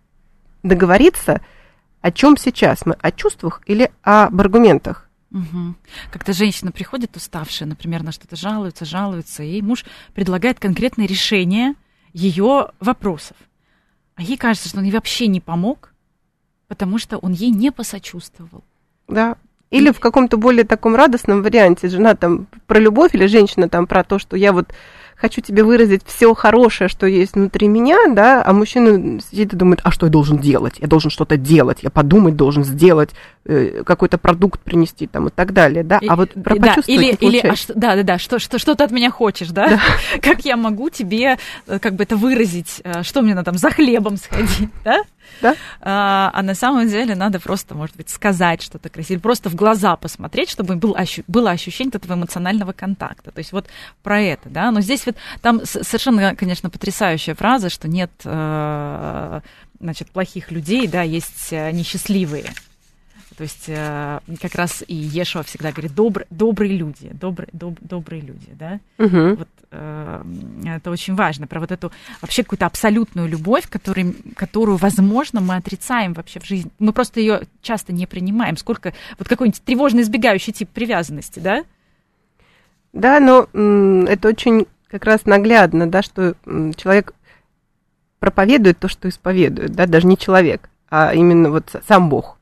договориться, 0.63 1.41
о 2.01 2.11
чем 2.11 2.37
сейчас 2.37 2.87
мы? 2.87 2.95
О 2.95 3.11
чувствах 3.13 3.63
или 3.67 3.91
об 4.03 4.41
аргументах? 4.41 5.09
Угу. 5.33 5.75
Когда 6.11 6.33
женщина 6.33 6.73
приходит 6.73 7.17
уставшая, 7.17 7.69
например, 7.69 8.03
на 8.03 8.13
что-то 8.13 8.37
жалуется, 8.37 8.85
жалуется, 8.85 9.43
и 9.43 9.63
муж 9.63 9.85
предлагает 10.15 10.59
конкретное 10.59 11.07
решение 11.07 11.75
ее 12.13 12.71
вопросов. 12.81 13.37
А 14.17 14.23
ей 14.23 14.37
кажется, 14.37 14.69
что 14.69 14.79
он 14.79 14.85
ей 14.85 14.93
вообще 14.93 15.29
не 15.29 15.41
помог, 15.41 15.95
потому 16.69 16.99
что 16.99 17.19
он 17.19 17.33
ей 17.33 17.51
не 17.51 17.71
посочувствовал. 17.71 18.65
Да. 19.07 19.37
Или 19.71 19.91
и... 19.91 19.93
в 19.93 20.01
каком-то 20.01 20.37
более 20.37 20.65
таком 20.65 20.97
радостном 20.97 21.43
варианте 21.43 21.89
жена 21.89 22.15
там 22.15 22.47
про 22.67 22.79
любовь 22.81 23.15
или 23.15 23.27
женщина 23.27 23.69
там 23.69 23.87
про 23.87 24.03
то, 24.05 24.19
что 24.19 24.37
я 24.37 24.53
вот 24.53 24.73
хочу 25.21 25.41
тебе 25.41 25.63
выразить 25.63 26.03
все 26.07 26.35
хорошее, 26.35 26.89
что 26.89 27.07
есть 27.07 27.35
внутри 27.35 27.69
меня, 27.69 27.99
да, 28.13 28.43
а 28.45 28.53
мужчина 28.53 29.21
сидит 29.21 29.53
и 29.53 29.57
думает, 29.57 29.81
а 29.85 29.91
что 29.91 30.07
я 30.07 30.13
должен 30.13 30.39
делать? 30.39 30.75
Я 30.79 30.89
должен 30.89 31.11
что-то 31.11 31.37
делать, 31.37 31.79
я 31.83 31.91
подумать 31.91 32.37
должен 32.37 32.65
сделать, 32.65 33.11
э, 33.45 33.83
какой-то 33.85 34.19
продукт 34.19 34.61
принести 34.61 35.07
там 35.07 35.29
и 35.29 35.31
так 35.31 35.53
далее, 35.53 35.85
да, 35.85 36.01
а 36.09 36.17
вот 36.17 36.33
про 36.33 36.57
да, 36.57 36.77
или, 36.87 37.15
или 37.21 37.39
а 37.39 37.55
что, 37.55 37.75
да, 37.75 37.97
да, 37.97 38.03
да, 38.03 38.19
что, 38.19 38.39
что, 38.39 38.59
что 38.59 38.75
ты 38.75 38.85
от 38.85 38.91
меня 38.91 39.11
хочешь, 39.11 39.49
да? 39.49 39.69
да? 39.69 39.81
Как 40.23 40.45
я 40.45 40.57
могу 40.57 40.91
тебе, 40.91 41.39
э, 41.67 41.79
как 41.79 41.95
бы 41.95 42.05
это 42.05 42.17
выразить, 42.17 42.81
э, 42.85 43.03
что 43.03 43.23
мне 43.23 43.35
надо 43.35 43.47
там 43.47 43.59
за 43.59 43.71
хлебом 43.71 44.17
сходить, 44.17 44.71
да? 44.85 45.03
Да? 45.41 45.57
А, 45.81 46.31
а 46.35 46.43
на 46.43 46.55
самом 46.55 46.89
деле 46.89 47.15
надо 47.15 47.41
просто, 47.41 47.75
может 47.75 47.97
быть, 47.97 48.11
сказать 48.11 48.63
что-то 48.63 48.89
красивое, 48.89 49.21
просто 49.21 49.49
в 49.49 49.55
глаза 49.55 49.97
посмотреть, 49.97 50.51
чтобы 50.51 50.77
был 50.77 50.95
ощу- 50.95 51.25
было 51.27 51.51
ощущение 51.51 51.93
этого 51.95 52.15
эмоционального 52.15 52.73
контакта. 52.73 53.31
То 53.31 53.39
есть 53.39 53.53
вот 53.53 53.67
про 54.03 54.21
это, 54.21 54.49
да. 54.49 54.71
Но 54.71 54.81
здесь 54.81 55.07
вот 55.07 55.17
там 55.41 55.65
совершенно, 55.65 56.35
конечно, 56.37 56.71
потрясающая 56.71 57.35
фраза, 57.35 57.71
что 57.71 57.89
нет, 57.89 58.11
э, 58.25 59.41
значит, 59.81 60.11
плохих 60.11 60.51
людей, 60.51 60.87
да, 60.87 61.03
есть 61.03 61.53
э, 61.53 61.71
несчастливые. 61.71 62.53
То 63.41 63.45
есть 63.45 63.65
э, 63.69 64.21
как 64.43 64.55
раз 64.55 64.85
и 64.87 64.95
Ешуа 64.95 65.43
всегда 65.43 65.73
говорит 65.73 65.95
добр, 65.95 66.27
добрые 66.29 66.77
люди, 66.77 67.09
добр, 67.11 67.47
доб, 67.55 67.79
добрые 67.81 68.21
люди, 68.21 68.49
да. 68.51 68.81
Угу. 68.99 69.37
Вот 69.37 69.49
э, 69.71 70.23
это 70.67 70.91
очень 70.91 71.15
важно 71.15 71.47
про 71.47 71.59
вот 71.59 71.73
эту 71.73 71.91
вообще 72.21 72.43
какую-то 72.43 72.67
абсолютную 72.67 73.27
любовь, 73.29 73.67
который, 73.67 74.15
которую, 74.37 74.77
возможно, 74.77 75.41
мы 75.41 75.57
отрицаем 75.57 76.13
вообще 76.13 76.39
в 76.39 76.45
жизни. 76.45 76.71
Мы 76.79 76.93
просто 76.93 77.21
ее 77.21 77.45
часто 77.63 77.95
не 77.95 78.07
принимаем. 78.07 78.59
Сколько 78.59 78.93
вот 79.19 79.27
какой-нибудь 79.27 79.63
тревожно 79.63 80.01
избегающий 80.01 80.53
тип 80.53 80.69
привязанности, 80.69 81.39
да? 81.39 81.65
Да, 82.93 83.21
но 83.21 83.49
это 84.07 84.29
очень 84.29 84.67
как 84.91 85.07
раз 85.07 85.25
наглядно, 85.25 85.91
да, 85.91 86.03
что 86.03 86.35
человек 86.77 87.15
проповедует 88.19 88.79
то, 88.79 88.89
что 88.89 89.09
исповедует, 89.09 89.73
да, 89.73 89.87
даже 89.87 90.07
не 90.07 90.19
человек, 90.19 90.69
а 90.91 91.15
именно 91.15 91.49
вот 91.49 91.75
сам 91.89 92.11
Бог. 92.11 92.37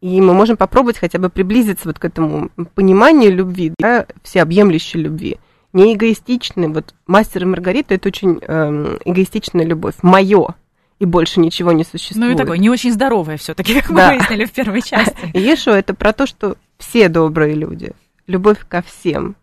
И 0.00 0.20
мы 0.20 0.32
можем 0.32 0.56
попробовать 0.56 0.98
хотя 0.98 1.18
бы 1.18 1.28
приблизиться 1.28 1.88
вот 1.88 1.98
к 1.98 2.04
этому 2.04 2.50
пониманию 2.74 3.34
любви, 3.34 3.72
да, 3.78 4.06
всеобъемлющей 4.22 5.00
любви. 5.00 5.38
Не 5.72 5.94
эгоистичной. 5.94 6.68
Вот 6.68 6.94
мастер 7.06 7.42
и 7.42 7.46
Маргарита 7.46 7.94
это 7.94 8.08
очень 8.08 8.38
э, 8.40 8.98
эгоистичная 9.04 9.64
любовь. 9.64 9.94
Мое. 10.02 10.54
И 10.98 11.04
больше 11.04 11.40
ничего 11.40 11.72
не 11.72 11.84
существует. 11.84 12.28
Ну 12.28 12.34
и 12.34 12.36
такое, 12.36 12.58
не 12.58 12.70
очень 12.70 12.92
здоровое 12.92 13.36
все-таки, 13.36 13.80
как 13.80 13.92
да. 13.94 14.10
мы 14.10 14.16
выяснили 14.16 14.44
в 14.44 14.52
первой 14.52 14.82
части. 14.82 15.16
И 15.32 15.40
Ешо 15.40 15.70
это 15.70 15.94
про 15.94 16.12
то, 16.12 16.26
что 16.26 16.56
все 16.78 17.08
добрые 17.08 17.54
люди. 17.54 17.92
Любовь 18.26 18.58
ко 18.68 18.82
всем. 18.82 19.36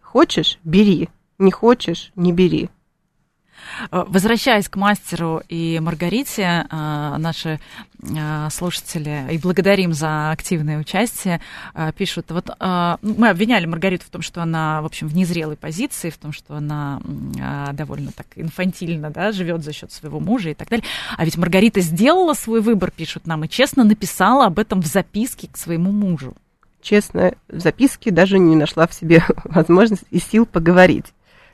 Хочешь– 0.00 0.58
бери. 0.64 1.08
Не 1.38 1.50
хочешь– 1.50 2.12
не 2.16 2.32
бери. 2.32 2.70
Э, 3.90 4.04
возвращаясь 4.06 4.68
к 4.68 4.76
мастеру 4.76 5.42
и 5.48 5.80
Маргарите, 5.80 6.66
э, 6.70 7.16
наши 7.18 7.60
э, 8.02 8.48
слушатели, 8.50 9.26
и 9.30 9.38
благодарим 9.38 9.92
за 9.92 10.30
активное 10.30 10.78
участие, 10.78 11.40
пишут, 11.96 12.30
вот 12.30 12.50
мы 12.58 13.28
обвиняли 13.28 13.66
Маргариту 13.66 14.04
в 14.04 14.10
том, 14.10 14.22
что 14.22 14.42
она, 14.42 14.82
в 14.82 14.86
общем, 14.86 15.08
в 15.08 15.14
незрелой 15.14 15.56
позиции, 15.56 16.10
в 16.10 16.18
том, 16.18 16.32
что 16.32 16.56
она 16.56 17.00
довольно 17.72 18.10
так 18.12 18.26
инфантильно, 18.36 19.10
да, 19.10 19.32
живет 19.32 19.62
за 19.62 19.72
счет 19.72 19.92
своего 19.92 20.20
мужа 20.20 20.50
и 20.50 20.54
так 20.54 20.68
далее. 20.68 20.84
А 21.16 21.24
ведь 21.24 21.36
Маргарита 21.36 21.80
сделала 21.80 22.34
свой 22.34 22.60
выбор, 22.60 22.90
пишут 22.90 23.26
нам, 23.26 23.44
и 23.44 23.48
честно 23.48 23.84
написала 23.84 24.46
об 24.46 24.58
этом 24.58 24.82
в 24.82 24.86
записке 24.86 25.48
к 25.50 25.56
своему 25.56 25.92
мужу. 25.92 26.34
Честно, 26.80 27.34
в 27.48 27.60
записке 27.60 28.10
даже 28.10 28.38
не 28.38 28.56
нашла 28.56 28.86
в 28.86 28.94
себе 28.94 29.22
возможность 29.44 30.04
и 30.10 30.18
сил 30.18 30.46
поговорить 30.46 31.06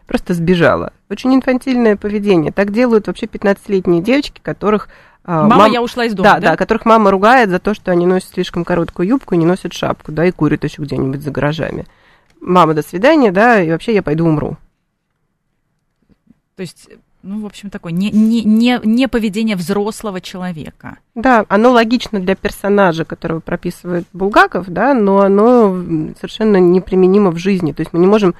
просто 0.08 0.34
сбежала. 0.34 0.92
Очень 1.10 1.34
инфантильное 1.34 1.96
поведение. 1.96 2.50
Так 2.50 2.72
делают 2.72 3.06
вообще 3.06 3.26
15-летние 3.26 4.02
девочки, 4.02 4.40
которых... 4.42 4.88
А, 5.22 5.42
мама, 5.42 5.56
мам... 5.56 5.72
я 5.72 5.82
ушла 5.82 6.06
из 6.06 6.14
дома, 6.14 6.30
да, 6.30 6.40
да? 6.40 6.50
Да, 6.50 6.56
которых 6.56 6.86
мама 6.86 7.10
ругает 7.10 7.50
за 7.50 7.58
то, 7.58 7.74
что 7.74 7.92
они 7.92 8.06
носят 8.06 8.30
слишком 8.30 8.64
короткую 8.64 9.06
юбку 9.06 9.34
и 9.34 9.38
не 9.38 9.44
носят 9.44 9.74
шапку, 9.74 10.10
да, 10.10 10.24
и 10.24 10.32
курят 10.32 10.64
еще 10.64 10.82
где-нибудь 10.82 11.22
за 11.22 11.30
гаражами. 11.30 11.86
Мама, 12.40 12.72
до 12.72 12.82
свидания, 12.82 13.30
да, 13.30 13.62
и 13.62 13.70
вообще 13.70 13.94
я 13.94 14.02
пойду 14.02 14.26
умру. 14.26 14.56
То 16.56 16.62
есть 16.62 16.88
ну, 17.22 17.42
в 17.42 17.46
общем, 17.46 17.68
такое 17.68 17.92
не, 17.92 18.10
не, 18.10 18.42
не, 18.44 18.80
не 18.84 19.08
поведение 19.08 19.56
взрослого 19.56 20.20
человека. 20.20 20.98
Да, 21.14 21.44
оно 21.48 21.72
логично 21.72 22.20
для 22.20 22.36
персонажа, 22.36 23.04
которого 23.04 23.40
прописывает 23.40 24.06
Булгаков, 24.12 24.68
да, 24.68 24.94
но 24.94 25.20
оно 25.20 25.76
совершенно 26.16 26.58
неприменимо 26.58 27.30
в 27.30 27.36
жизни. 27.36 27.72
То 27.72 27.80
есть 27.80 27.92
мы 27.92 27.98
не 27.98 28.06
можем 28.06 28.34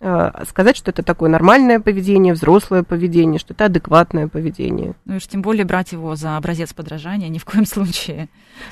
сказать, 0.00 0.76
что 0.76 0.90
это 0.90 1.02
такое 1.02 1.28
нормальное 1.28 1.78
поведение, 1.78 2.32
взрослое 2.32 2.82
поведение, 2.82 3.38
что 3.38 3.52
это 3.52 3.66
адекватное 3.66 4.28
поведение. 4.28 4.94
Ну 5.04 5.14
и 5.14 5.16
уж 5.18 5.26
тем 5.26 5.42
более 5.42 5.66
брать 5.66 5.92
его 5.92 6.16
за 6.16 6.38
образец 6.38 6.72
подражания 6.72 7.28
ни 7.28 7.38
в 7.38 7.44
коем 7.44 7.66
случае 7.66 8.28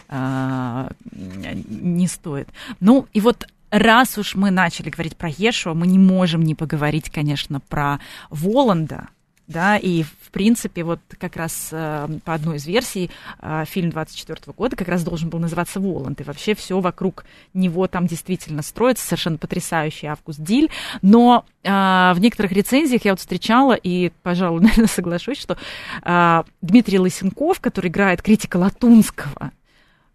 а, 0.09 0.91
не 1.13 2.07
стоит. 2.07 2.49
Ну 2.81 3.07
и 3.13 3.21
вот 3.21 3.47
раз 3.71 4.17
уж 4.17 4.35
мы 4.35 4.51
начали 4.51 4.89
говорить 4.89 5.17
про 5.17 5.29
Ешуа, 5.29 5.75
мы 5.75 5.87
не 5.87 5.99
можем 5.99 6.43
не 6.43 6.55
поговорить, 6.55 7.11
конечно, 7.11 7.61
про 7.61 8.01
Воланда, 8.31 9.09
да, 9.49 9.79
и 9.79 10.03
в 10.03 10.31
принципе 10.31 10.85
вот 10.85 11.01
как 11.19 11.37
раз 11.37 11.71
э, 11.73 12.07
по 12.25 12.35
одной 12.35 12.59
из 12.59 12.67
версий 12.67 13.11
э, 13.41 13.65
фильм 13.67 13.91
24 13.91 14.53
года 14.55 14.77
как 14.77 14.89
раз 14.89 15.03
должен 15.03 15.31
был 15.31 15.39
называться 15.39 15.81
«Воланд», 15.81 16.21
и 16.21 16.25
вообще 16.25 16.55
все 16.55 16.79
вокруг 16.81 17.25
него 17.55 17.89
там 17.89 18.07
действительно 18.07 18.63
строится, 18.63 19.07
совершенно 19.07 19.39
потрясающий 19.39 20.07
Август 20.07 20.41
Диль, 20.41 20.71
но 21.01 21.47
э, 21.65 21.71
в 21.71 22.17
некоторых 22.19 22.53
рецензиях 22.53 23.07
я 23.07 23.13
вот 23.13 23.21
встречала, 23.21 23.73
и, 23.73 24.13
пожалуй, 24.23 24.61
наверное, 24.63 24.87
соглашусь, 24.87 25.39
что 25.39 25.57
э, 26.05 26.43
Дмитрий 26.61 26.99
Лысенков, 26.99 27.61
который 27.61 27.89
играет 27.89 28.21
критика 28.21 28.59
Латунского, 28.59 29.53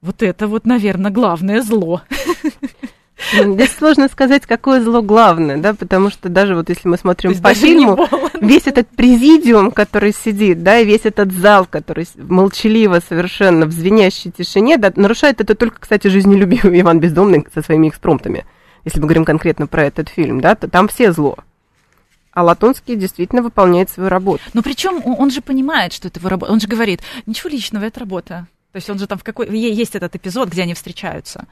вот 0.02 0.22
это 0.22 0.48
вот, 0.48 0.66
наверное, 0.66 1.12
главное 1.12 1.62
зло. 1.62 2.04
Здесь 3.32 3.72
сложно 3.72 4.08
сказать, 4.10 4.46
какое 4.46 4.82
зло 4.82 5.02
главное, 5.02 5.58
да, 5.58 5.74
потому 5.74 6.10
что 6.10 6.30
даже 6.30 6.56
вот 6.56 6.70
если 6.70 6.88
мы 6.88 6.98
смотрим 6.98 7.40
по 7.40 7.54
фильму, 7.54 8.08
весь 8.42 8.68
этот 8.68 8.88
президиум, 8.90 9.72
который 9.72 10.14
сидит, 10.14 10.64
да, 10.64 10.80
и 10.80 10.86
весь 10.86 11.06
этот 11.06 11.32
зал, 11.32 11.66
который 11.66 12.08
молчаливо 12.18 13.00
совершенно 13.08 13.66
в 13.66 13.72
звенящей 13.72 14.32
тишине, 14.32 14.78
да, 14.78 14.92
нарушает 14.96 15.42
это 15.42 15.56
только, 15.56 15.80
кстати, 15.80 16.08
жизнелюбивый 16.08 16.82
Иван 16.82 17.00
Бездомный 17.00 17.46
со 17.54 17.62
своими 17.62 17.90
экспромтами. 17.90 18.46
Если 18.84 19.00
мы 19.00 19.06
говорим 19.06 19.26
конкретно 19.26 19.68
про 19.68 19.84
этот 19.86 20.10
фильм, 20.10 20.42
да, 20.42 20.56
то 20.56 20.68
там 20.68 20.88
все 20.88 21.12
зло. 21.12 21.38
А 22.34 22.44
Латонский 22.44 22.96
действительно 22.96 23.44
выполняет 23.44 23.90
свою 23.90 24.10
работу. 24.10 24.42
Но 24.54 24.64
причем 24.64 25.02
он 25.06 25.30
же 25.30 25.42
понимает, 25.42 25.94
что 25.94 26.08
это 26.08 26.20
его 26.20 26.30
работа. 26.30 26.52
Он 26.52 26.60
же 26.60 26.68
говорит, 26.68 27.02
ничего 27.28 27.50
личного, 27.50 27.86
это 27.86 28.00
работа. 28.00 28.48
То 28.72 28.78
есть 28.78 28.90
он 28.90 28.98
же 28.98 29.06
там 29.06 29.20
в 29.20 29.24
какой... 29.24 29.56
Есть 29.56 29.96
этот 29.96 30.16
эпизод, 30.16 30.50
где 30.50 30.64
они 30.64 30.74
встречаются 30.74 31.46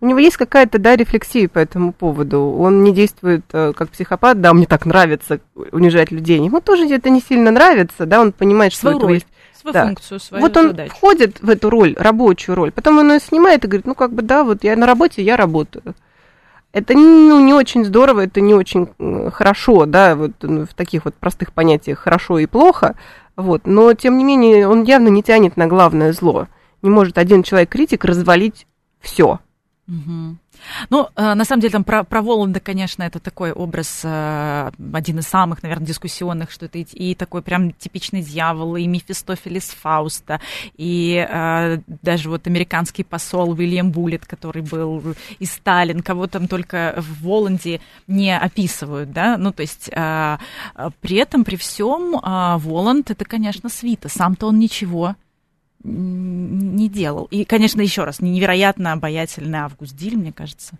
у 0.00 0.06
него 0.06 0.18
есть 0.18 0.36
какая-то, 0.36 0.78
да, 0.78 0.96
рефлексия 0.96 1.48
по 1.48 1.58
этому 1.58 1.92
поводу. 1.92 2.40
Он 2.40 2.84
не 2.84 2.92
действует 2.92 3.44
э, 3.52 3.72
как 3.74 3.90
психопат, 3.90 4.40
да, 4.40 4.52
мне 4.52 4.66
так 4.66 4.86
нравится 4.86 5.40
унижать 5.72 6.10
людей. 6.10 6.38
Ему 6.38 6.60
тоже 6.60 6.86
это 6.88 7.10
не 7.10 7.20
сильно 7.20 7.50
нравится, 7.50 8.06
да, 8.06 8.20
он 8.20 8.32
понимает, 8.32 8.72
что 8.72 8.82
свою 8.82 8.98
это 8.98 9.08
есть 9.08 9.26
свою 9.58 9.74
да. 9.74 9.86
функцию, 9.86 10.20
свою 10.20 10.42
Вот 10.42 10.56
он 10.56 10.68
задачу. 10.68 10.92
входит 10.92 11.42
в 11.42 11.50
эту 11.50 11.68
роль, 11.70 11.96
рабочую 11.98 12.54
роль, 12.54 12.70
потом 12.70 12.98
он 12.98 13.12
ее 13.12 13.20
снимает 13.20 13.64
и 13.64 13.66
говорит, 13.66 13.86
ну, 13.86 13.94
как 13.94 14.12
бы, 14.12 14.22
да, 14.22 14.44
вот 14.44 14.62
я 14.62 14.76
на 14.76 14.86
работе, 14.86 15.22
я 15.22 15.36
работаю. 15.36 15.94
Это 16.72 16.94
ну, 16.94 17.44
не 17.44 17.54
очень 17.54 17.84
здорово, 17.84 18.26
это 18.26 18.40
не 18.40 18.54
очень 18.54 18.88
хорошо, 19.32 19.86
да, 19.86 20.14
вот 20.14 20.32
ну, 20.42 20.64
в 20.64 20.74
таких 20.74 21.06
вот 21.06 21.14
простых 21.14 21.52
понятиях 21.52 21.98
хорошо 21.98 22.38
и 22.38 22.46
плохо, 22.46 22.94
вот, 23.36 23.66
но, 23.66 23.94
тем 23.94 24.18
не 24.18 24.24
менее, 24.24 24.68
он 24.68 24.84
явно 24.84 25.08
не 25.08 25.22
тянет 25.22 25.56
на 25.56 25.66
главное 25.66 26.12
зло. 26.12 26.46
Не 26.82 26.90
может 26.90 27.18
один 27.18 27.42
человек-критик 27.42 28.04
развалить 28.04 28.66
все. 29.00 29.40
Угу. 29.88 30.36
Ну, 30.90 31.08
э, 31.16 31.34
на 31.34 31.44
самом 31.44 31.62
деле, 31.62 31.72
там 31.72 31.84
про, 31.84 32.04
про 32.04 32.20
Воланда, 32.20 32.60
конечно, 32.60 33.02
это 33.02 33.20
такой 33.20 33.52
образ, 33.52 34.02
э, 34.04 34.70
один 34.92 35.18
из 35.20 35.26
самых, 35.26 35.62
наверное, 35.62 35.86
дискуссионных, 35.86 36.50
что 36.50 36.66
это 36.66 36.78
и, 36.78 37.14
такой 37.14 37.40
прям 37.40 37.72
типичный 37.72 38.20
дьявол, 38.20 38.76
и 38.76 38.86
Мефистофель 38.86 39.56
из 39.56 39.70
Фауста, 39.70 40.40
и 40.76 41.26
э, 41.26 41.78
даже 42.02 42.28
вот 42.28 42.46
американский 42.46 43.02
посол 43.02 43.52
Уильям 43.52 43.90
Буллет, 43.90 44.26
который 44.26 44.60
был, 44.60 45.02
и 45.38 45.46
Сталин, 45.46 46.02
кого 46.02 46.26
там 46.26 46.48
только 46.48 46.94
в 46.98 47.22
Воланде 47.24 47.80
не 48.06 48.36
описывают, 48.36 49.12
да, 49.12 49.38
ну, 49.38 49.52
то 49.52 49.62
есть 49.62 49.88
при 49.88 51.16
этом, 51.16 51.44
при 51.44 51.56
всем, 51.56 52.20
Воланд 52.22 53.10
это, 53.10 53.24
конечно, 53.24 53.68
свита, 53.68 54.08
сам-то 54.08 54.48
он 54.48 54.58
ничего 54.58 55.16
не 55.84 56.88
делал. 56.88 57.26
И, 57.30 57.44
конечно, 57.44 57.80
еще 57.80 58.04
раз, 58.04 58.20
невероятно 58.20 58.92
обаятельный 58.92 59.58
Август 59.58 59.96
Диль, 59.96 60.16
мне 60.16 60.32
кажется. 60.32 60.74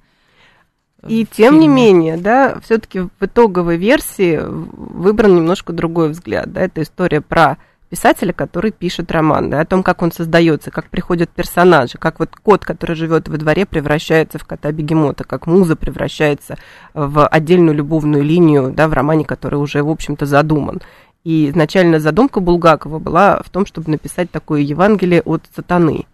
И 1.06 1.24
тем 1.24 1.54
фильме. 1.54 1.60
не 1.60 1.68
менее, 1.68 2.16
да, 2.16 2.58
все-таки 2.60 3.00
в 3.00 3.10
итоговой 3.20 3.76
версии 3.76 4.40
выбран 4.42 5.36
немножко 5.36 5.72
другой 5.72 6.08
взгляд. 6.08 6.52
Да, 6.52 6.62
это 6.62 6.82
история 6.82 7.20
про 7.20 7.56
писателя, 7.88 8.32
который 8.32 8.70
пишет 8.72 9.10
роман, 9.12 9.48
да, 9.48 9.60
о 9.60 9.64
том, 9.64 9.82
как 9.82 10.02
он 10.02 10.12
создается, 10.12 10.70
как 10.70 10.90
приходят 10.90 11.30
персонажи, 11.30 11.98
как 11.98 12.18
вот 12.18 12.30
кот, 12.36 12.64
который 12.64 12.96
живет 12.96 13.28
во 13.28 13.36
дворе, 13.38 13.64
превращается 13.64 14.38
в 14.38 14.44
кота 14.44 14.72
бегемота, 14.72 15.24
как 15.24 15.46
муза 15.46 15.76
превращается 15.76 16.56
в 16.94 17.26
отдельную 17.26 17.76
любовную 17.76 18.22
линию, 18.22 18.72
да, 18.74 18.88
в 18.88 18.92
романе, 18.92 19.24
который 19.24 19.56
уже, 19.56 19.82
в 19.82 19.90
общем-то, 19.90 20.26
задуман. 20.26 20.80
И 21.24 21.50
изначально 21.50 22.00
задумка 22.00 22.40
Булгакова 22.40 22.98
была 22.98 23.42
в 23.44 23.50
том, 23.50 23.66
чтобы 23.66 23.90
написать 23.90 24.30
такое 24.30 24.60
Евангелие 24.60 25.22
от 25.22 25.42
сатаны. 25.54 26.06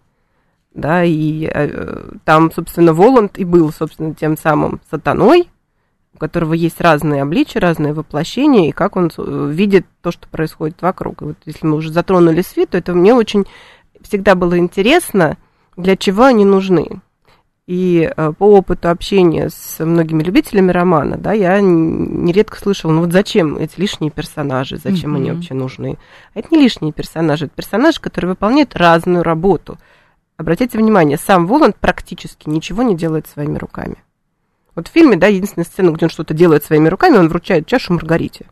Да, 0.73 1.03
и 1.05 1.45
э, 1.45 2.11
там, 2.25 2.51
собственно, 2.51 2.93
Воланд 2.93 3.37
и 3.37 3.45
был, 3.45 3.71
собственно, 3.71 4.13
тем 4.13 4.37
самым 4.37 4.81
сатаной, 4.89 5.49
у 6.13 6.17
которого 6.17 6.53
есть 6.53 6.81
разные 6.81 7.21
обличия, 7.21 7.61
разные 7.61 7.93
воплощения, 7.93 8.69
и 8.69 8.73
как 8.73 8.97
он 8.97 9.09
э, 9.17 9.49
видит 9.53 9.85
то, 10.01 10.11
что 10.11 10.27
происходит 10.27 10.81
вокруг. 10.81 11.21
И 11.21 11.25
вот 11.25 11.37
если 11.45 11.65
мы 11.65 11.77
уже 11.77 11.93
затронули 11.93 12.41
свет, 12.41 12.71
то 12.71 12.77
это 12.77 12.93
мне 12.93 13.13
очень 13.13 13.45
всегда 14.01 14.35
было 14.35 14.57
интересно, 14.57 15.37
для 15.77 15.95
чего 15.95 16.25
они 16.25 16.43
нужны. 16.43 17.01
И 17.67 18.11
э, 18.15 18.33
по 18.37 18.43
опыту 18.43 18.89
общения 18.89 19.49
с 19.49 19.83
многими 19.83 20.21
любителями 20.21 20.71
романа, 20.71 21.17
да, 21.17 21.33
я 21.33 21.59
нередко 21.61 22.59
слышала, 22.59 22.91
ну 22.91 23.01
вот 23.01 23.11
зачем 23.11 23.57
эти 23.57 23.79
лишние 23.79 24.11
персонажи, 24.11 24.77
зачем 24.77 25.15
mm-hmm. 25.15 25.17
они 25.17 25.31
вообще 25.31 25.53
нужны? 25.55 25.97
А 26.35 26.39
это 26.39 26.49
не 26.51 26.61
лишние 26.61 26.93
персонажи, 26.93 27.45
это 27.45 27.55
персонажи, 27.55 27.99
которые 27.99 28.29
выполняют 28.29 28.75
разную 28.75 29.23
работу. 29.23 29.79
Обратите 30.37 30.77
внимание, 30.77 31.17
сам 31.17 31.47
Воланд 31.47 31.75
практически 31.77 32.47
ничего 32.49 32.83
не 32.83 32.95
делает 32.95 33.25
своими 33.25 33.57
руками. 33.57 33.95
Вот 34.75 34.87
в 34.87 34.91
фильме, 34.91 35.15
да, 35.15 35.25
единственная 35.25 35.65
сцена, 35.65 35.89
где 35.89 36.05
он 36.05 36.09
что-то 36.11 36.35
делает 36.35 36.63
своими 36.63 36.87
руками, 36.87 37.17
он 37.17 37.29
вручает 37.29 37.65
чашу 37.65 37.93
Маргарите. 37.93 38.45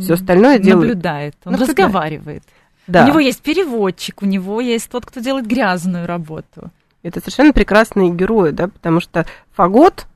Все 0.00 0.14
остальное 0.14 0.58
делает. 0.58 0.88
Наблюдает, 0.88 1.34
он 1.44 1.52
Наблюдает. 1.52 1.78
разговаривает. 1.78 2.44
Да. 2.86 3.04
У 3.04 3.08
него 3.08 3.18
есть 3.18 3.42
переводчик, 3.42 4.22
у 4.22 4.26
него 4.26 4.60
есть 4.60 4.88
тот, 4.88 5.04
кто 5.04 5.20
делает 5.20 5.46
грязную 5.46 6.06
работу. 6.06 6.70
Это 7.02 7.20
совершенно 7.20 7.52
прекрасные 7.52 8.10
герои, 8.10 8.50
да, 8.50 8.68
потому 8.68 9.00
что 9.00 9.26
Фагот, 9.54 10.06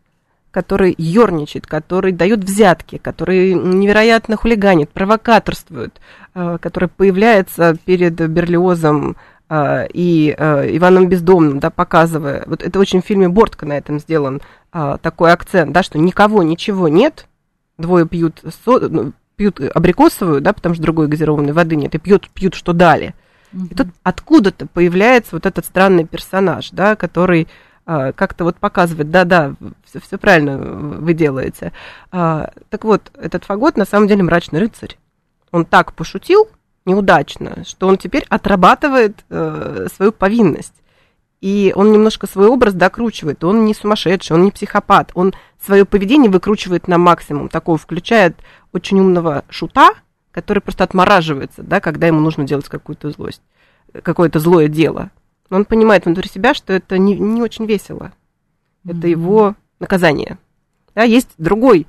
который 0.52 0.94
ерничает, 0.96 1.66
который 1.66 2.12
дает 2.12 2.44
взятки, 2.44 2.98
который 2.98 3.54
невероятно 3.54 4.36
хулиганит, 4.36 4.90
провокаторствует, 4.90 6.00
э, 6.34 6.58
который 6.60 6.88
появляется 6.88 7.76
перед 7.84 8.14
Берлиозом 8.14 9.16
э, 9.50 9.86
и 9.92 10.34
э, 10.36 10.76
Иваном 10.76 11.08
Бездомным, 11.08 11.58
да, 11.58 11.70
показывая, 11.70 12.44
вот 12.46 12.62
это 12.62 12.78
очень 12.78 13.02
в 13.02 13.04
фильме 13.04 13.28
Бортка 13.28 13.66
на 13.66 13.76
этом 13.76 13.98
сделан 13.98 14.40
такой 15.00 15.32
акцент, 15.32 15.72
да, 15.72 15.82
что 15.82 15.98
никого, 15.98 16.42
ничего 16.42 16.88
нет, 16.88 17.28
двое 17.78 18.06
пьют, 18.06 18.42
со, 18.64 18.78
ну, 18.78 19.12
пьют 19.34 19.58
абрикосовую, 19.74 20.42
да, 20.42 20.52
потому 20.52 20.74
что 20.74 20.82
другой 20.82 21.08
газированной 21.08 21.54
воды 21.54 21.76
нет, 21.76 21.94
и 21.94 21.98
пьют, 21.98 22.28
пьют 22.28 22.54
что 22.54 22.74
дали. 22.74 23.14
И 23.52 23.74
тут 23.74 23.88
откуда-то 24.02 24.66
появляется 24.66 25.30
вот 25.32 25.46
этот 25.46 25.64
странный 25.64 26.04
персонаж, 26.04 26.70
да, 26.70 26.96
который 26.96 27.48
а, 27.86 28.12
как-то 28.12 28.44
вот 28.44 28.56
показывает, 28.56 29.10
да-да, 29.10 29.54
все 29.84 30.18
правильно 30.18 30.58
вы 30.58 31.14
делаете. 31.14 31.72
А, 32.10 32.50
так 32.68 32.84
вот, 32.84 33.12
этот 33.14 33.44
фагот 33.44 33.76
на 33.76 33.84
самом 33.84 34.08
деле 34.08 34.24
мрачный 34.24 34.58
рыцарь. 34.58 34.98
Он 35.52 35.64
так 35.64 35.94
пошутил 35.94 36.48
неудачно, 36.84 37.64
что 37.64 37.86
он 37.86 37.96
теперь 37.96 38.26
отрабатывает 38.28 39.24
э, 39.30 39.86
свою 39.94 40.12
повинность. 40.12 40.74
И 41.40 41.72
он 41.76 41.92
немножко 41.92 42.26
свой 42.26 42.48
образ 42.48 42.74
докручивает. 42.74 43.44
Он 43.44 43.64
не 43.64 43.74
сумасшедший, 43.74 44.34
он 44.34 44.44
не 44.44 44.50
психопат. 44.50 45.12
Он 45.14 45.34
свое 45.64 45.84
поведение 45.84 46.30
выкручивает 46.30 46.88
на 46.88 46.98
максимум. 46.98 47.48
Такого 47.48 47.78
включает 47.78 48.36
очень 48.72 48.98
умного 48.98 49.44
шута, 49.48 49.90
который 50.36 50.58
просто 50.58 50.84
отмораживается, 50.84 51.62
да, 51.62 51.80
когда 51.80 52.06
ему 52.06 52.20
нужно 52.20 52.44
делать 52.44 52.68
какую-то 52.68 53.10
злость, 53.10 53.40
какое-то 54.02 54.38
злое 54.38 54.68
дело. 54.68 55.10
Но 55.48 55.56
он 55.56 55.64
понимает 55.64 56.04
внутри 56.04 56.28
себя, 56.28 56.52
что 56.52 56.74
это 56.74 56.98
не, 56.98 57.18
не 57.18 57.40
очень 57.40 57.64
весело. 57.64 58.12
Это 58.84 58.98
mm-hmm. 58.98 59.08
его 59.08 59.54
наказание. 59.80 60.36
Да, 60.94 61.04
есть 61.04 61.30
другой 61.38 61.86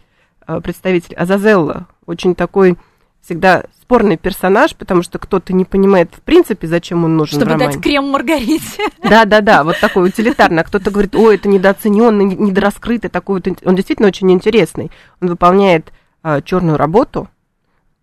э, 0.47 0.61
представитель 0.61 1.13
Азазелла, 1.15 1.87
очень 2.05 2.35
такой 2.35 2.77
всегда 3.19 3.65
спорный 3.81 4.15
персонаж, 4.15 4.77
потому 4.77 5.03
что 5.03 5.19
кто-то 5.19 5.51
не 5.51 5.65
понимает 5.65 6.15
в 6.15 6.21
принципе, 6.21 6.67
зачем 6.67 7.03
он 7.03 7.17
нужен 7.17 7.39
Чтобы 7.41 7.49
в 7.49 7.53
романе. 7.55 7.73
дать 7.73 7.83
крем 7.83 8.05
Маргарите. 8.05 8.87
Да, 9.03 9.25
да, 9.25 9.41
да, 9.41 9.65
вот 9.65 9.77
такой 9.81 10.07
утилитарный. 10.07 10.61
А 10.61 10.63
кто-то 10.63 10.89
говорит, 10.89 11.15
ой, 11.15 11.35
это 11.35 11.49
недооцененный, 11.49 12.23
недораскрытый, 12.23 13.09
такой 13.09 13.41
вот. 13.45 13.57
Он 13.65 13.75
действительно 13.75 14.07
очень 14.07 14.31
интересный. 14.31 14.89
Он 15.19 15.27
выполняет 15.27 15.91
а, 16.23 16.41
черную 16.41 16.77
работу, 16.77 17.27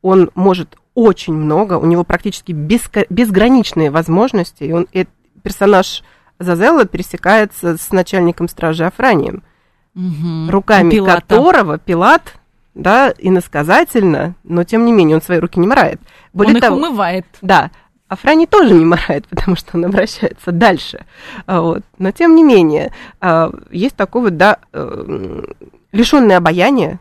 он 0.04 0.30
может 0.34 0.76
очень 0.94 1.32
много, 1.32 1.78
у 1.78 1.86
него 1.86 2.04
практически 2.04 2.52
беско- 2.52 3.06
безграничные 3.08 3.90
возможности, 3.90 4.62
и 4.62 4.70
он, 4.70 4.86
и 4.92 5.06
персонаж 5.42 6.04
Зазелла 6.38 6.84
пересекается 6.84 7.78
с 7.78 7.90
начальником 7.90 8.48
стражи 8.48 8.84
Афранием, 8.84 9.42
угу. 9.94 10.50
руками 10.50 10.90
Пилата. 10.90 11.22
которого 11.22 11.78
Пилат, 11.78 12.34
да, 12.74 13.14
иносказательно, 13.16 14.34
но 14.44 14.62
тем 14.64 14.84
не 14.84 14.92
менее 14.92 15.16
он 15.16 15.22
свои 15.22 15.38
руки 15.38 15.58
не 15.58 15.66
морает. 15.66 16.00
Более 16.34 16.56
он 16.56 16.60
того, 16.60 16.76
их 16.76 16.86
умывает. 16.86 17.26
Да, 17.40 17.70
Афрани 18.06 18.44
тоже 18.44 18.74
не 18.74 18.84
морает, 18.84 19.26
потому 19.30 19.56
что 19.56 19.78
он 19.78 19.86
обращается 19.86 20.52
дальше. 20.52 21.06
А 21.46 21.62
вот. 21.62 21.82
Но 21.96 22.10
тем 22.10 22.36
не 22.36 22.44
менее, 22.44 22.92
а, 23.22 23.50
есть 23.70 23.96
такой 23.96 24.20
вот, 24.20 24.36
да, 24.36 24.58
э, 24.74 25.44
лишенный 25.92 26.36
обаяния, 26.36 27.00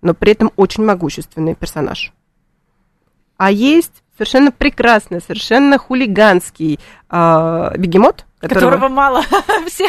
но 0.00 0.14
при 0.14 0.32
этом 0.32 0.52
очень 0.56 0.86
могущественный 0.86 1.54
персонаж. 1.54 2.14
А 3.40 3.50
есть 3.50 4.02
совершенно 4.18 4.52
прекрасный, 4.52 5.22
совершенно 5.22 5.78
хулиганский 5.78 6.78
э, 7.08 7.72
бегемот, 7.78 8.26
которого, 8.38 8.72
которого 8.72 8.88
мало 8.90 9.22
все, 9.66 9.88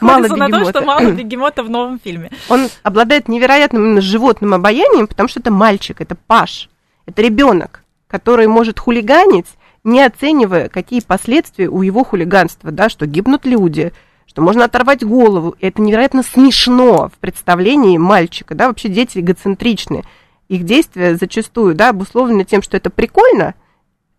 мало 0.00 0.26
на 0.26 0.48
то, 0.48 0.70
что 0.70 0.80
мало 0.80 1.10
бегемота 1.12 1.62
в 1.62 1.68
новом 1.68 2.00
фильме. 2.02 2.30
Он 2.48 2.70
обладает 2.82 3.28
невероятным 3.28 3.84
именно 3.84 4.00
животным 4.00 4.54
обаянием, 4.54 5.06
потому 5.06 5.28
что 5.28 5.40
это 5.40 5.50
мальчик, 5.50 6.00
это 6.00 6.14
паш, 6.14 6.70
это 7.04 7.20
ребенок, 7.20 7.82
который 8.08 8.46
может 8.46 8.78
хулиганить, 8.78 9.48
не 9.84 10.00
оценивая, 10.00 10.70
какие 10.70 11.00
последствия 11.00 11.68
у 11.68 11.82
его 11.82 12.04
хулиганства, 12.04 12.70
да, 12.70 12.88
что 12.88 13.04
гибнут 13.04 13.44
люди, 13.44 13.92
что 14.26 14.40
можно 14.40 14.64
оторвать 14.64 15.04
голову. 15.04 15.56
И 15.60 15.66
это 15.66 15.82
невероятно 15.82 16.22
смешно 16.22 17.10
в 17.14 17.18
представлении 17.18 17.98
мальчика, 17.98 18.54
да, 18.54 18.68
вообще 18.68 18.88
дети 18.88 19.18
эгоцентричные 19.18 20.04
их 20.48 20.64
действия 20.64 21.16
зачастую, 21.16 21.74
да, 21.74 21.90
обусловлены 21.90 22.44
тем, 22.44 22.62
что 22.62 22.76
это 22.76 22.90
прикольно. 22.90 23.54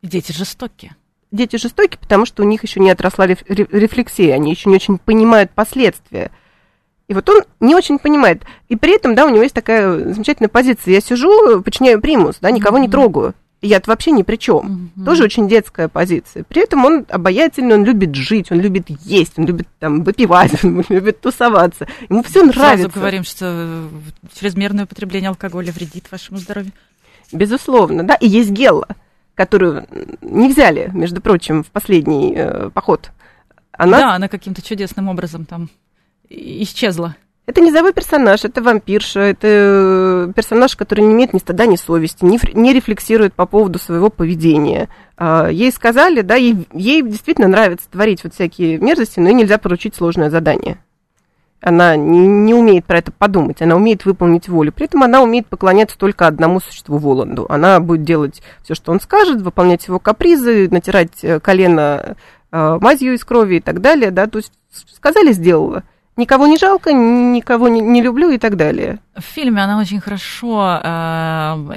Дети 0.02 0.32
жестокие. 0.32 0.96
Дети 1.32 1.58
жестокие, 1.58 2.00
потому 2.00 2.26
что 2.26 2.44
у 2.44 2.46
них 2.46 2.64
еще 2.64 2.80
не 2.80 2.90
отросла 2.90 3.28
рефлексия, 3.28 4.36
они 4.36 4.52
еще 4.52 4.70
не 4.70 4.76
очень 4.76 4.98
понимают 4.98 5.52
последствия. 5.52 6.32
И 7.08 7.14
вот 7.14 7.28
он 7.30 7.44
не 7.60 7.76
очень 7.76 8.00
понимает. 8.00 8.44
И 8.68 8.76
при 8.76 8.96
этом, 8.96 9.16
да, 9.16 9.26
у 9.26 9.30
него 9.30 9.44
есть 9.44 9.56
такая 9.56 10.14
замечательная 10.14 10.50
позиция. 10.50 10.94
Я 10.94 11.02
сижу, 11.02 11.62
подчиняю 11.62 12.02
примус, 12.02 12.38
да, 12.42 12.52
никого 12.52 12.78
mm-hmm. 12.78 12.82
не 12.82 12.90
трогаю 12.90 13.36
я 13.62 13.82
вообще 13.86 14.12
ни 14.12 14.24
при 14.24 14.36
чем. 14.36 14.92
Угу. 14.96 15.06
Тоже 15.06 15.24
очень 15.24 15.48
детская 15.48 15.88
позиция. 15.88 16.44
При 16.44 16.64
этом 16.64 16.86
он 16.86 17.06
обаятельный, 17.10 17.76
он 17.76 17.86
любит 17.86 18.14
жить, 18.14 18.52
он 18.52 18.60
любит 18.60 18.90
есть, 18.90 19.38
он 19.38 19.46
любит 19.46 19.68
там 19.80 20.04
выпивать, 20.04 20.52
он 20.64 20.84
любит 20.90 21.22
тусоваться. 21.22 21.88
Ему 22.10 22.24
все 22.24 22.44
нравится. 22.44 22.84
Сразу 22.84 22.90
говорим, 23.00 23.24
что 23.24 23.90
чрезмерное 24.40 24.86
употребление 24.86 25.30
алкоголя 25.30 25.72
вредит 25.72 26.12
вашему 26.12 26.38
здоровью. 26.38 26.72
Безусловно, 27.32 28.04
да. 28.04 28.16
И 28.16 28.28
есть 28.28 28.52
Гелла, 28.52 28.88
которую 29.36 29.88
не 30.22 30.50
взяли, 30.50 30.90
между 30.94 31.20
прочим, 31.20 31.64
в 31.64 31.68
последний 31.68 32.34
э, 32.36 32.70
поход. 32.70 33.12
Она... 33.72 34.00
Да, 34.00 34.16
она 34.16 34.28
каким-то 34.28 34.62
чудесным 34.62 35.10
образом 35.10 35.46
там 35.46 35.70
исчезла. 36.30 37.16
Это 37.48 37.62
низовой 37.62 37.94
персонаж, 37.94 38.44
это 38.44 38.62
вампирша, 38.62 39.22
это 39.22 39.48
э, 39.48 40.34
персонаж, 40.36 40.76
который 40.76 41.06
не 41.06 41.14
имеет 41.14 41.32
ни 41.32 41.40
стыда, 41.40 41.66
ни 41.66 41.78
совести, 41.78 42.26
не, 42.26 42.38
не 42.54 42.74
рефлексирует 42.74 43.34
по 43.36 43.46
поводу 43.46 43.80
своего 43.80 44.10
поведения. 44.10 44.90
А, 45.16 45.48
ей 45.48 45.72
сказали, 45.72 46.20
да, 46.20 46.36
ей, 46.36 46.68
ей 46.74 47.02
действительно 47.02 47.48
нравится 47.48 47.90
творить 47.90 48.26
вот 48.26 48.34
всякие 48.34 48.80
мерзости, 48.80 49.22
но 49.22 49.30
ей 49.30 49.34
нельзя 49.34 49.60
поручить 49.60 49.96
сложное 49.96 50.30
задание. 50.30 50.80
Она 51.62 51.96
не, 51.96 52.28
не 52.28 52.54
умеет 52.54 52.84
про 52.84 52.98
это 52.98 53.14
подумать, 53.14 53.62
она 53.62 53.78
умеет 53.78 54.04
выполнить 54.04 54.50
волю. 54.50 54.74
При 54.74 54.88
этом 54.88 55.04
она 55.04 55.22
умеет 55.22 55.48
поклоняться 55.48 55.98
только 55.98 56.28
одному 56.28 56.60
существу 56.60 56.98
Воланду. 56.98 57.46
Она 57.48 57.80
будет 57.80 58.04
делать 58.04 58.42
все, 58.62 58.76
что 58.76 58.92
он 58.92 59.00
скажет, 59.00 59.42
выполнять 59.42 59.88
его 59.88 60.00
капризы, 60.00 60.68
натирать 60.70 61.24
э, 61.24 61.40
колено 61.40 62.18
э, 62.52 62.78
мазью 62.82 63.14
из 63.14 63.24
крови 63.24 63.56
и 63.56 63.62
так 63.62 63.80
далее. 63.80 64.12
Да? 64.12 64.28
То 64.28 64.40
есть 64.40 64.52
сказали, 64.70 65.32
сделала 65.32 65.84
никого 66.18 66.48
не 66.48 66.58
жалко, 66.58 66.92
никого 66.92 67.70
не, 67.70 67.82
не 67.82 68.02
люблю 68.02 68.30
и 68.32 68.38
так 68.38 68.58
далее. 68.58 69.00
В 69.16 69.22
фильме 69.22 69.64
она 69.64 69.80
очень 69.80 70.02
хорошо 70.02 70.80
э, 70.84 70.88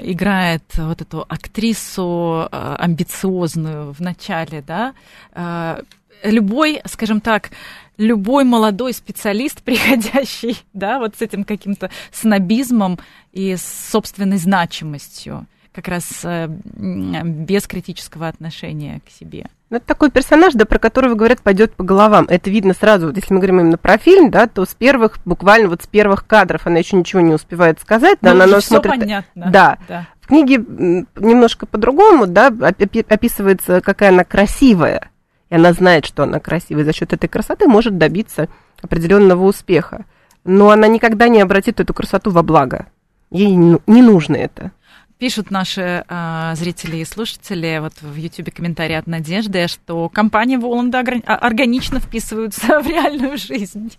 играет 0.02 0.64
вот 0.76 1.00
эту 1.00 1.24
актрису 1.28 2.48
э, 2.50 2.76
амбициозную 2.78 3.92
в 3.92 4.00
начале, 4.00 4.62
да. 4.66 4.94
Э, 5.32 5.82
любой, 6.24 6.80
скажем 6.86 7.20
так, 7.20 7.50
любой 7.96 8.44
молодой 8.44 8.92
специалист, 8.92 9.62
приходящий, 9.64 10.62
да, 10.72 10.98
вот 10.98 11.16
с 11.16 11.22
этим 11.22 11.44
каким-то 11.44 11.90
снобизмом 12.12 12.98
и 13.32 13.56
с 13.56 13.90
собственной 13.90 14.38
значимостью, 14.38 15.46
как 15.72 15.88
раз 15.88 16.04
э, 16.24 16.48
без 16.48 17.66
критического 17.66 18.28
отношения 18.28 19.00
к 19.06 19.10
себе. 19.10 19.46
Ну, 19.70 19.76
это 19.76 19.86
такой 19.86 20.10
персонаж, 20.10 20.54
да, 20.54 20.64
про 20.64 20.80
которого 20.80 21.14
говорят, 21.14 21.42
пойдет 21.42 21.74
по 21.74 21.84
головам. 21.84 22.26
Это 22.28 22.50
видно 22.50 22.74
сразу, 22.74 23.06
вот 23.06 23.16
если 23.16 23.32
мы 23.32 23.38
говорим 23.38 23.60
именно 23.60 23.78
про 23.78 23.98
фильм, 23.98 24.30
да, 24.30 24.48
то 24.48 24.64
с 24.64 24.74
первых, 24.74 25.18
буквально 25.24 25.68
вот 25.68 25.82
с 25.82 25.86
первых 25.86 26.26
кадров 26.26 26.66
она 26.66 26.78
еще 26.78 26.96
ничего 26.96 27.20
не 27.20 27.32
успевает 27.32 27.78
сказать, 27.80 28.18
да, 28.20 28.30
ну, 28.30 28.36
она, 28.36 28.44
она 28.44 28.60
смотрит. 28.60 28.98
понятно. 28.98 29.50
Да. 29.52 29.78
да. 29.86 30.08
В 30.20 30.26
книге 30.26 30.56
немножко 30.56 31.66
по-другому, 31.66 32.26
да, 32.26 32.48
описывается, 32.48 33.80
какая 33.80 34.08
она 34.08 34.24
красивая. 34.24 35.08
И 35.50 35.54
она 35.54 35.72
знает, 35.72 36.04
что 36.04 36.24
она 36.24 36.40
красивая. 36.40 36.84
За 36.84 36.92
счет 36.92 37.12
этой 37.12 37.28
красоты 37.28 37.66
может 37.66 37.96
добиться 37.96 38.48
определенного 38.82 39.44
успеха. 39.44 40.04
но 40.42 40.70
она 40.70 40.88
никогда 40.88 41.28
не 41.28 41.40
обратит 41.40 41.80
эту 41.80 41.94
красоту 41.94 42.30
во 42.30 42.42
благо. 42.42 42.86
Ей 43.30 43.54
не 43.54 44.02
нужно 44.02 44.36
это. 44.36 44.72
Пишут 45.20 45.50
наши 45.50 46.02
э, 46.08 46.52
зрители 46.56 46.96
и 46.96 47.04
слушатели 47.04 47.78
вот 47.82 47.92
в 48.00 48.16
YouTube 48.16 48.54
комментарии 48.54 48.94
от 48.94 49.06
Надежды, 49.06 49.68
что 49.68 50.08
компания 50.08 50.58
Воланда 50.58 51.04
а, 51.26 51.34
органично 51.36 52.00
вписываются 52.00 52.80
в 52.80 52.86
реальную 52.86 53.36
жизнь. 53.36 53.92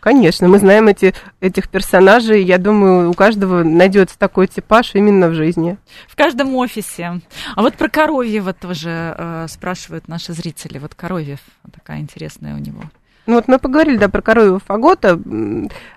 Конечно, 0.00 0.46
мы 0.46 0.58
знаем 0.58 0.88
эти, 0.88 1.14
этих 1.40 1.70
персонажей. 1.70 2.44
Я 2.44 2.58
думаю, 2.58 3.10
у 3.10 3.14
каждого 3.14 3.62
найдется 3.64 4.18
такой 4.18 4.46
типаж 4.46 4.94
именно 4.94 5.28
в 5.28 5.34
жизни. 5.34 5.78
В 6.06 6.14
каждом 6.14 6.54
офисе. 6.56 7.22
А 7.56 7.62
вот 7.62 7.76
про 7.76 7.88
Коровьева 7.88 8.52
тоже 8.52 9.14
э, 9.16 9.46
спрашивают 9.48 10.08
наши 10.08 10.34
зрители. 10.34 10.76
Вот 10.76 10.94
Коровьев, 10.94 11.40
такая 11.72 12.00
интересная 12.00 12.54
у 12.54 12.58
него. 12.58 12.82
Ну 13.26 13.36
вот 13.36 13.48
мы 13.48 13.58
поговорили, 13.58 13.96
да, 13.96 14.08
про 14.08 14.22
Коровьева 14.22 14.58
Фагота. 14.58 15.18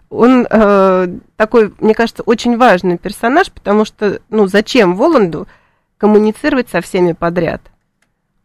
Он 0.10 0.48
э, 0.50 1.08
такой, 1.36 1.74
мне 1.80 1.94
кажется, 1.94 2.24
очень 2.24 2.58
важный 2.58 2.98
персонаж, 2.98 3.52
потому 3.52 3.84
что, 3.84 4.22
ну, 4.30 4.48
зачем 4.48 4.96
Воланду 4.96 5.48
коммуницировать 5.98 6.70
со 6.70 6.80
всеми 6.82 7.12
подряд? 7.12 7.62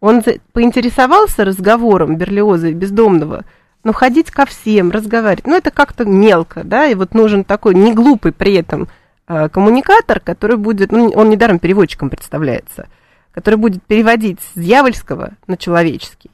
Он 0.00 0.22
поинтересовался 0.52 1.44
разговором 1.44 2.16
Берлиоза 2.16 2.68
и 2.68 2.74
Бездомного– 2.74 3.44
но 3.84 3.92
ходить 3.92 4.30
ко 4.30 4.46
всем, 4.46 4.90
разговаривать, 4.90 5.46
ну, 5.46 5.56
это 5.56 5.70
как-то 5.70 6.04
мелко, 6.04 6.62
да, 6.64 6.86
и 6.86 6.94
вот 6.94 7.14
нужен 7.14 7.44
такой 7.44 7.74
не 7.74 7.92
глупый 7.92 8.32
при 8.32 8.54
этом 8.54 8.88
э, 9.26 9.48
коммуникатор, 9.48 10.20
который 10.20 10.56
будет, 10.56 10.92
ну, 10.92 11.10
он 11.10 11.30
недаром 11.30 11.58
переводчиком 11.58 12.10
представляется, 12.10 12.88
который 13.32 13.56
будет 13.56 13.82
переводить 13.82 14.40
с 14.40 14.58
дьявольского 14.58 15.32
на 15.46 15.56
человеческий. 15.56 16.30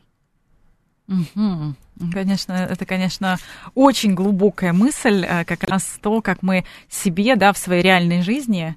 Угу. 1.09 1.75
Конечно, 2.13 2.53
это, 2.53 2.87
конечно, 2.87 3.39
очень 3.75 4.15
глубокая 4.15 4.73
мысль, 4.73 5.25
э, 5.25 5.45
как 5.45 5.65
раз 5.65 5.99
то, 6.01 6.21
как 6.23 6.43
мы 6.43 6.65
себе, 6.89 7.37
да, 7.37 7.53
в 7.53 7.59
своей 7.59 7.83
реальной 7.83 8.23
жизни 8.23 8.77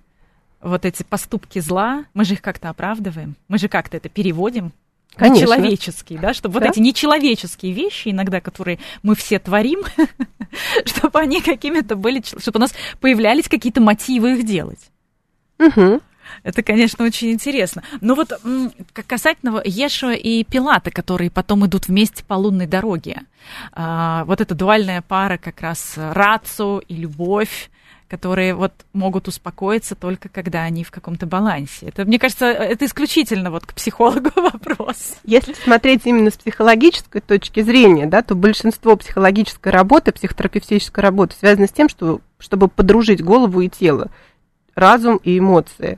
вот 0.61 0.86
эти 0.86 1.03
поступки 1.03 1.59
зла, 1.59 2.05
мы 2.13 2.26
же 2.26 2.36
их 2.36 2.41
как-то 2.41 2.69
оправдываем, 2.69 3.36
мы 3.47 3.57
же 3.57 3.67
как-то 3.67 3.97
это 3.97 4.09
переводим 4.09 4.72
Конечно. 5.15 5.45
человеческий, 5.45 6.17
да, 6.17 6.34
чтобы 6.34 6.59
да? 6.59 6.67
вот 6.67 6.72
эти 6.72 6.80
нечеловеческие 6.80 7.74
вещи 7.74 8.09
иногда, 8.09 8.39
которые 8.39 8.80
мы 9.03 9.15
все 9.15 9.39
творим, 9.39 9.82
чтобы 10.86 11.19
они 11.19 11.41
какими-то 11.41 11.95
были, 11.95 12.24
чтобы 12.24 12.57
у 12.57 12.61
нас 12.61 12.74
появлялись 12.99 13.47
какие-то 13.47 13.82
мотивы 13.82 14.34
их 14.34 14.45
делать. 14.45 14.80
Угу. 15.59 16.01
Это, 16.43 16.63
конечно, 16.63 17.05
очень 17.05 17.32
интересно. 17.32 17.84
Но 18.01 18.15
вот 18.15 18.32
касательно 19.07 19.61
Ешуа 19.63 20.13
и 20.13 20.43
Пилата, 20.43 20.91
которые 20.91 21.29
потом 21.29 21.65
идут 21.65 21.88
вместе 21.88 22.23
по 22.23 22.36
лунной 22.36 22.67
дороге, 22.67 23.21
а, 23.73 24.23
вот 24.25 24.41
эта 24.41 24.55
дуальная 24.55 25.01
пара 25.01 25.38
как 25.38 25.61
раз 25.61 25.93
рацу 25.97 26.82
и 26.88 26.95
любовь, 26.95 27.69
которые 28.11 28.55
вот 28.55 28.73
могут 28.91 29.29
успокоиться 29.29 29.95
только 29.95 30.27
когда 30.27 30.63
они 30.63 30.84
в 30.84 30.91
каком-то 30.91 31.25
балансе. 31.25 31.86
Это, 31.88 32.03
мне 32.03 32.19
кажется, 32.19 32.45
это 32.45 32.84
исключительно 32.84 33.51
вот 33.51 33.65
к 33.65 33.73
психологу 33.73 34.32
вопрос. 34.36 35.15
Если 35.23 35.53
смотреть 35.53 36.01
именно 36.03 36.29
с 36.29 36.36
психологической 36.36 37.21
точки 37.21 37.61
зрения, 37.61 38.07
да, 38.07 38.21
то 38.21 38.36
большинство 38.36 38.97
психологической 38.97 39.71
работы, 39.71 40.11
психотерапевтической 40.11 41.01
работы 41.01 41.38
связано 41.39 41.67
с 41.67 41.71
тем, 41.71 41.88
что, 41.88 42.19
чтобы 42.38 42.67
подружить 42.67 43.23
голову 43.23 43.61
и 43.61 43.69
тело, 43.69 44.11
разум 44.75 45.15
и 45.23 45.39
эмоции. 45.39 45.97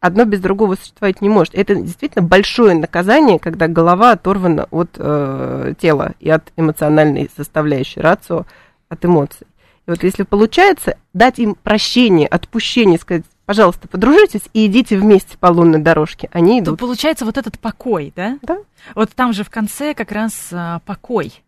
Одно 0.00 0.24
без 0.24 0.40
другого 0.40 0.76
существовать 0.76 1.20
не 1.20 1.28
может. 1.28 1.54
Это 1.54 1.74
действительно 1.74 2.26
большое 2.26 2.74
наказание, 2.74 3.38
когда 3.38 3.68
голова 3.68 4.12
оторвана 4.12 4.66
от 4.70 4.92
э, 4.96 5.74
тела 5.78 6.14
и 6.20 6.30
от 6.30 6.50
эмоциональной 6.56 7.30
составляющей 7.36 8.00
рацио, 8.00 8.46
от 8.88 9.04
эмоций. 9.04 9.46
И 9.86 9.90
вот 9.90 10.02
если 10.02 10.22
получается 10.22 10.96
дать 11.12 11.38
им 11.38 11.54
прощение, 11.54 12.26
отпущение, 12.28 12.98
сказать, 12.98 13.24
пожалуйста, 13.44 13.88
подружитесь 13.88 14.48
и 14.54 14.66
идите 14.66 14.96
вместе 14.96 15.36
по 15.36 15.48
лунной 15.48 15.80
дорожке, 15.80 16.30
они 16.32 16.60
идут. 16.60 16.78
То 16.78 16.86
получается 16.86 17.26
вот 17.26 17.36
этот 17.36 17.58
покой, 17.58 18.12
да? 18.16 18.38
Да. 18.40 18.56
Вот 18.94 19.10
там 19.10 19.34
же 19.34 19.44
в 19.44 19.50
конце 19.50 19.92
как 19.92 20.12
раз 20.12 20.48
а, 20.52 20.78
покой. 20.86 21.42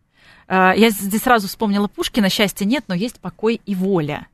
А, 0.46 0.74
я 0.76 0.90
здесь 0.90 1.22
сразу 1.22 1.48
вспомнила 1.48 1.88
Пушкина, 1.88 2.28
счастья 2.28 2.66
нет, 2.66 2.84
но 2.88 2.94
есть 2.94 3.18
покой 3.18 3.62
и 3.64 3.74
воля. 3.74 4.26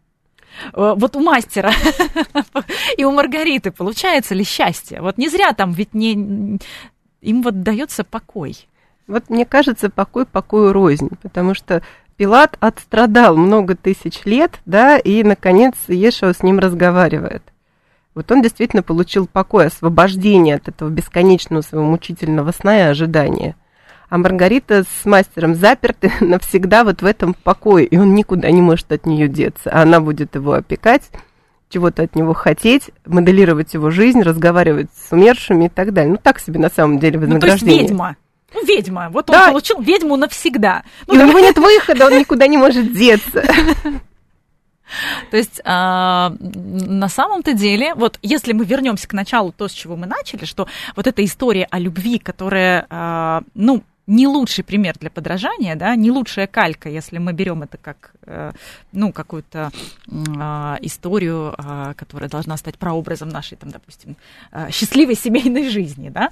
А, 0.73 0.95
вот 0.95 1.17
у 1.17 1.21
мастера 1.21 1.73
и 2.97 3.05
у 3.05 3.13
Маргариты 3.13 3.71
получается 3.71 4.35
ли 4.35 4.45
счастье? 4.45 5.01
Вот 5.01 5.19
не 5.19 5.29
зря 5.29 5.53
там 5.53 5.73
ведь 5.73 5.95
не 5.95 6.59
им 7.21 7.43
вот 7.43 7.63
дается 7.63 8.05
покой. 8.05 8.69
Вот 9.07 9.31
мне 9.31 9.47
кажется, 9.47 9.89
покой 9.89 10.27
покою 10.27 10.73
рознь, 10.73 11.09
потому 11.23 11.55
что 11.55 11.83
Пилат 12.17 12.57
отстрадал 12.61 13.37
много 13.37 13.77
тысяч 13.77 14.25
лет, 14.25 14.61
да, 14.67 14.99
и, 14.99 15.23
наконец, 15.23 15.75
Ешева 15.87 16.35
с 16.35 16.43
ним 16.43 16.59
разговаривает. 16.59 17.43
Вот 18.15 18.31
он 18.33 18.43
действительно 18.43 18.83
получил 18.83 19.29
покой, 19.29 19.67
освобождение 19.67 20.57
от 20.57 20.69
этого 20.69 20.89
бесконечного 20.91 21.63
своего 21.63 21.87
мучительного 21.87 22.51
сна 22.51 22.77
и 22.77 22.83
ожидания. 22.83 23.55
А 24.09 24.17
Маргарита 24.17 24.85
с 24.85 25.05
мастером 25.05 25.55
заперты 25.55 26.13
навсегда 26.21 26.85
вот 26.85 27.03
в 27.03 27.05
этом 27.05 27.35
покое, 27.35 27.85
и 27.85 27.97
он 27.99 28.15
никуда 28.15 28.51
не 28.51 28.63
может 28.63 28.91
от 28.93 29.07
нее 29.07 29.29
деться. 29.29 29.71
А 29.71 29.83
она 29.83 30.01
будет 30.01 30.35
его 30.35 30.53
опекать, 30.53 31.11
чего-то 31.69 32.03
от 32.03 32.17
него 32.17 32.33
хотеть, 32.33 32.91
моделировать 33.05 33.75
его 33.75 33.91
жизнь, 33.91 34.23
разговаривать 34.23 34.89
с 34.95 35.13
умершими 35.13 35.67
и 35.67 35.69
так 35.69 35.93
далее. 35.93 36.13
Ну, 36.13 36.19
так 36.23 36.41
себе 36.41 36.59
на 36.59 36.71
самом 36.71 36.99
деле 36.99 37.19
вознаграждение. 37.19 37.75
Ну, 37.75 37.77
то 37.77 37.83
есть 37.83 37.91
ведьма. 37.91 38.17
Ну, 38.55 38.65
ведьма. 38.65 39.09
Вот 39.11 39.27
да. 39.27 39.45
он 39.45 39.51
получил 39.51 39.81
ведьму 39.83 40.17
навсегда. 40.17 40.85
Ну, 41.07 41.15
и 41.15 41.19
да. 41.19 41.25
у 41.25 41.29
него 41.29 41.41
нет 41.41 41.59
выхода, 41.59 42.07
он 42.07 42.19
никуда 42.19 42.47
не 42.47 42.57
может 42.57 42.95
деться. 42.95 43.45
То 45.31 45.37
есть 45.37 45.61
а, 45.67 46.33
на 46.41 47.11
самом-то 47.11 47.53
деле, 47.53 47.95
вот 47.95 48.19
если 48.23 48.55
мы 48.55 48.65
вернемся 48.65 49.07
к 49.07 49.13
началу, 49.13 49.53
то, 49.53 49.69
с 49.69 49.73
чего 49.73 49.97
мы 49.97 50.07
начали, 50.07 50.47
что 50.47 50.67
вот 50.97 51.07
эта 51.07 51.23
история 51.23 51.67
о 51.71 51.79
любви, 51.79 52.19
которая, 52.19 52.87
а, 52.89 53.43
ну, 53.55 53.83
не 54.09 54.27
лучший 54.27 54.65
пример 54.65 54.97
для 54.99 55.11
подражания, 55.11 55.77
да, 55.77 55.95
не 55.95 56.11
лучшая 56.11 56.47
калька, 56.47 56.89
если 56.89 57.19
мы 57.19 57.33
берем 57.33 57.63
это 57.63 57.77
как, 57.77 58.13
э, 58.27 58.53
ну, 58.93 59.13
какую-то 59.13 59.71
а, 60.39 60.79
историю, 60.81 61.55
а, 61.59 61.95
которая 61.95 62.31
должна 62.31 62.57
стать 62.57 62.79
прообразом 62.79 63.29
нашей, 63.29 63.57
там, 63.57 63.71
допустим, 63.71 64.17
а, 64.51 64.71
счастливой 64.71 65.15
семейной 65.15 65.69
жизни, 65.69 66.09
да, 66.09 66.31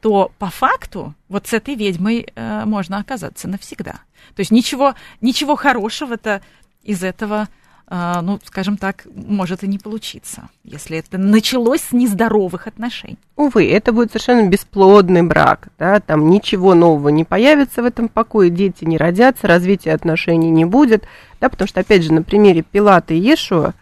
то 0.00 0.32
по 0.38 0.50
факту 0.50 1.14
вот 1.28 1.46
с 1.46 1.52
этой 1.52 1.74
ведьмой 1.74 2.26
э, 2.34 2.64
можно 2.64 2.98
оказаться 2.98 3.48
навсегда. 3.48 3.92
То 4.34 4.40
есть 4.40 4.50
ничего, 4.50 4.94
ничего 5.20 5.56
хорошего-то 5.56 6.42
из 6.82 7.04
этого 7.04 7.48
ну, 7.90 8.38
скажем 8.44 8.76
так, 8.76 9.06
может 9.14 9.64
и 9.64 9.66
не 9.66 9.78
получиться, 9.78 10.48
если 10.62 10.98
это 10.98 11.16
началось 11.16 11.80
с 11.80 11.92
нездоровых 11.92 12.66
отношений. 12.66 13.18
Увы, 13.34 13.70
это 13.70 13.92
будет 13.92 14.10
совершенно 14.10 14.46
бесплодный 14.46 15.22
брак, 15.22 15.68
да, 15.78 16.00
там 16.00 16.28
ничего 16.28 16.74
нового 16.74 17.08
не 17.08 17.24
появится 17.24 17.82
в 17.82 17.86
этом 17.86 18.08
покое, 18.08 18.50
дети 18.50 18.84
не 18.84 18.98
родятся, 18.98 19.46
развития 19.46 19.92
отношений 19.92 20.50
не 20.50 20.66
будет, 20.66 21.04
да, 21.40 21.48
потому 21.48 21.66
что, 21.66 21.80
опять 21.80 22.02
же, 22.02 22.12
на 22.12 22.22
примере 22.22 22.62
Пилата 22.62 23.14
и 23.14 23.18
Ешуа, 23.18 23.72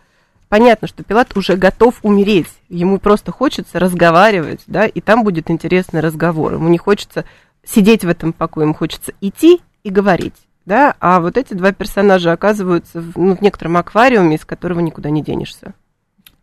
понятно, 0.49 0.87
что 0.87 1.03
Пилат 1.03 1.37
уже 1.37 1.57
готов 1.57 1.99
умереть, 2.03 2.53
ему 2.69 3.01
просто 3.01 3.33
хочется 3.33 3.81
разговаривать, 3.81 4.61
да, 4.69 4.87
и 4.87 5.01
там 5.01 5.25
будет 5.25 5.51
интересный 5.51 6.01
разговор, 6.01 6.55
ему 6.55 6.69
не 6.69 6.79
хочется 6.79 7.25
сидеть 7.65 8.05
в 8.05 8.09
этом 8.09 8.33
покое, 8.33 8.67
ему 8.67 8.75
хочется 8.75 9.13
идти 9.21 9.61
и 9.83 9.91
говорить 9.91 10.46
да, 10.67 10.95
а 11.01 11.21
вот 11.21 11.37
эти 11.37 11.55
два 11.55 11.73
персонажа 11.73 12.33
оказываются 12.33 13.01
в, 13.01 13.17
ну, 13.17 13.37
в 13.37 13.41
некотором 13.41 13.77
аквариуме, 13.77 14.37
из 14.37 14.45
которого 14.45 14.81
никуда 14.81 15.11
не 15.11 15.23
денешься. 15.23 15.75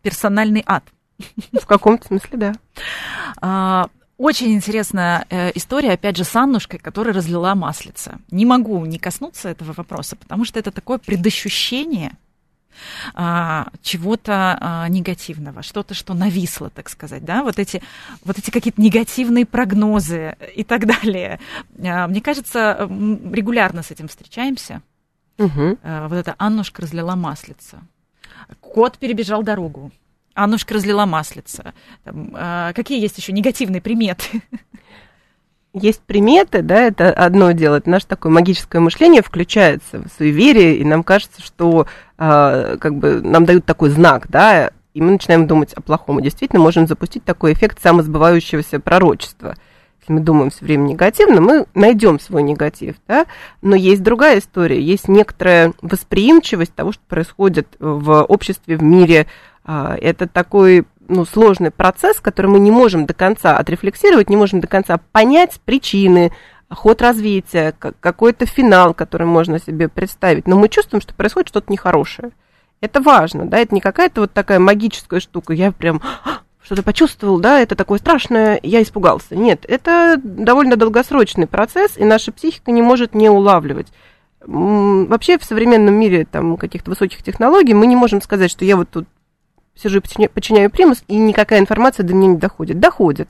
Персональный 0.02 0.64
ад. 0.66 0.84
В 1.52 1.66
каком-то 1.66 2.06
смысле, 2.08 2.38
да. 2.38 2.52
А, 3.40 3.88
очень 4.16 4.54
интересная 4.54 5.26
э, 5.30 5.52
история, 5.54 5.92
опять 5.92 6.16
же, 6.16 6.24
с 6.24 6.34
Аннушкой, 6.34 6.78
которая 6.78 7.14
разлила 7.14 7.54
маслица. 7.54 8.18
Не 8.30 8.46
могу 8.46 8.84
не 8.84 8.98
коснуться 8.98 9.50
этого 9.50 9.72
вопроса, 9.72 10.16
потому 10.16 10.44
что 10.44 10.58
это 10.58 10.72
такое 10.72 10.98
предощущение– 10.98 12.16
а, 13.14 13.68
чего-то 13.82 14.58
а, 14.60 14.88
негативного, 14.88 15.62
что-то, 15.62 15.94
что 15.94 16.14
нависло, 16.14 16.70
так 16.70 16.88
сказать, 16.88 17.24
да, 17.24 17.42
вот 17.42 17.58
эти, 17.58 17.82
вот 18.24 18.38
эти 18.38 18.50
какие-то 18.50 18.80
негативные 18.80 19.46
прогнозы 19.46 20.36
и 20.54 20.64
так 20.64 20.86
далее. 21.02 21.40
А, 21.84 22.06
мне 22.06 22.20
кажется, 22.20 22.88
регулярно 22.88 23.82
с 23.82 23.90
этим 23.90 24.08
встречаемся. 24.08 24.82
Угу. 25.38 25.78
А, 25.82 26.08
вот 26.08 26.16
эта 26.16 26.34
Аннушка 26.38 26.82
разлила 26.82 27.14
маслица. 27.14 27.82
Кот 28.60 28.98
перебежал 28.98 29.42
дорогу. 29.42 29.90
Аннушка 30.34 30.74
разлила 30.74 31.06
маслица. 31.06 31.74
Там, 32.02 32.30
а, 32.34 32.72
какие 32.72 33.00
есть 33.00 33.18
еще 33.18 33.32
негативные 33.32 33.80
приметы? 33.80 34.42
есть 35.74 36.00
приметы, 36.00 36.62
да, 36.62 36.82
это 36.82 37.12
одно 37.12 37.50
дело, 37.52 37.76
это 37.76 37.90
наше 37.90 38.06
такое 38.06 38.30
магическое 38.32 38.78
мышление 38.78 39.22
включается 39.22 39.98
в 39.98 40.06
суеверие, 40.16 40.76
и 40.76 40.84
нам 40.84 41.02
кажется, 41.02 41.42
что 41.42 41.86
э, 42.16 42.76
как 42.80 42.94
бы 42.96 43.20
нам 43.20 43.44
дают 43.44 43.64
такой 43.64 43.90
знак, 43.90 44.26
да, 44.28 44.70
и 44.94 45.00
мы 45.00 45.10
начинаем 45.10 45.48
думать 45.48 45.72
о 45.74 45.80
плохом. 45.80 46.20
И 46.20 46.22
действительно 46.22 46.62
можем 46.62 46.86
запустить 46.86 47.24
такой 47.24 47.52
эффект 47.52 47.82
самосбывающегося 47.82 48.78
пророчества. 48.78 49.56
если 50.00 50.12
мы 50.12 50.20
думаем 50.20 50.50
все 50.50 50.64
время 50.64 50.84
негативно, 50.84 51.40
мы 51.40 51.66
найдем 51.74 52.20
свой 52.20 52.44
негатив, 52.44 52.94
да, 53.08 53.26
но 53.60 53.74
есть 53.74 54.02
другая 54.02 54.38
история, 54.38 54.80
есть 54.80 55.08
некоторая 55.08 55.72
восприимчивость 55.82 56.72
того, 56.72 56.92
что 56.92 57.02
происходит 57.08 57.66
в 57.80 58.22
обществе, 58.22 58.76
в 58.76 58.82
мире. 58.82 59.26
А, 59.64 59.96
это 60.00 60.28
такой 60.28 60.84
ну, 61.08 61.24
сложный 61.24 61.70
процесс, 61.70 62.20
который 62.20 62.46
мы 62.46 62.58
не 62.58 62.70
можем 62.70 63.06
до 63.06 63.14
конца 63.14 63.56
отрефлексировать, 63.56 64.30
не 64.30 64.36
можем 64.36 64.60
до 64.60 64.66
конца 64.66 64.98
понять 65.12 65.60
причины, 65.64 66.32
ход 66.70 67.02
развития, 67.02 67.74
какой-то 68.00 68.46
финал, 68.46 68.94
который 68.94 69.26
можно 69.26 69.58
себе 69.58 69.88
представить. 69.88 70.46
Но 70.46 70.56
мы 70.56 70.68
чувствуем, 70.68 71.00
что 71.00 71.14
происходит 71.14 71.48
что-то 71.48 71.70
нехорошее. 71.70 72.30
Это 72.80 73.00
важно, 73.00 73.46
да, 73.46 73.58
это 73.58 73.74
не 73.74 73.80
какая-то 73.80 74.22
вот 74.22 74.32
такая 74.32 74.58
магическая 74.58 75.20
штука, 75.20 75.54
я 75.54 75.72
прям 75.72 76.02
что-то 76.62 76.82
почувствовал, 76.82 77.38
да, 77.38 77.60
это 77.60 77.76
такое 77.76 77.98
страшное, 77.98 78.58
я 78.62 78.82
испугался. 78.82 79.36
Нет, 79.36 79.64
это 79.68 80.18
довольно 80.22 80.76
долгосрочный 80.76 81.46
процесс, 81.46 81.96
и 81.96 82.04
наша 82.04 82.32
психика 82.32 82.72
не 82.72 82.82
может 82.82 83.14
не 83.14 83.28
улавливать. 83.28 83.88
Вообще 84.46 85.38
в 85.38 85.44
современном 85.44 85.94
мире 85.94 86.26
там 86.30 86.56
каких-то 86.56 86.90
высоких 86.90 87.22
технологий 87.22 87.74
мы 87.74 87.86
не 87.86 87.96
можем 87.96 88.20
сказать, 88.20 88.50
что 88.50 88.64
я 88.64 88.76
вот 88.76 88.90
тут 88.90 89.06
сижу 89.74 89.98
и 89.98 90.28
подчиняю 90.28 90.70
примус, 90.70 91.04
и 91.08 91.16
никакая 91.16 91.60
информация 91.60 92.04
до 92.04 92.14
меня 92.14 92.28
не 92.28 92.38
доходит. 92.38 92.80
Доходит. 92.80 93.28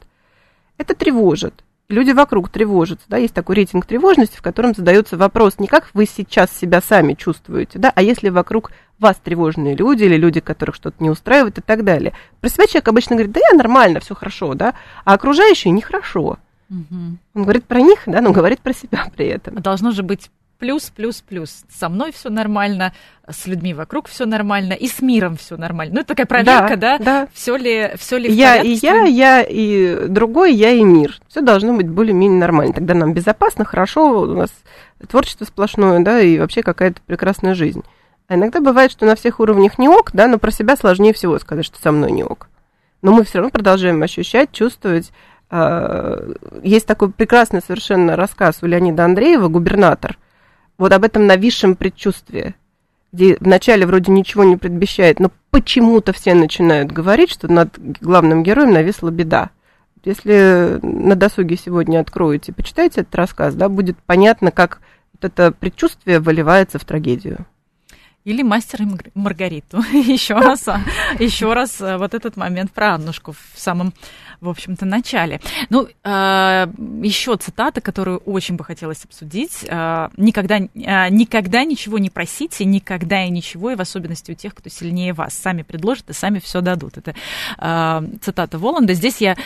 Это 0.78 0.94
тревожит 0.94 1.64
люди 1.88 2.10
вокруг 2.10 2.48
тревожатся, 2.48 3.06
да, 3.08 3.16
есть 3.16 3.34
такой 3.34 3.56
рейтинг 3.56 3.86
тревожности, 3.86 4.36
в 4.36 4.42
котором 4.42 4.74
задается 4.74 5.16
вопрос 5.16 5.58
не 5.58 5.66
как 5.66 5.90
вы 5.94 6.06
сейчас 6.06 6.50
себя 6.56 6.80
сами 6.80 7.14
чувствуете, 7.14 7.78
да, 7.78 7.92
а 7.94 8.02
если 8.02 8.28
вокруг 8.28 8.72
вас 8.98 9.16
тревожные 9.22 9.74
люди 9.74 10.04
или 10.04 10.16
люди, 10.16 10.40
которых 10.40 10.76
что-то 10.76 11.02
не 11.02 11.10
устраивает 11.10 11.58
и 11.58 11.60
так 11.60 11.84
далее. 11.84 12.14
Про 12.40 12.48
себя 12.48 12.66
человек 12.66 12.88
обычно 12.88 13.16
говорит, 13.16 13.32
да 13.32 13.40
я 13.50 13.56
нормально, 13.56 14.00
все 14.00 14.14
хорошо, 14.14 14.54
да, 14.54 14.74
а 15.04 15.14
окружающие 15.14 15.72
нехорошо. 15.72 16.38
Угу. 16.70 17.18
Он 17.34 17.42
говорит 17.42 17.64
про 17.64 17.80
них, 17.80 18.02
да, 18.06 18.20
но 18.20 18.32
говорит 18.32 18.60
про 18.60 18.72
себя 18.72 19.06
при 19.14 19.26
этом. 19.26 19.56
Должно 19.56 19.90
же 19.90 20.02
быть 20.02 20.30
плюс, 20.64 20.90
плюс, 20.96 21.20
плюс. 21.20 21.64
Со 21.68 21.90
мной 21.90 22.10
все 22.10 22.30
нормально, 22.30 22.94
с 23.28 23.46
людьми 23.46 23.74
вокруг 23.74 24.08
все 24.08 24.24
нормально, 24.24 24.72
и 24.72 24.88
с 24.88 25.02
миром 25.02 25.36
все 25.36 25.58
нормально. 25.58 25.96
Ну, 25.96 26.00
это 26.00 26.08
такая 26.08 26.24
проверка, 26.24 26.78
да? 26.78 26.96
Да. 26.96 27.04
да. 27.04 27.28
Все 27.34 27.56
ли, 27.56 27.90
все 27.96 28.16
ли 28.16 28.32
я 28.32 28.54
в 28.54 28.58
порядке? 28.60 28.72
и 28.72 28.78
я, 28.82 29.02
я 29.04 29.42
и 29.42 30.08
другой, 30.08 30.54
я 30.54 30.70
и 30.70 30.82
мир. 30.82 31.20
Все 31.28 31.42
должно 31.42 31.74
быть 31.74 31.86
более-менее 31.86 32.40
нормально. 32.40 32.72
Тогда 32.72 32.94
нам 32.94 33.12
безопасно, 33.12 33.66
хорошо, 33.66 34.22
у 34.22 34.34
нас 34.34 34.50
творчество 35.06 35.44
сплошное, 35.44 36.00
да, 36.00 36.18
и 36.20 36.38
вообще 36.38 36.62
какая-то 36.62 37.02
прекрасная 37.04 37.54
жизнь. 37.54 37.82
А 38.26 38.36
иногда 38.36 38.60
бывает, 38.60 38.90
что 38.90 39.04
на 39.04 39.16
всех 39.16 39.40
уровнях 39.40 39.78
не 39.78 39.90
ок, 39.90 40.12
да, 40.14 40.28
но 40.28 40.38
про 40.38 40.50
себя 40.50 40.76
сложнее 40.76 41.12
всего 41.12 41.38
сказать, 41.38 41.66
что 41.66 41.78
со 41.78 41.92
мной 41.92 42.10
не 42.10 42.24
ок. 42.24 42.48
Но 43.02 43.12
мы 43.12 43.24
все 43.24 43.36
равно 43.40 43.50
продолжаем 43.50 44.02
ощущать, 44.02 44.50
чувствовать. 44.50 45.12
А, 45.50 46.26
есть 46.62 46.86
такой 46.86 47.10
прекрасный 47.10 47.60
совершенно 47.60 48.16
рассказ 48.16 48.60
у 48.62 48.66
Леонида 48.66 49.04
Андреева 49.04 49.48
«Губернатор», 49.48 50.16
вот 50.78 50.92
об 50.92 51.04
этом 51.04 51.26
нависшем 51.26 51.76
предчувствии, 51.76 52.54
где 53.12 53.36
вначале 53.40 53.86
вроде 53.86 54.10
ничего 54.10 54.44
не 54.44 54.56
предвещает, 54.56 55.20
но 55.20 55.30
почему-то 55.50 56.12
все 56.12 56.34
начинают 56.34 56.90
говорить, 56.90 57.30
что 57.30 57.50
над 57.50 57.78
главным 58.00 58.42
героем 58.42 58.72
нависла 58.72 59.10
беда. 59.10 59.50
Если 60.04 60.78
на 60.82 61.14
досуге 61.14 61.56
сегодня 61.56 62.00
откроете, 62.00 62.52
почитайте 62.52 63.02
этот 63.02 63.14
рассказ, 63.14 63.54
да, 63.54 63.68
будет 63.68 63.96
понятно, 64.04 64.50
как 64.50 64.80
вот 65.14 65.24
это 65.24 65.52
предчувствие 65.52 66.20
выливается 66.20 66.78
в 66.78 66.84
трагедию. 66.84 67.46
Или 68.24 68.42
мастер 68.42 68.82
и 68.82 68.86
Маргариту. 69.14 69.78
еще 69.92 70.34
раз, 70.34 70.66
а, 70.66 70.80
еще 71.18 71.52
раз 71.52 71.80
а, 71.80 71.98
вот 71.98 72.14
этот 72.14 72.36
момент 72.36 72.72
про 72.72 72.94
Аннушку 72.94 73.32
в 73.32 73.58
самом, 73.58 73.92
в 74.40 74.48
общем-то, 74.48 74.84
начале. 74.84 75.40
Ну, 75.70 75.88
а, 76.02 76.68
еще 77.02 77.36
цитата, 77.36 77.80
которую 77.80 78.18
очень 78.18 78.56
бы 78.56 78.64
хотелось 78.64 79.04
обсудить. 79.04 79.62
Никогда, 79.62 80.58
никогда 80.58 81.64
ничего 81.64 81.98
не 81.98 82.10
просите, 82.10 82.64
никогда 82.64 83.24
и 83.24 83.30
ничего, 83.30 83.70
и 83.70 83.74
в 83.74 83.80
особенности 83.80 84.32
у 84.32 84.34
тех, 84.34 84.54
кто 84.54 84.68
сильнее 84.68 85.12
вас. 85.12 85.34
Сами 85.34 85.62
предложат 85.62 86.10
и 86.10 86.12
сами 86.12 86.38
все 86.38 86.60
дадут. 86.60 86.98
Это 86.98 87.14
цитата 88.22 88.58
Воланда. 88.58 88.94
Здесь 88.94 89.18
я 89.20 89.36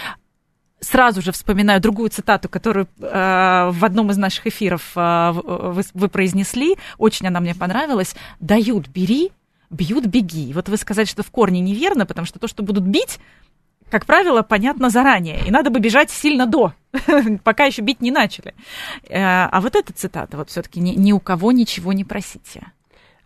сразу 0.81 1.23
же 1.23 1.33
вспоминаю 1.33 1.81
другую 1.81 2.11
цитату, 2.11 2.49
которую 2.49 2.87
э, 3.01 3.71
в 3.73 3.85
одном 3.85 4.11
из 4.11 4.17
наших 4.17 4.47
эфиров 4.47 4.93
э, 4.95 5.33
вы, 5.33 5.83
вы 5.95 6.09
произнесли. 6.09 6.77
Очень 6.99 7.27
она 7.27 7.41
мне 7.41 7.55
понравилась. 7.55 8.15
Дают, 8.41 8.89
бери, 8.89 9.33
бьют, 9.71 10.07
беги. 10.07 10.53
Вот 10.53 10.69
вы 10.69 10.77
сказали, 10.77 11.07
что 11.07 11.23
в 11.23 11.31
корне 11.31 11.61
неверно, 11.61 12.07
потому 12.07 12.27
что 12.27 12.39
то, 12.39 12.49
что 12.49 12.63
будут 12.63 12.85
бить, 12.85 13.19
как 13.91 14.07
правило, 14.07 14.43
понятно 14.43 14.91
заранее. 14.91 15.41
И 15.47 15.51
надо 15.51 15.71
бы 15.71 15.81
бежать 15.81 16.11
сильно 16.11 16.47
до, 16.47 16.73
пока 17.45 17.65
еще 17.65 17.83
бить 17.83 18.01
не 18.01 18.11
начали. 18.11 18.55
Э, 19.09 19.47
а 19.51 19.61
вот 19.61 19.75
эта 19.77 19.93
цитата, 19.93 20.37
вот 20.37 20.51
все-таки 20.51 20.81
ни, 20.81 20.91
ни 20.91 21.13
у 21.13 21.21
кого 21.21 21.53
ничего 21.53 21.93
не 21.93 22.05
просите. 22.05 22.73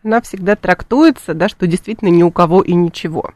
Она 0.04 0.20
всегда 0.20 0.56
трактуется, 0.56 1.34
да, 1.34 1.48
что 1.48 1.66
действительно 1.66 2.08
ни 2.08 2.22
у 2.22 2.30
кого 2.30 2.62
и 2.62 2.74
ничего 2.74 3.32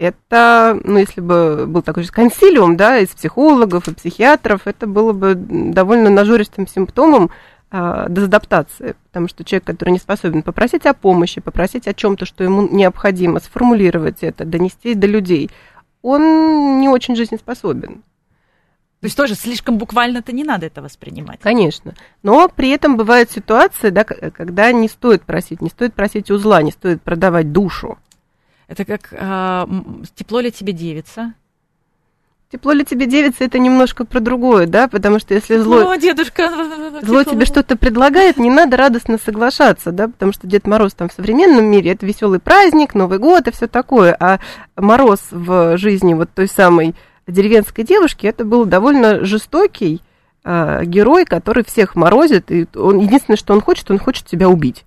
это, 0.00 0.80
ну, 0.82 0.96
если 0.96 1.20
бы 1.20 1.66
был 1.66 1.82
такой 1.82 2.04
же 2.04 2.10
консилиум, 2.10 2.74
да, 2.74 2.98
из 2.98 3.10
психологов 3.10 3.86
и 3.86 3.94
психиатров, 3.94 4.62
это 4.64 4.86
было 4.86 5.12
бы 5.12 5.34
довольно 5.34 6.08
нажористым 6.08 6.66
симптомом 6.66 7.30
а, 7.70 8.08
дезадаптации, 8.08 8.96
потому 9.08 9.28
что 9.28 9.44
человек, 9.44 9.64
который 9.64 9.90
не 9.90 9.98
способен 9.98 10.42
попросить 10.42 10.86
о 10.86 10.94
помощи, 10.94 11.42
попросить 11.42 11.86
о 11.86 11.92
чем-то, 11.92 12.24
что 12.24 12.42
ему 12.42 12.66
необходимо, 12.66 13.40
сформулировать 13.40 14.22
это, 14.22 14.46
донести 14.46 14.94
до 14.94 15.06
людей, 15.06 15.50
он 16.02 16.80
не 16.80 16.88
очень 16.88 17.16
жизнеспособен. 17.16 18.02
То 19.00 19.06
есть 19.06 19.16
тоже 19.16 19.34
слишком 19.34 19.78
буквально-то 19.78 20.32
не 20.32 20.44
надо 20.44 20.66
это 20.66 20.82
воспринимать. 20.82 21.40
Конечно. 21.40 21.94
Но 22.22 22.48
при 22.48 22.68
этом 22.68 22.98
бывают 22.98 23.30
ситуации, 23.30 23.88
да, 23.88 24.04
когда 24.04 24.72
не 24.72 24.88
стоит 24.88 25.22
просить, 25.22 25.62
не 25.62 25.70
стоит 25.70 25.94
просить 25.94 26.30
узла, 26.30 26.60
не 26.60 26.70
стоит 26.70 27.00
продавать 27.00 27.50
душу. 27.50 27.98
Это 28.68 28.84
как 28.84 29.08
э, 29.10 29.66
тепло 30.14 30.40
ли 30.40 30.52
тебе 30.52 30.74
девица? 30.74 31.32
Тепло 32.52 32.72
ли 32.72 32.84
тебе 32.84 33.06
девица, 33.06 33.44
это 33.44 33.60
немножко 33.60 34.04
про 34.04 34.18
другое, 34.18 34.66
да, 34.66 34.88
потому 34.88 35.20
что 35.20 35.34
если 35.34 35.56
зло... 35.58 35.88
О, 35.88 35.96
дедушка! 35.96 36.50
Зло 37.02 37.22
тебе 37.22 37.44
что-то 37.44 37.76
предлагает, 37.76 38.38
не 38.38 38.50
надо 38.50 38.76
радостно 38.76 39.18
соглашаться, 39.24 39.92
да, 39.92 40.08
потому 40.08 40.32
что 40.32 40.48
Дед 40.48 40.66
Мороз 40.66 40.94
там 40.94 41.08
в 41.08 41.12
современном 41.12 41.66
мире 41.66 41.92
это 41.92 42.04
веселый 42.04 42.40
праздник, 42.40 42.94
Новый 42.94 43.20
год 43.20 43.46
и 43.46 43.52
все 43.52 43.68
такое, 43.68 44.16
а 44.18 44.40
Мороз 44.76 45.20
в 45.30 45.76
жизни 45.76 46.12
вот 46.14 46.30
той 46.34 46.48
самой 46.48 46.96
деревенской 47.28 47.84
девушки, 47.84 48.26
это 48.26 48.44
был 48.44 48.64
довольно 48.64 49.24
жестокий 49.24 50.02
э, 50.44 50.84
герой, 50.84 51.26
который 51.26 51.64
всех 51.64 51.94
морозит, 51.94 52.50
и 52.50 52.66
он 52.74 52.98
единственное, 52.98 53.36
что 53.36 53.54
он 53.54 53.60
хочет, 53.60 53.88
он 53.92 54.00
хочет 54.00 54.26
тебя 54.26 54.48
убить. 54.48 54.84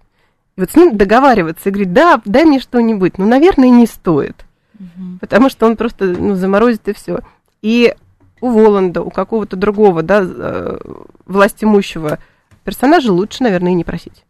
И 0.57 0.59
вот 0.59 0.71
с 0.71 0.75
ним 0.75 0.97
договариваться 0.97 1.69
и 1.69 1.71
говорить, 1.71 1.93
да, 1.93 2.21
дай 2.25 2.43
мне 2.43 2.59
что-нибудь. 2.59 3.17
Ну, 3.17 3.25
наверное, 3.25 3.69
не 3.69 3.87
стоит. 3.87 4.45
Угу. 4.77 5.19
Потому 5.21 5.49
что 5.49 5.65
он 5.65 5.77
просто 5.77 6.05
ну, 6.05 6.35
заморозит 6.35 6.87
и 6.89 6.93
все. 6.93 7.21
И 7.63 7.95
у 8.41 8.49
Воланда, 8.51 9.01
у 9.01 9.09
какого-то 9.09 9.55
другого, 9.55 10.03
да, 10.03 10.21
э, 10.21 10.77
властимущего 11.25 12.19
персонажа 12.65 13.11
лучше, 13.11 13.41
наверное, 13.41 13.71
и 13.71 13.75
не 13.75 13.85
просить. 13.85 14.25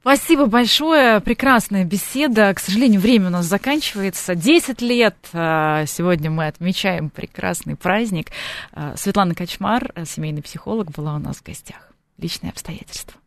Спасибо 0.00 0.46
большое. 0.46 1.20
Прекрасная 1.20 1.84
беседа. 1.84 2.54
К 2.54 2.58
сожалению, 2.58 3.00
время 3.00 3.26
у 3.26 3.30
нас 3.30 3.44
заканчивается. 3.44 4.34
Десять 4.34 4.80
лет. 4.80 5.16
Э, 5.34 5.84
сегодня 5.86 6.30
мы 6.30 6.46
отмечаем 6.46 7.10
прекрасный 7.10 7.76
праздник. 7.76 8.28
Э, 8.72 8.94
Светлана 8.96 9.34
Качмар, 9.34 9.92
семейный 10.06 10.42
психолог, 10.42 10.90
была 10.90 11.16
у 11.16 11.18
нас 11.18 11.36
в 11.36 11.42
гостях. 11.42 11.92
Личные 12.16 12.50
обстоятельства. 12.50 13.20